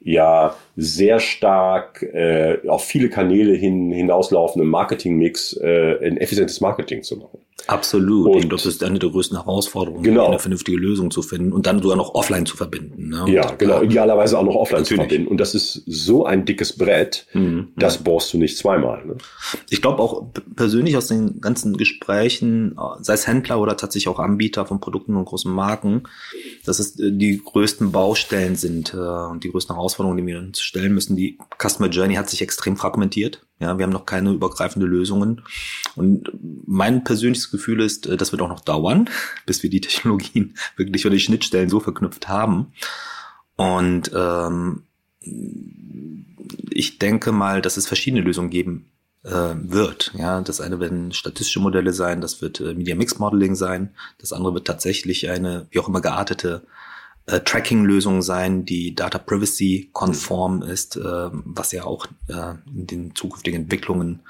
ja 0.00 0.54
sehr 0.76 1.18
stark 1.18 2.02
äh, 2.02 2.58
auf 2.68 2.84
viele 2.84 3.08
Kanäle 3.08 3.54
hin, 3.54 3.90
hinauslaufenden 3.90 4.70
Marketingmix 4.70 5.56
äh, 5.56 5.98
ein 6.06 6.16
effizientes 6.16 6.60
Marketing 6.60 7.02
zu 7.02 7.16
machen. 7.16 7.40
Absolut. 7.66 8.44
Und 8.44 8.52
das 8.52 8.66
ist 8.66 8.82
eine 8.84 8.98
der 8.98 9.10
größten 9.10 9.36
Herausforderungen, 9.36 10.02
genau. 10.02 10.28
eine 10.28 10.38
vernünftige 10.38 10.78
Lösung 10.78 11.10
zu 11.10 11.22
finden 11.22 11.52
und 11.52 11.66
dann 11.66 11.82
sogar 11.82 11.96
noch 11.96 12.14
offline 12.14 12.46
zu 12.46 12.56
verbinden. 12.56 13.08
Ne? 13.08 13.24
Ja, 13.28 13.50
genau. 13.52 13.82
Idealerweise 13.82 14.38
auch 14.38 14.44
noch 14.44 14.54
offline 14.54 14.82
Natürlich. 14.82 15.02
zu 15.02 15.08
verbinden. 15.08 15.28
Und 15.28 15.38
das 15.38 15.54
ist 15.54 15.82
so 15.86 16.24
ein 16.24 16.44
dickes 16.44 16.76
Brett, 16.76 17.26
mhm. 17.32 17.68
das 17.76 17.98
bohrst 17.98 18.32
du 18.32 18.38
nicht 18.38 18.56
zweimal. 18.56 19.04
Ne? 19.04 19.16
Ich 19.68 19.82
glaube 19.82 20.02
auch 20.02 20.26
persönlich 20.54 20.96
aus 20.96 21.08
den 21.08 21.40
ganzen 21.40 21.76
Gesprächen, 21.76 22.76
sei 23.00 23.14
es 23.14 23.26
Händler 23.26 23.60
oder 23.60 23.76
tatsächlich 23.76 24.08
auch 24.08 24.18
Anbieter 24.18 24.66
von 24.66 24.80
Produkten 24.80 25.16
und 25.16 25.24
großen 25.24 25.52
Marken, 25.52 26.04
dass 26.64 26.78
es 26.78 26.98
äh, 27.00 27.10
die 27.12 27.42
größten 27.42 27.90
Baustellen 27.92 28.56
sind 28.56 28.94
äh, 28.94 28.96
und 28.96 29.44
die 29.44 29.50
größten 29.50 29.74
Herausforderungen, 29.74 30.18
die 30.18 30.26
wir 30.26 30.38
uns 30.38 30.60
stellen 30.60 30.94
müssen. 30.94 31.16
Die 31.16 31.38
Customer 31.58 31.88
Journey 31.88 32.14
hat 32.14 32.30
sich 32.30 32.42
extrem 32.42 32.76
fragmentiert. 32.76 33.42
Ja, 33.58 33.78
wir 33.78 33.84
haben 33.84 33.92
noch 33.92 34.04
keine 34.04 34.32
übergreifende 34.32 34.86
Lösungen. 34.86 35.42
Und 35.94 36.30
mein 36.66 37.04
persönliches 37.04 37.50
Gefühl 37.50 37.80
ist, 37.80 38.06
äh, 38.06 38.16
das 38.16 38.32
wird 38.32 38.42
auch 38.42 38.48
noch 38.48 38.60
dauern, 38.60 39.08
bis 39.46 39.62
wir 39.62 39.70
die 39.70 39.80
Technologien 39.80 40.54
wirklich 40.76 41.06
oder 41.06 41.14
die 41.14 41.20
Schnittstellen 41.20 41.70
so 41.70 41.80
verknüpft 41.80 42.28
haben. 42.28 42.72
Und 43.56 44.10
ähm, 44.14 44.82
ich 46.70 46.98
denke 46.98 47.32
mal, 47.32 47.62
dass 47.62 47.78
es 47.78 47.86
verschiedene 47.86 48.22
Lösungen 48.22 48.50
geben 48.50 48.90
äh, 49.26 49.54
wird. 49.56 50.12
Ja, 50.16 50.40
das 50.40 50.60
eine 50.60 50.78
werden 50.78 51.12
statistische 51.12 51.60
Modelle 51.60 51.92
sein, 51.92 52.20
das 52.20 52.42
wird 52.42 52.60
äh, 52.60 52.74
Media 52.74 52.94
Mix 52.94 53.18
Modeling 53.18 53.54
sein, 53.54 53.94
das 54.18 54.32
andere 54.32 54.54
wird 54.54 54.66
tatsächlich 54.66 55.30
eine, 55.30 55.66
wie 55.70 55.78
auch 55.78 55.88
immer 55.88 56.00
geartete 56.00 56.62
äh, 57.26 57.40
Tracking-Lösung 57.40 58.22
sein, 58.22 58.64
die 58.64 58.94
Data 58.94 59.18
Privacy 59.18 59.90
konform 59.92 60.62
ist, 60.62 60.96
äh, 60.96 61.00
was 61.02 61.72
ja 61.72 61.84
auch 61.84 62.06
äh, 62.28 62.54
in 62.74 62.86
den 62.86 63.14
zukünftigen 63.14 63.62
Entwicklungen 63.62 64.20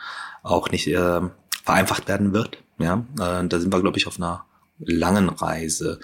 auch 0.43 0.71
nicht 0.71 0.87
äh, 0.89 1.21
vereinfacht 1.65 2.09
werden 2.09 2.33
wird. 2.33 2.59
Ja, 2.79 3.05
äh, 3.19 3.47
da 3.47 3.61
sind 3.61 3.73
wir, 3.73 3.81
glaube 3.81 3.99
ich, 3.99 4.07
auf 4.07 4.19
einer 4.19 4.45
langen 4.79 5.29
Reise. 5.29 6.01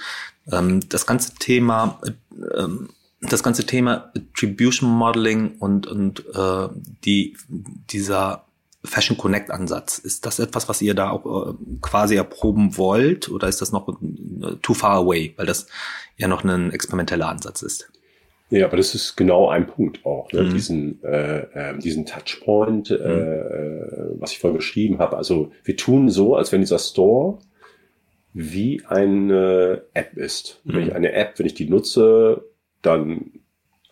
Ähm, 0.50 0.80
das 0.88 1.06
ganze 1.06 1.34
Thema, 1.34 2.00
äh, 2.04 2.64
das 3.20 3.42
ganze 3.42 3.64
Thema 3.64 4.12
Attribution 4.16 4.90
Modeling 4.90 5.58
und 5.58 5.86
und 5.86 6.24
äh, 6.34 6.68
die 7.04 7.36
dieser 7.90 8.44
Fashion 8.84 9.16
Connect 9.16 9.50
Ansatz. 9.50 9.98
Ist 9.98 10.26
das 10.26 10.38
etwas, 10.38 10.68
was 10.68 10.82
ihr 10.82 10.94
da 10.94 11.10
auch 11.10 11.50
äh, 11.50 11.54
quasi 11.80 12.16
erproben 12.16 12.76
wollt 12.76 13.30
oder 13.30 13.48
ist 13.48 13.60
das 13.60 13.72
noch 13.72 13.88
äh, 13.88 14.56
too 14.60 14.74
far 14.74 14.96
away, 14.96 15.34
weil 15.36 15.46
das 15.46 15.66
ja 16.16 16.28
noch 16.28 16.44
ein 16.44 16.72
experimenteller 16.72 17.28
Ansatz 17.28 17.62
ist? 17.62 17.92
Ja, 18.50 18.66
aber 18.66 18.76
das 18.76 18.94
ist 18.94 19.16
genau 19.16 19.48
ein 19.48 19.66
Punkt 19.66 20.04
auch, 20.04 20.30
ne? 20.32 20.42
Mhm. 20.42 20.50
diesen, 20.52 21.02
äh, 21.04 21.70
äh, 21.70 21.78
diesen 21.78 22.04
Touchpoint, 22.04 22.90
äh, 22.90 22.94
mhm. 22.94 23.00
äh, 23.00 24.20
was 24.20 24.32
ich 24.32 24.40
vorhin 24.40 24.58
beschrieben 24.58 24.98
habe. 24.98 25.16
Also 25.16 25.52
wir 25.64 25.76
tun 25.76 26.10
so, 26.10 26.36
als 26.36 26.52
wenn 26.52 26.60
dieser 26.60 26.78
Store 26.78 27.38
wie 28.34 28.84
eine 28.84 29.82
App 29.94 30.16
ist. 30.16 30.60
Mhm. 30.64 30.72
Wenn 30.74 30.86
ich 30.88 30.94
eine 30.94 31.12
App, 31.12 31.38
wenn 31.38 31.46
ich 31.46 31.54
die 31.54 31.68
nutze, 31.68 32.44
dann 32.82 33.41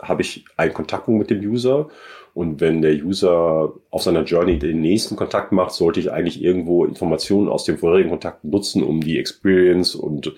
habe 0.03 0.23
ich 0.23 0.45
einen 0.57 0.75
Kontakt 0.75 1.09
mit 1.09 1.31
dem 1.31 1.41
User 1.41 1.89
und 2.33 2.61
wenn 2.61 2.81
der 2.81 2.95
User 2.95 3.73
auf 3.91 4.03
seiner 4.03 4.23
Journey 4.23 4.59
den 4.59 4.81
nächsten 4.81 5.17
Kontakt 5.17 5.53
macht, 5.53 5.73
sollte 5.73 5.99
ich 5.99 6.13
eigentlich 6.13 6.43
irgendwo 6.43 6.85
Informationen 6.85 7.49
aus 7.49 7.65
dem 7.65 7.79
vorherigen 7.79 8.11
Kontakt 8.11 8.45
nutzen, 8.45 8.83
um 8.85 9.01
die 9.01 9.19
Experience 9.19 9.95
und 9.95 10.33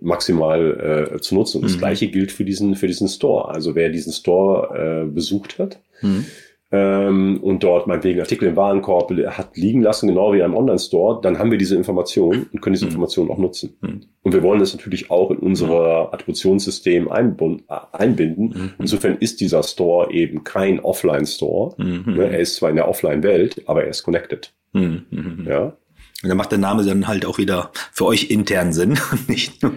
maximal 0.00 1.12
äh, 1.14 1.20
zu 1.20 1.34
nutzen. 1.36 1.58
Und 1.58 1.64
das 1.64 1.76
mhm. 1.76 1.78
gleiche 1.78 2.08
gilt 2.08 2.32
für 2.32 2.44
diesen, 2.44 2.74
für 2.74 2.88
diesen 2.88 3.08
Store. 3.08 3.48
Also 3.48 3.74
wer 3.74 3.88
diesen 3.88 4.12
Store 4.12 5.04
äh, 5.04 5.10
besucht 5.10 5.58
hat, 5.58 5.78
mhm 6.02 6.26
ähm, 6.70 7.38
und 7.42 7.62
dort 7.62 7.86
meinetwegen 7.86 8.20
Artikel 8.20 8.48
im 8.48 8.56
Warenkorb 8.56 9.10
hat 9.28 9.56
liegen 9.56 9.82
lassen, 9.82 10.08
genau 10.08 10.34
wie 10.34 10.40
im 10.40 10.54
Online-Store, 10.54 11.20
dann 11.22 11.38
haben 11.38 11.50
wir 11.50 11.56
diese 11.56 11.76
Information 11.76 12.46
und 12.52 12.60
können 12.60 12.74
diese 12.74 12.84
mhm. 12.84 12.90
Information 12.90 13.30
auch 13.30 13.38
nutzen. 13.38 13.76
Mhm. 13.80 14.00
Und 14.22 14.34
wir 14.34 14.42
wollen 14.42 14.60
das 14.60 14.74
natürlich 14.74 15.10
auch 15.10 15.30
in 15.30 15.38
unser 15.38 16.12
Attributionssystem 16.12 17.08
einbinden. 17.10 18.48
Mhm. 18.48 18.70
Insofern 18.78 19.16
ist 19.18 19.40
dieser 19.40 19.62
Store 19.62 20.12
eben 20.12 20.44
kein 20.44 20.80
Offline-Store. 20.80 21.82
Ne, 21.82 22.28
er 22.30 22.38
ist 22.38 22.56
zwar 22.56 22.68
in 22.68 22.76
der 22.76 22.88
Offline-Welt, 22.88 23.62
aber 23.66 23.84
er 23.84 23.90
ist 23.90 24.02
connected. 24.02 24.52
Ja. 24.74 25.72
Und 26.22 26.30
dann 26.30 26.36
macht 26.36 26.50
der 26.50 26.58
Name 26.58 26.84
dann 26.84 27.06
halt 27.06 27.24
auch 27.24 27.38
wieder 27.38 27.70
für 27.92 28.06
euch 28.06 28.28
intern 28.28 28.72
Sinn, 28.72 28.98
nicht 29.28 29.62
nur. 29.62 29.72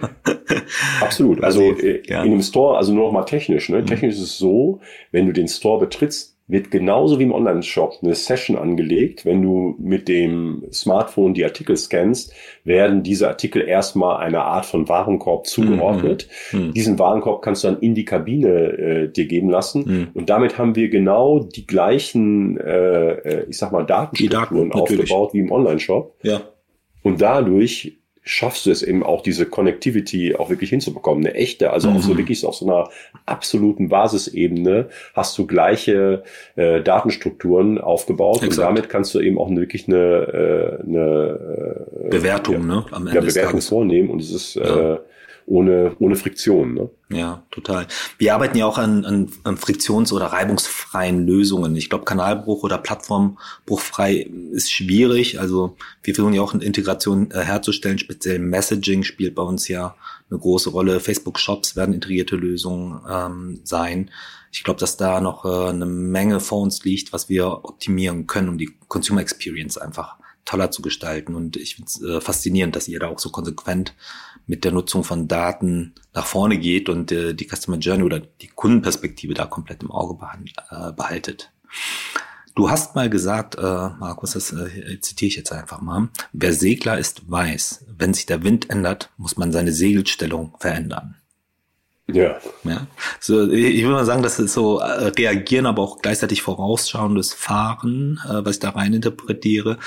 Absolut. 0.99 1.43
Also, 1.43 1.61
also 1.61 1.87
ja. 2.07 2.23
in 2.23 2.31
dem 2.31 2.41
Store, 2.41 2.77
also 2.77 2.93
nur 2.93 3.05
noch 3.05 3.11
mal 3.11 3.25
technisch, 3.25 3.69
ne? 3.69 3.85
Technisch 3.85 4.15
ist 4.15 4.21
es 4.21 4.37
so, 4.39 4.81
wenn 5.11 5.27
du 5.27 5.33
den 5.33 5.47
Store 5.47 5.79
betrittst, 5.79 6.39
wird 6.47 6.69
genauso 6.69 7.17
wie 7.17 7.23
im 7.23 7.31
Online-Shop 7.31 7.99
eine 8.01 8.13
Session 8.13 8.57
angelegt. 8.57 9.25
Wenn 9.25 9.41
du 9.41 9.75
mit 9.79 10.09
dem 10.09 10.65
Smartphone 10.71 11.33
die 11.33 11.45
Artikel 11.45 11.77
scannst, 11.77 12.33
werden 12.65 13.03
diese 13.03 13.29
Artikel 13.29 13.61
erstmal 13.61 14.17
einer 14.17 14.43
Art 14.43 14.65
von 14.65 14.89
Warenkorb 14.89 15.47
zugeordnet. 15.47 16.27
Mhm. 16.51 16.59
mhm. 16.59 16.73
Diesen 16.73 16.99
Warenkorb 16.99 17.41
kannst 17.41 17.63
du 17.63 17.69
dann 17.69 17.79
in 17.79 17.95
die 17.95 18.05
Kabine 18.05 18.49
äh, 18.49 19.07
dir 19.07 19.27
geben 19.27 19.49
lassen. 19.49 19.83
Mhm. 19.85 20.07
Und 20.13 20.29
damit 20.29 20.57
haben 20.57 20.75
wir 20.75 20.89
genau 20.89 21.39
die 21.39 21.65
gleichen, 21.65 22.57
äh, 22.57 23.11
äh 23.11 23.45
ich 23.49 23.57
sag 23.57 23.71
mal, 23.71 23.85
Datenstrukturen 23.85 24.69
Daten, 24.69 24.81
aufgebaut 24.81 25.33
wie 25.33 25.39
im 25.39 25.51
Online-Shop. 25.51 26.17
Ja. 26.23 26.41
Und 27.01 27.21
dadurch 27.21 28.00
schaffst 28.23 28.65
du 28.65 28.71
es 28.71 28.83
eben 28.83 29.03
auch, 29.03 29.23
diese 29.23 29.45
Connectivity 29.45 30.35
auch 30.35 30.49
wirklich 30.49 30.69
hinzubekommen. 30.69 31.25
Eine 31.25 31.35
echte, 31.35 31.71
also 31.71 31.89
mhm. 31.89 31.97
auch 31.97 32.01
so 32.01 32.17
wirklich 32.17 32.45
auf 32.45 32.55
so 32.55 32.65
einer 32.65 32.89
absoluten 33.25 33.89
Basisebene 33.89 34.89
hast 35.13 35.37
du 35.37 35.47
gleiche 35.47 36.23
äh, 36.55 36.81
Datenstrukturen 36.81 37.79
aufgebaut 37.79 38.43
Exakt. 38.43 38.57
und 38.57 38.63
damit 38.63 38.89
kannst 38.89 39.13
du 39.15 39.19
eben 39.19 39.37
auch 39.37 39.49
wirklich 39.49 39.87
eine, 39.87 39.97
äh, 39.97 40.83
eine 40.87 41.87
äh, 42.05 42.09
Bewertung, 42.09 42.53
ja, 42.55 42.59
ne? 42.59 42.85
Am 42.91 43.07
Ende 43.07 43.19
ja, 43.19 43.25
Bewertung 43.25 43.61
vornehmen 43.61 44.09
und 44.09 44.21
es 44.21 44.31
ist 44.31 44.55
ja. 44.55 44.93
äh, 44.93 44.99
ohne, 45.51 45.95
ohne 45.99 46.15
Friktion. 46.15 46.73
Ne? 46.73 46.89
Ja, 47.09 47.43
total. 47.51 47.85
Wir 48.17 48.33
arbeiten 48.33 48.57
ja 48.57 48.65
auch 48.65 48.77
an, 48.77 49.03
an, 49.03 49.29
an 49.43 49.57
friktions- 49.57 50.13
oder 50.13 50.27
reibungsfreien 50.27 51.25
Lösungen. 51.27 51.75
Ich 51.75 51.89
glaube, 51.89 52.05
Kanalbruch 52.05 52.63
oder 52.63 52.77
Plattformbruchfrei 52.77 54.29
ist 54.53 54.71
schwierig. 54.71 55.41
Also 55.41 55.75
wir 56.03 56.15
versuchen 56.15 56.33
ja 56.33 56.41
auch 56.41 56.53
eine 56.53 56.63
Integration 56.63 57.31
äh, 57.31 57.41
herzustellen. 57.41 57.99
Speziell 57.99 58.39
Messaging 58.39 59.03
spielt 59.03 59.35
bei 59.35 59.43
uns 59.43 59.67
ja 59.67 59.95
eine 60.29 60.39
große 60.39 60.69
Rolle. 60.69 61.01
Facebook-Shops 61.01 61.75
werden 61.75 61.93
integrierte 61.93 62.37
Lösungen 62.37 63.01
ähm, 63.09 63.59
sein. 63.65 64.09
Ich 64.53 64.63
glaube, 64.63 64.79
dass 64.79 64.95
da 64.95 65.19
noch 65.19 65.43
äh, 65.43 65.69
eine 65.69 65.85
Menge 65.85 66.39
vor 66.39 66.61
uns 66.61 66.85
liegt, 66.85 67.11
was 67.11 67.27
wir 67.27 67.65
optimieren 67.65 68.25
können, 68.25 68.47
um 68.47 68.57
die 68.57 68.71
Consumer 68.87 69.19
Experience 69.19 69.77
einfach 69.77 70.15
toller 70.45 70.71
zu 70.71 70.81
gestalten. 70.81 71.35
Und 71.35 71.57
ich 71.57 71.75
finde 71.75 71.89
es 71.89 72.01
äh, 72.01 72.21
faszinierend, 72.21 72.75
dass 72.75 72.87
ihr 72.87 72.99
da 72.99 73.09
auch 73.09 73.19
so 73.19 73.29
konsequent 73.29 73.93
mit 74.47 74.63
der 74.63 74.71
Nutzung 74.71 75.03
von 75.03 75.27
Daten 75.27 75.93
nach 76.13 76.25
vorne 76.25 76.57
geht 76.57 76.89
und 76.89 77.11
äh, 77.11 77.33
die 77.33 77.47
Customer 77.47 77.77
Journey 77.77 78.03
oder 78.03 78.19
die 78.19 78.47
Kundenperspektive 78.47 79.33
da 79.33 79.45
komplett 79.45 79.83
im 79.83 79.91
Auge 79.91 80.17
äh, 80.69 80.91
behaltet. 80.91 81.51
Du 82.53 82.69
hast 82.69 82.95
mal 82.95 83.09
gesagt, 83.09 83.55
äh, 83.55 83.61
Markus, 83.61 84.31
das 84.31 84.51
äh, 84.51 84.99
zitiere 84.99 85.29
ich 85.29 85.35
jetzt 85.37 85.51
einfach 85.53 85.81
mal, 85.81 86.09
wer 86.33 86.53
Segler 86.53 86.97
ist, 86.97 87.29
weiß, 87.29 87.85
wenn 87.97 88.13
sich 88.13 88.25
der 88.25 88.43
Wind 88.43 88.69
ändert, 88.69 89.09
muss 89.17 89.37
man 89.37 89.51
seine 89.51 89.71
Segelstellung 89.71 90.53
verändern. 90.59 91.15
Ja. 92.07 92.37
ja. 92.65 92.87
So, 93.21 93.49
ich 93.49 93.81
würde 93.83 93.93
mal 93.93 94.05
sagen, 94.05 94.23
das 94.23 94.37
ist 94.37 94.53
so 94.53 94.79
äh, 94.79 95.07
reagieren, 95.17 95.65
aber 95.65 95.81
auch 95.81 96.01
gleichzeitig 96.01 96.41
vorausschauendes 96.41 97.33
Fahren, 97.33 98.19
äh, 98.25 98.43
was 98.45 98.55
ich 98.55 98.59
da 98.59 98.71
rein 98.71 98.93
interpretiere 98.93 99.77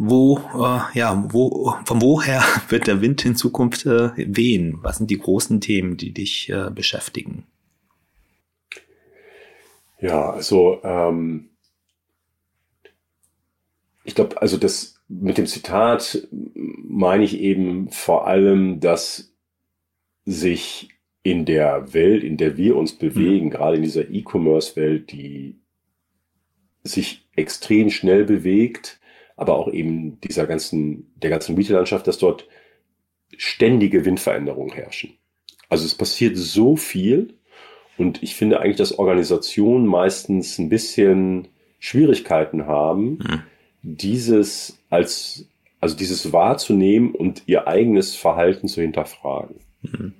wo, 0.00 0.38
äh, 0.54 0.96
ja, 0.96 1.24
wo, 1.32 1.74
von 1.84 2.00
woher 2.00 2.40
wird 2.68 2.86
der 2.86 3.00
Wind 3.00 3.24
in 3.24 3.34
Zukunft 3.34 3.84
äh, 3.84 4.10
wehen? 4.16 4.78
Was 4.80 4.98
sind 4.98 5.10
die 5.10 5.18
großen 5.18 5.60
Themen, 5.60 5.96
die 5.96 6.12
dich 6.12 6.48
äh, 6.50 6.70
beschäftigen? 6.70 7.46
Ja, 10.00 10.30
also 10.30 10.80
ähm, 10.84 11.50
ich 14.04 14.14
glaube, 14.14 14.40
also 14.40 14.56
das 14.56 14.94
mit 15.08 15.36
dem 15.36 15.46
Zitat 15.46 16.28
meine 16.30 17.24
ich 17.24 17.40
eben 17.40 17.90
vor 17.90 18.28
allem, 18.28 18.78
dass 18.78 19.34
sich 20.24 20.90
in 21.24 21.44
der 21.44 21.92
Welt, 21.92 22.22
in 22.22 22.36
der 22.36 22.56
wir 22.56 22.76
uns 22.76 22.92
bewegen, 22.92 23.46
mhm. 23.46 23.50
gerade 23.50 23.76
in 23.78 23.82
dieser 23.82 24.08
E-Commerce-Welt, 24.08 25.10
die 25.10 25.58
sich 26.84 27.28
extrem 27.34 27.90
schnell 27.90 28.24
bewegt, 28.24 28.97
aber 29.38 29.56
auch 29.56 29.72
eben 29.72 30.20
dieser 30.20 30.46
ganzen, 30.46 31.12
der 31.14 31.30
ganzen 31.30 31.56
Retail-Landschaft, 31.56 32.06
dass 32.06 32.18
dort 32.18 32.46
ständige 33.36 34.04
Windveränderungen 34.04 34.74
herrschen. 34.74 35.14
Also 35.68 35.86
es 35.86 35.94
passiert 35.94 36.36
so 36.36 36.76
viel 36.76 37.34
und 37.96 38.22
ich 38.22 38.34
finde 38.34 38.60
eigentlich, 38.60 38.76
dass 38.76 38.98
Organisationen 38.98 39.86
meistens 39.86 40.58
ein 40.58 40.68
bisschen 40.68 41.48
Schwierigkeiten 41.78 42.66
haben, 42.66 43.18
mhm. 43.18 43.42
dieses 43.82 44.78
als, 44.90 45.48
also 45.80 45.96
dieses 45.96 46.32
wahrzunehmen 46.32 47.14
und 47.14 47.44
ihr 47.46 47.68
eigenes 47.68 48.16
Verhalten 48.16 48.66
zu 48.66 48.80
hinterfragen. 48.80 49.60
Mhm. 49.82 50.14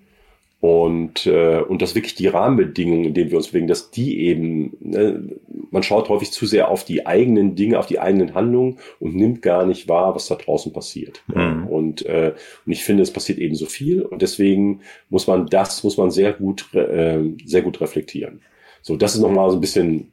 Und, 0.61 1.27
äh, 1.27 1.61
und 1.61 1.83
das 1.83 1.95
wirklich 1.95 2.17
die 2.17 2.27
Rahmenbedingungen, 2.27 3.05
in 3.05 3.15
denen 3.15 3.31
wir 3.31 3.37
uns 3.37 3.49
bewegen, 3.49 3.69
dass 3.69 3.93
die 3.93 4.21
eben, 4.23 4.77
ne, 4.81 5.37
man 5.71 5.85
schaut 5.85 6.09
häufig 6.09 6.33
zu 6.33 6.47
sehr 6.47 6.69
auf 6.69 6.85
die 6.85 7.07
eigenen 7.07 7.55
Dinge, 7.55 7.79
auf 7.79 7.87
die 7.87 8.01
eigenen 8.01 8.35
Handlungen 8.35 8.79
und 8.99 9.15
nimmt 9.15 9.41
gar 9.41 9.67
nicht 9.67 9.89
wahr, 9.89 10.17
was 10.17 10.27
da 10.27 10.35
draußen 10.35 10.73
passiert. 10.73 11.23
Mhm. 11.29 11.69
Und, 11.69 12.07
äh, 12.07 12.35
und 12.67 12.73
ich 12.73 12.83
finde, 12.83 13.05
es 13.05 13.13
passiert 13.13 13.39
eben 13.39 13.55
so 13.55 13.67
viel 13.67 14.03
und 14.03 14.21
deswegen 14.21 14.81
muss 15.11 15.29
man 15.29 15.47
das, 15.47 15.85
muss 15.85 15.97
man 15.97 16.11
sehr 16.11 16.33
gut, 16.33 16.75
äh, 16.75 17.21
sehr 17.45 17.63
gut 17.63 17.81
reflektieren. 17.81 18.41
So, 18.83 18.97
das 18.97 19.15
ist 19.15 19.21
nochmal 19.21 19.51
so 19.51 19.59
ein 19.59 19.61
bisschen, 19.61 20.11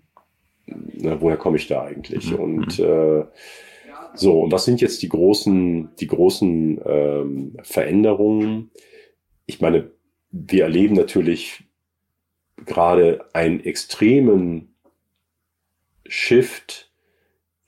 ne, 0.68 1.18
woher 1.22 1.38
komme 1.38 1.58
ich 1.58 1.68
da 1.68 1.86
eigentlich? 1.86 2.30
Mhm. 2.30 2.40
Und 2.40 2.80
äh, 2.80 3.24
so, 4.14 4.42
und 4.42 4.52
was 4.52 4.66
sind 4.66 4.80
jetzt 4.80 5.02
die 5.02 5.10
großen, 5.10 5.90
die 6.00 6.08
großen 6.08 6.82
ähm, 6.86 7.58
Veränderungen? 7.64 8.70
Ich 9.48 9.60
meine, 9.60 9.95
wir 10.36 10.64
erleben 10.64 10.96
natürlich 10.96 11.64
gerade 12.66 13.26
einen 13.34 13.64
extremen 13.64 14.76
Shift 16.08 16.92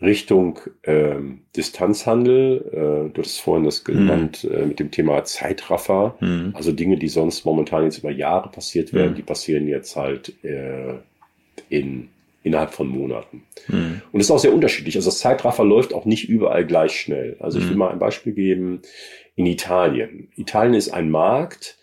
Richtung 0.01 0.59
ähm, 0.83 1.45
Distanzhandel. 1.55 3.07
Äh, 3.09 3.13
du 3.13 3.21
hast 3.21 3.39
vorhin 3.39 3.65
das 3.65 3.83
genannt 3.83 4.43
mhm. 4.43 4.55
äh, 4.55 4.65
mit 4.65 4.79
dem 4.79 4.91
Thema 4.91 5.23
Zeitraffer. 5.23 6.17
Mhm. 6.19 6.51
Also 6.53 6.71
Dinge, 6.71 6.97
die 6.97 7.07
sonst 7.07 7.45
momentan 7.45 7.85
jetzt 7.85 7.99
über 7.99 8.11
Jahre 8.11 8.49
passiert 8.49 8.93
werden, 8.93 9.11
mhm. 9.13 9.15
die 9.15 9.23
passieren 9.23 9.67
jetzt 9.67 9.95
halt 9.95 10.33
äh, 10.43 10.95
in 11.69 12.09
innerhalb 12.43 12.71
von 12.71 12.87
Monaten. 12.87 13.43
Mhm. 13.67 14.01
Und 14.11 14.19
es 14.21 14.27
ist 14.27 14.31
auch 14.31 14.39
sehr 14.39 14.53
unterschiedlich. 14.53 14.95
Also 14.95 15.09
das 15.09 15.19
Zeitraffer 15.19 15.65
läuft 15.65 15.93
auch 15.93 16.05
nicht 16.05 16.29
überall 16.29 16.65
gleich 16.65 16.97
schnell. 16.97 17.35
Also 17.39 17.59
ich 17.59 17.65
will 17.65 17.73
mhm. 17.73 17.79
mal 17.79 17.91
ein 17.91 17.99
Beispiel 17.99 18.33
geben. 18.33 18.81
In 19.35 19.45
Italien. 19.45 20.29
Italien 20.35 20.73
ist 20.73 20.89
ein 20.89 21.09
Markt, 21.09 21.76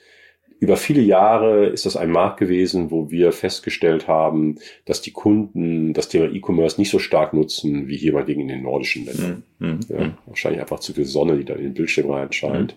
über 0.64 0.78
viele 0.78 1.02
Jahre 1.02 1.66
ist 1.66 1.84
das 1.84 1.94
ein 1.94 2.10
Markt 2.10 2.38
gewesen, 2.38 2.90
wo 2.90 3.10
wir 3.10 3.32
festgestellt 3.32 4.08
haben, 4.08 4.56
dass 4.86 5.02
die 5.02 5.10
Kunden 5.10 5.92
das 5.92 6.08
Thema 6.08 6.32
E-Commerce 6.32 6.80
nicht 6.80 6.88
so 6.88 6.98
stark 6.98 7.34
nutzen 7.34 7.86
wie 7.86 7.98
hier 7.98 8.14
mal 8.14 8.24
gegen 8.24 8.40
in 8.40 8.48
den 8.48 8.62
nordischen 8.62 9.04
Ländern. 9.04 9.42
Mhm. 9.58 9.80
ja, 9.90 10.16
wahrscheinlich 10.24 10.62
einfach 10.62 10.80
zu 10.80 10.94
viel 10.94 11.04
Sonne, 11.04 11.36
die 11.36 11.44
da 11.44 11.52
in 11.54 11.64
den 11.64 11.74
Bildschirm 11.74 12.10
reinscheint. 12.10 12.76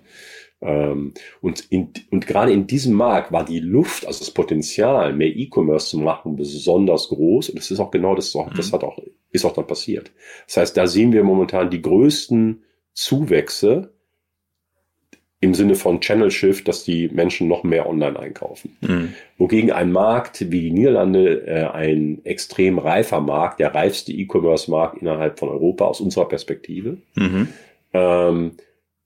Mhm. 0.60 0.68
Ähm, 0.68 1.14
und, 1.40 1.66
in, 1.70 1.94
und 2.12 2.28
gerade 2.28 2.52
in 2.52 2.68
diesem 2.68 2.94
Markt 2.94 3.32
war 3.32 3.46
die 3.46 3.62
Luft, 3.62 4.06
also 4.06 4.20
das 4.20 4.32
Potenzial, 4.32 5.14
mehr 5.14 5.34
E-Commerce 5.34 5.92
zu 5.92 5.98
machen, 5.98 6.36
besonders 6.36 7.08
groß. 7.08 7.52
Und 7.52 7.60
das 7.60 7.72
ist 7.72 7.80
auch 7.80 7.92
genau 7.92 8.16
das, 8.16 8.34
das 8.34 8.70
mhm. 8.70 8.74
hat 8.74 8.84
auch, 8.84 9.00
ist 9.32 9.46
auch 9.46 9.54
dann 9.54 9.66
passiert. 9.66 10.12
Das 10.46 10.58
heißt, 10.58 10.76
da 10.76 10.88
sehen 10.88 11.14
wir 11.14 11.24
momentan 11.24 11.70
die 11.70 11.82
größten 11.82 12.64
Zuwächse 12.92 13.94
im 15.40 15.54
Sinne 15.54 15.76
von 15.76 16.02
Channel 16.02 16.32
Shift, 16.32 16.68
dass 16.68 16.84
die 16.84 17.10
Menschen 17.10 17.48
noch 17.48 17.64
mehr 17.64 17.88
online 17.88 18.18
einkaufen. 18.18 18.76
Mhm. 18.82 19.14
Wogegen 19.38 19.72
ein 19.72 19.92
Markt 19.92 20.52
wie 20.52 20.62
die 20.62 20.72
Niederlande 20.72 21.46
äh, 21.46 21.66
ein 21.66 22.22
extrem 22.24 22.80
reifer 22.80 23.22
Markt, 23.22 23.60
der 23.60 23.76
reifste 23.76 24.12
E-Commerce-Markt 24.12 25.02
innerhalb 25.02 25.38
von 25.38 25.50
Europa 25.50 25.86
aus 25.86 26.02
unserer 26.02 26.28
Perspektive. 26.28 26.98
Mhm. 27.16 27.50
Ähm, 27.94 28.52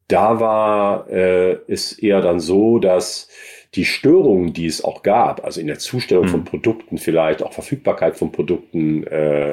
da 0.08 0.40
war 0.40 1.10
äh, 1.10 1.58
es 1.68 1.94
eher 1.94 2.22
dann 2.22 2.40
so, 2.40 2.80
dass 2.80 3.30
die 3.76 3.86
Störungen, 3.86 4.54
die 4.54 4.66
es 4.66 4.84
auch 4.84 5.04
gab, 5.04 5.44
also 5.46 5.62
in 5.62 5.68
der 5.68 5.80
Zustellung 5.80 6.26
mhm. 6.26 6.30
von 6.30 6.46
Produkten 6.46 6.98
vielleicht, 6.98 7.44
auch 7.44 7.54
Verfügbarkeit 7.54 8.18
von 8.18 8.32
Produkten, 8.32 9.06
äh, 9.06 9.52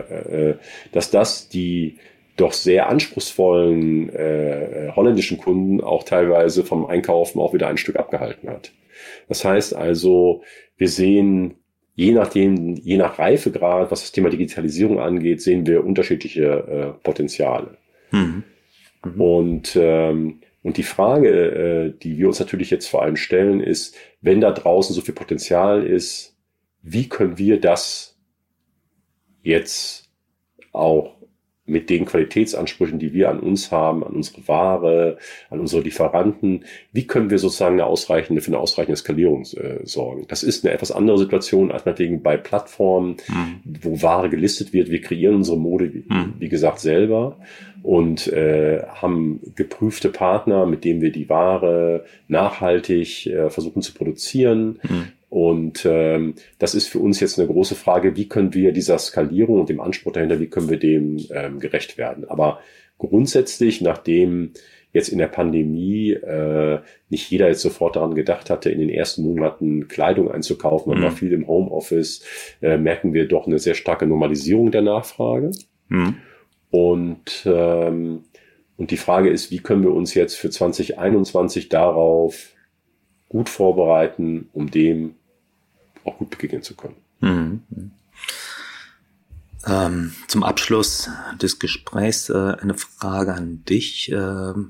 äh, 0.50 0.54
dass 0.92 1.10
das 1.10 1.48
die 1.48 1.98
doch 2.40 2.52
sehr 2.52 2.88
anspruchsvollen 2.88 4.08
äh, 4.10 4.92
holländischen 4.94 5.38
Kunden 5.38 5.80
auch 5.80 6.04
teilweise 6.04 6.64
vom 6.64 6.86
Einkaufen 6.86 7.40
auch 7.40 7.52
wieder 7.52 7.68
ein 7.68 7.76
Stück 7.76 7.96
abgehalten 7.96 8.48
hat. 8.48 8.72
Das 9.28 9.44
heißt 9.44 9.74
also, 9.74 10.42
wir 10.76 10.88
sehen 10.88 11.54
je 11.94 12.12
nachdem, 12.12 12.76
je 12.76 12.96
nach 12.96 13.18
Reifegrad, 13.18 13.90
was 13.90 14.02
das 14.02 14.12
Thema 14.12 14.30
Digitalisierung 14.30 15.00
angeht, 15.00 15.42
sehen 15.42 15.66
wir 15.66 15.84
unterschiedliche 15.84 16.44
äh, 16.44 17.02
Potenziale. 17.02 17.76
Mhm. 18.12 18.44
Mhm. 19.04 19.20
Und 19.20 19.76
ähm, 19.80 20.40
und 20.62 20.76
die 20.76 20.84
Frage, 20.84 21.28
äh, 21.28 21.98
die 21.98 22.18
wir 22.18 22.28
uns 22.28 22.40
natürlich 22.40 22.70
jetzt 22.70 22.88
vor 22.88 23.02
allem 23.02 23.16
stellen, 23.16 23.60
ist, 23.60 23.96
wenn 24.20 24.40
da 24.40 24.50
draußen 24.52 24.94
so 24.94 25.00
viel 25.00 25.14
Potenzial 25.14 25.84
ist, 25.84 26.36
wie 26.82 27.08
können 27.08 27.38
wir 27.38 27.60
das 27.60 28.18
jetzt 29.42 30.10
auch 30.72 31.16
mit 31.68 31.90
den 31.90 32.04
Qualitätsansprüchen, 32.04 32.98
die 32.98 33.12
wir 33.12 33.30
an 33.30 33.40
uns 33.40 33.70
haben, 33.70 34.04
an 34.04 34.14
unsere 34.14 34.46
Ware, 34.48 35.18
an 35.50 35.60
unsere 35.60 35.82
Lieferanten, 35.82 36.64
wie 36.92 37.06
können 37.06 37.30
wir 37.30 37.38
sozusagen 37.38 37.74
eine 37.74 37.86
ausreichende, 37.86 38.40
für 38.40 38.48
eine 38.48 38.58
ausreichende 38.58 38.96
Skalierung 38.96 39.42
äh, 39.42 39.84
sorgen? 39.84 40.24
Das 40.28 40.42
ist 40.42 40.64
eine 40.64 40.74
etwas 40.74 40.92
andere 40.92 41.18
Situation 41.18 41.70
als 41.70 41.84
meinetwegen 41.84 42.22
bei 42.22 42.36
Plattformen, 42.36 43.16
mhm. 43.28 43.60
wo 43.82 44.02
Ware 44.02 44.30
gelistet 44.30 44.72
wird. 44.72 44.90
Wir 44.90 45.00
kreieren 45.00 45.36
unsere 45.36 45.58
Mode, 45.58 45.92
wie, 45.92 46.04
mhm. 46.08 46.34
wie 46.38 46.48
gesagt, 46.48 46.80
selber 46.80 47.36
und 47.82 48.26
äh, 48.28 48.82
haben 48.86 49.40
geprüfte 49.54 50.08
Partner, 50.08 50.66
mit 50.66 50.84
denen 50.84 51.00
wir 51.00 51.12
die 51.12 51.28
Ware 51.28 52.04
nachhaltig 52.26 53.26
äh, 53.26 53.50
versuchen 53.50 53.82
zu 53.82 53.94
produzieren. 53.94 54.80
Mhm. 54.82 55.12
Und 55.30 55.84
ähm, 55.84 56.34
das 56.58 56.74
ist 56.74 56.88
für 56.88 57.00
uns 57.00 57.20
jetzt 57.20 57.38
eine 57.38 57.48
große 57.48 57.74
Frage, 57.74 58.16
wie 58.16 58.28
können 58.28 58.54
wir 58.54 58.72
dieser 58.72 58.98
Skalierung 58.98 59.60
und 59.60 59.68
dem 59.68 59.80
Anspruch 59.80 60.12
dahinter, 60.12 60.40
wie 60.40 60.46
können 60.48 60.70
wir 60.70 60.78
dem 60.78 61.18
ähm, 61.30 61.58
gerecht 61.58 61.98
werden. 61.98 62.24
Aber 62.28 62.60
grundsätzlich, 62.96 63.80
nachdem 63.80 64.52
jetzt 64.92 65.10
in 65.10 65.18
der 65.18 65.28
Pandemie 65.28 66.12
äh, 66.12 66.80
nicht 67.10 67.30
jeder 67.30 67.48
jetzt 67.48 67.60
sofort 67.60 67.96
daran 67.96 68.14
gedacht 68.14 68.48
hatte, 68.48 68.70
in 68.70 68.80
den 68.80 68.88
ersten 68.88 69.22
Monaten 69.22 69.86
Kleidung 69.88 70.30
einzukaufen, 70.30 70.90
man 70.90 71.00
mhm. 71.00 71.04
war 71.04 71.10
viel 71.12 71.32
im 71.32 71.46
Homeoffice, 71.46 72.24
äh, 72.62 72.78
merken 72.78 73.12
wir 73.12 73.28
doch 73.28 73.46
eine 73.46 73.58
sehr 73.58 73.74
starke 73.74 74.06
Normalisierung 74.06 74.70
der 74.70 74.82
Nachfrage. 74.82 75.50
Mhm. 75.88 76.16
Und, 76.70 77.44
ähm, 77.46 78.24
und 78.78 78.90
die 78.90 78.96
Frage 78.96 79.28
ist, 79.28 79.50
wie 79.50 79.58
können 79.58 79.82
wir 79.82 79.92
uns 79.92 80.14
jetzt 80.14 80.36
für 80.36 80.48
2021 80.48 81.68
darauf 81.68 82.54
gut 83.28 83.48
vorbereiten, 83.48 84.48
um 84.52 84.70
dem 84.70 85.14
auch 86.04 86.18
gut 86.18 86.30
begegnen 86.30 86.62
zu 86.62 86.74
können. 86.74 86.96
Mhm. 87.20 87.62
Ähm, 89.66 90.12
zum 90.28 90.44
Abschluss 90.44 91.10
des 91.40 91.58
Gesprächs 91.58 92.30
äh, 92.30 92.56
eine 92.60 92.74
Frage 92.74 93.34
an 93.34 93.64
dich. 93.64 94.10
Äh, 94.10 94.16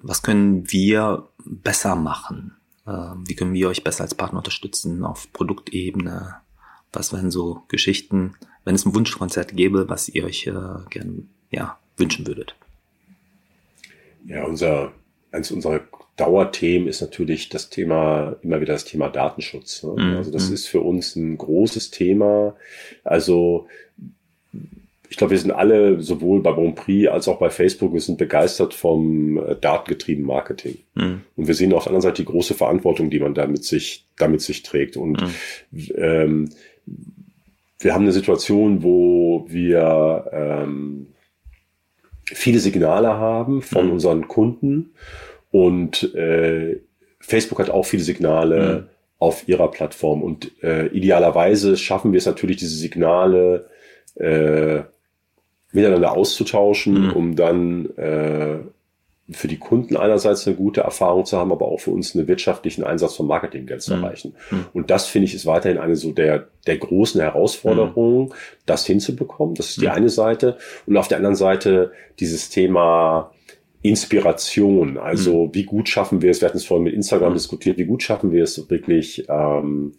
was 0.03 0.23
können 0.23 0.71
wir 0.73 1.29
besser 1.45 1.95
machen? 1.95 2.57
Äh, 2.87 2.91
wie 3.27 3.35
können 3.35 3.53
wir 3.53 3.69
euch 3.69 3.85
besser 3.85 4.05
als 4.05 4.15
Partner 4.15 4.39
unterstützen 4.39 5.05
auf 5.05 5.33
Produktebene? 5.33 6.37
Was 6.93 7.13
wären 7.13 7.31
so 7.31 7.63
Geschichten, 7.69 8.35
wenn 8.65 8.75
es 8.75 8.87
ein 8.87 8.95
Wunschkonzert 8.95 9.55
gäbe, 9.55 9.89
was 9.89 10.09
ihr 10.09 10.25
euch 10.25 10.47
äh, 10.47 10.53
gerne 10.91 11.23
ja, 11.51 11.79
wünschen 11.97 12.27
würdet? 12.27 12.57
Ja, 14.25 14.45
unser, 14.45 14.93
eins 15.33 15.51
unserer 15.51 15.81
Dauerthemen 16.19 16.89
ist 16.89 17.01
natürlich 17.01 17.49
das 17.49 17.71
Thema, 17.71 18.37
immer 18.43 18.61
wieder 18.61 18.75
das 18.75 18.85
Thema 18.85 19.09
Datenschutz. 19.09 19.85
Ne? 19.85 19.93
Mhm. 19.93 20.17
Also 20.17 20.31
das 20.31 20.49
mhm. 20.49 20.55
ist 20.55 20.67
für 20.67 20.81
uns 20.81 21.17
ein 21.17 21.39
großes 21.39 21.91
Thema. 21.91 22.57
Also 23.05 23.69
ich 25.09 25.17
glaube, 25.17 25.31
wir 25.31 25.39
sind 25.39 25.53
alle 25.53 26.03
sowohl 26.03 26.43
bei 26.43 26.53
Bonprix 26.53 27.09
als 27.09 27.29
auch 27.29 27.39
bei 27.39 27.51
Facebook, 27.51 27.95
wir 27.95 28.01
sind 28.01 28.19
begeistert 28.19 28.75
vom 28.75 29.39
äh, 29.39 29.55
datengetriebenen 29.55 30.27
Marketing. 30.27 30.79
Mhm. 30.95 31.23
Und 31.37 31.47
wir 31.47 31.55
sehen 31.55 31.73
auf 31.73 31.85
der 31.85 31.93
anderen 31.93 32.03
Seite 32.03 32.23
die 32.23 32.31
große 32.31 32.55
Verantwortung, 32.55 33.11
die 33.11 33.21
man 33.21 33.35
damit 33.35 33.65
sich, 33.65 34.05
damit 34.17 34.43
sich 34.43 34.65
trägt. 34.65 34.97
Und 34.97 35.23
mhm. 35.23 35.89
ähm, 35.95 36.49
wir 37.79 37.95
haben 37.95 38.03
eine 38.03 38.13
Situation, 38.13 38.83
wo 38.83 39.47
wir 39.49 40.29
ähm, 40.33 41.07
viele 42.25 42.59
Signale 42.59 43.09
haben 43.09 43.63
von 43.63 43.87
mhm. 43.87 43.93
unseren 43.93 44.27
Kunden 44.27 44.91
und 45.51 46.15
äh, 46.15 46.81
Facebook 47.21 47.59
hat 47.59 47.71
auch 47.71 47.85
viele 47.85 48.03
Signale 48.03 48.81
mhm. 48.81 48.89
auf 49.19 49.49
ihrer 49.49 49.71
Plattform. 49.71 50.23
Und 50.23 50.63
äh, 50.63 50.87
idealerweise 50.89 51.77
schaffen 51.77 52.13
wir 52.13 52.19
es 52.19 52.27
natürlich, 52.27 52.59
diese 52.59 52.77
Signale 52.77 53.69
äh, 54.17 54.83
miteinander 55.73 56.13
auszutauschen, 56.13 57.09
mhm. 57.09 57.13
um 57.13 57.37
dann 57.37 57.97
äh, 57.97 58.59
für 59.31 59.49
die 59.49 59.59
Kunden 59.59 59.97
einerseits 59.97 60.47
eine 60.47 60.57
gute 60.57 60.81
Erfahrung 60.81 61.27
zu 61.27 61.37
haben, 61.37 61.53
aber 61.53 61.67
auch 61.67 61.81
für 61.81 61.91
uns 61.91 62.15
einen 62.15 62.29
wirtschaftlichen 62.29 62.83
Einsatz 62.83 63.15
von 63.15 63.27
Marketinggeld 63.27 63.83
zu 63.83 63.95
mhm. 63.95 64.03
erreichen. 64.03 64.35
Mhm. 64.51 64.67
Und 64.73 64.91
das 64.91 65.07
finde 65.07 65.27
ich 65.27 65.35
ist 65.35 65.45
weiterhin 65.45 65.79
eine 65.79 65.97
so 65.97 66.13
der, 66.13 66.49
der 66.67 66.79
großen 66.79 67.21
Herausforderungen, 67.21 68.29
mhm. 68.29 68.33
das 68.65 68.87
hinzubekommen. 68.87 69.55
Das 69.55 69.71
ist 69.71 69.81
die 69.83 69.87
mhm. 69.87 69.93
eine 69.93 70.09
Seite. 70.09 70.57
Und 70.87 70.97
auf 70.97 71.09
der 71.09 71.19
anderen 71.19 71.37
Seite 71.37 71.93
dieses 72.19 72.49
Thema 72.49 73.33
Inspiration. 73.89 74.99
Also 74.99 75.47
mhm. 75.47 75.55
wie 75.55 75.65
gut 75.65 75.89
schaffen 75.89 76.23
wir 76.23 76.31
es, 76.31 76.41
wir 76.41 76.49
hatten 76.49 76.59
es 76.59 76.65
vorhin 76.65 76.85
mit 76.85 76.95
Instagram 76.95 77.31
mhm. 77.31 77.37
diskutiert, 77.37 77.79
wie 77.79 77.87
gut 77.87 78.03
schaffen 78.03 78.33
wir 78.33 78.45
es 78.45 78.71
wirklich 78.71 79.27
ähm, 79.29 79.93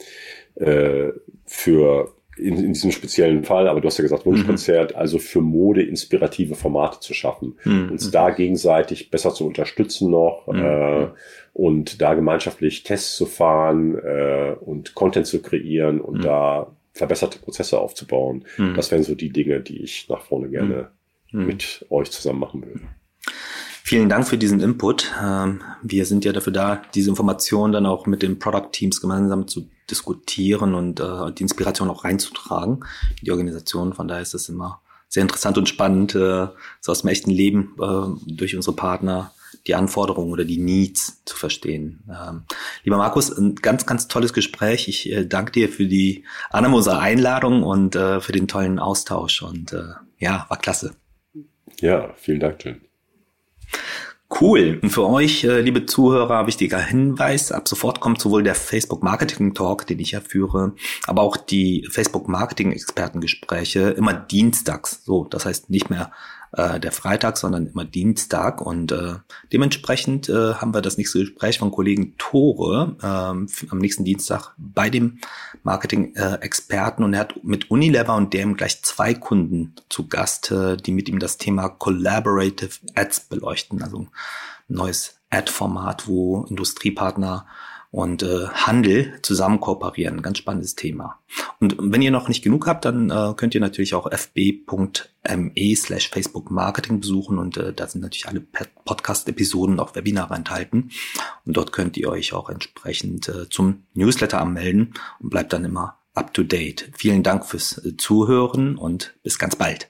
äh, 0.56 1.10
für 1.46 2.14
in, 2.40 2.58
in 2.58 2.74
diesem 2.74 2.92
speziellen 2.92 3.44
Fall, 3.44 3.68
aber 3.68 3.82
du 3.82 3.88
hast 3.88 3.98
ja 3.98 4.04
gesagt 4.04 4.26
Wunschkonzert, 4.26 4.92
mhm. 4.92 4.98
also 4.98 5.20
für 5.20 5.42
Mode 5.42 5.84
inspirative 5.84 6.56
Formate 6.56 7.00
zu 7.00 7.14
schaffen, 7.14 7.58
mhm. 7.66 7.92
uns 7.92 8.12
da 8.12 8.30
gegenseitig 8.30 9.12
besser 9.12 9.34
zu 9.34 9.46
unterstützen 9.46 10.10
noch 10.10 10.48
mhm. 10.48 10.64
äh, 10.64 11.08
und 11.54 12.02
da 12.02 12.14
gemeinschaftlich 12.14 12.84
Tests 12.84 13.16
zu 13.16 13.26
fahren 13.26 13.98
äh, 13.98 14.56
und 14.60 14.96
Content 14.96 15.28
zu 15.28 15.42
kreieren 15.42 16.00
und 16.00 16.20
mhm. 16.20 16.22
da 16.22 16.76
verbesserte 16.94 17.40
Prozesse 17.40 17.80
aufzubauen. 17.80 18.46
Mhm. 18.58 18.76
Das 18.76 18.92
wären 18.92 19.04
so 19.04 19.16
die 19.16 19.30
Dinge, 19.30 19.60
die 19.60 19.84
ich 19.84 20.08
nach 20.10 20.22
vorne 20.22 20.50
gerne 20.50 20.90
mhm. 21.32 21.46
mit 21.46 21.86
euch 21.90 22.12
zusammen 22.12 22.40
machen 22.40 22.66
würde. 22.66 22.82
Vielen 23.84 24.10
Dank 24.10 24.28
für 24.28 24.38
diesen 24.38 24.60
Input. 24.60 25.12
Ähm, 25.22 25.62
wir 25.82 26.06
sind 26.06 26.24
ja 26.26 26.32
dafür 26.32 26.54
da, 26.54 26.82
diese 26.94 27.10
Informationen 27.10 27.74
dann 27.74 27.86
auch 27.86 28.06
mit 28.06 28.22
den 28.22 28.38
Product 28.38 28.70
Teams 28.72 29.02
gemeinsam 29.02 29.48
zu 29.48 29.68
diskutieren 29.90 30.76
und 30.76 31.00
äh, 31.00 31.32
die 31.32 31.44
Inspiration 31.44 31.90
auch 31.90 32.04
reinzutragen 32.04 32.86
in 33.20 33.26
die 33.26 33.32
Organisation. 33.32 33.94
Von 33.94 34.08
daher 34.08 34.22
ist 34.22 34.34
das 34.34 34.50
immer 34.50 34.82
sehr 35.08 35.24
interessant 35.24 35.58
und 35.58 35.68
spannend, 35.68 36.14
äh, 36.16 36.48
so 36.82 36.92
aus 36.92 37.02
dem 37.02 37.10
echten 37.10 37.32
Leben 37.32 37.76
äh, 37.82 38.34
durch 38.34 38.56
unsere 38.56 38.76
Partner 38.76 39.34
die 39.66 39.74
Anforderungen 39.76 40.32
oder 40.32 40.46
die 40.46 40.60
Needs 40.60 41.24
zu 41.26 41.36
verstehen. 41.36 42.04
Ähm, 42.08 42.44
lieber 42.84 42.98
Markus, 42.98 43.36
ein 43.36 43.56
ganz, 43.56 43.86
ganz 43.86 44.08
tolles 44.08 44.34
Gespräch. 44.34 44.88
Ich 44.88 45.14
danke 45.28 45.52
dir 45.52 45.70
für 45.70 45.86
die 45.86 46.26
unserer 46.54 47.00
Einladung 47.00 47.64
und 47.64 47.96
für 47.96 48.32
den 48.32 48.48
tollen 48.48 48.80
Austausch. 48.80 49.42
Und 49.42 49.76
ja, 50.18 50.46
war 50.50 50.58
klasse. 50.58 50.96
Ja, 51.82 52.14
vielen 52.16 52.40
Dank, 52.40 52.64
Jim. 52.64 52.89
Cool. 54.42 54.80
Und 54.84 54.92
für 54.92 55.08
euch, 55.08 55.44
äh, 55.44 55.60
liebe 55.60 55.88
Zuhörer, 55.88 56.46
wichtiger 56.46 56.80
Hinweis. 56.80 57.52
Ab 57.52 57.68
sofort 57.68 58.00
kommt 58.00 58.22
sowohl 58.22 58.44
der 58.44 58.54
Facebook 58.54 59.02
Marketing 59.02 59.56
Talk, 59.56 59.88
den 59.88 60.00
ich 60.00 60.12
ja 60.12 60.22
führe, 60.22 60.74
aber 61.08 61.24
auch 61.24 61.36
die 61.36 61.88
Facebook 61.90 62.28
Marketing 62.28 62.72
Expertengespräche 62.72 63.90
immer 63.90 64.14
dienstags. 64.14 65.04
So, 65.04 65.26
das 65.26 65.46
heißt 65.46 65.72
nicht 65.72 65.90
mehr 65.90 66.12
äh, 66.52 66.80
der 66.80 66.92
Freitag, 66.92 67.38
sondern 67.38 67.68
immer 67.68 67.86
Dienstag. 67.86 68.62
Und 68.62 68.92
äh, 68.92 69.16
dementsprechend 69.52 70.30
äh, 70.30 70.54
haben 70.56 70.74
wir 70.74 70.82
das 70.82 70.98
nächste 70.98 71.20
Gespräch 71.20 71.60
von 71.60 71.72
Kollegen 71.72 72.16
Tore 72.18 72.96
äh, 73.02 73.06
am 73.06 73.78
nächsten 73.78 74.06
Dienstag 74.06 74.54
bei 74.58 74.90
dem 74.90 75.20
Marketing-Experten. 75.64 77.04
und 77.04 77.14
er 77.14 77.22
hat 77.22 77.44
mit 77.44 77.70
Unilever 77.70 78.16
und 78.16 78.34
dem 78.34 78.56
gleich 78.56 78.82
zwei 78.82 79.14
Kunden 79.14 79.76
zu 79.90 80.08
Gast, 80.08 80.52
äh, 80.52 80.78
die 80.78 80.92
mit 80.92 81.10
ihm 81.10 81.20
das 81.20 81.38
Thema 81.38 81.70
Collaborative 81.70 82.80
Ads 82.96 83.22
beleuchten. 83.22 83.82
Also 83.84 84.00
ein 84.00 84.10
neues 84.68 85.20
Ad-Format, 85.30 86.08
wo 86.08 86.46
Industriepartner 86.50 87.46
und 87.92 88.22
äh, 88.22 88.48
Handel 88.48 89.14
zusammen 89.22 89.60
kooperieren. 89.60 90.22
Ganz 90.22 90.38
spannendes 90.38 90.76
Thema. 90.76 91.20
Und 91.60 91.76
wenn 91.80 92.02
ihr 92.02 92.12
noch 92.12 92.28
nicht 92.28 92.44
genug 92.44 92.68
habt, 92.68 92.86
dann 92.86 93.10
äh, 93.10 93.34
könnt 93.36 93.56
ihr 93.56 93.62
natürlich 93.62 93.96
auch 93.96 94.12
fb.me 94.12 95.76
slash 95.76 96.10
Facebook 96.10 96.52
Marketing 96.52 97.00
besuchen 97.00 97.40
und 97.40 97.58
äh, 97.58 97.74
da 97.74 97.88
sind 97.88 98.02
natürlich 98.02 98.28
alle 98.28 98.42
Podcast-Episoden 98.86 99.80
auch 99.80 99.96
Webinare 99.96 100.36
enthalten. 100.36 100.92
Und 101.46 101.58
dort 101.58 101.72
könnt 101.72 101.98
ihr 101.98 102.10
euch 102.10 102.34
auch 102.34 102.50
entsprechend 102.50 103.28
äh, 103.28 103.50
zum 103.50 103.84
Newsletter 103.94 104.40
anmelden 104.40 104.94
und 105.20 105.30
bleibt 105.30 105.54
dann 105.54 105.66
immer 105.66 105.98
up 106.14 106.34
to 106.34 106.44
date. 106.44 106.92
Vielen 106.96 107.24
Dank 107.24 107.46
fürs 107.46 107.84
äh, 107.84 107.98
Zuhören 107.98 108.78
und 108.78 109.16
bis 109.24 109.40
ganz 109.40 109.56
bald. 109.56 109.90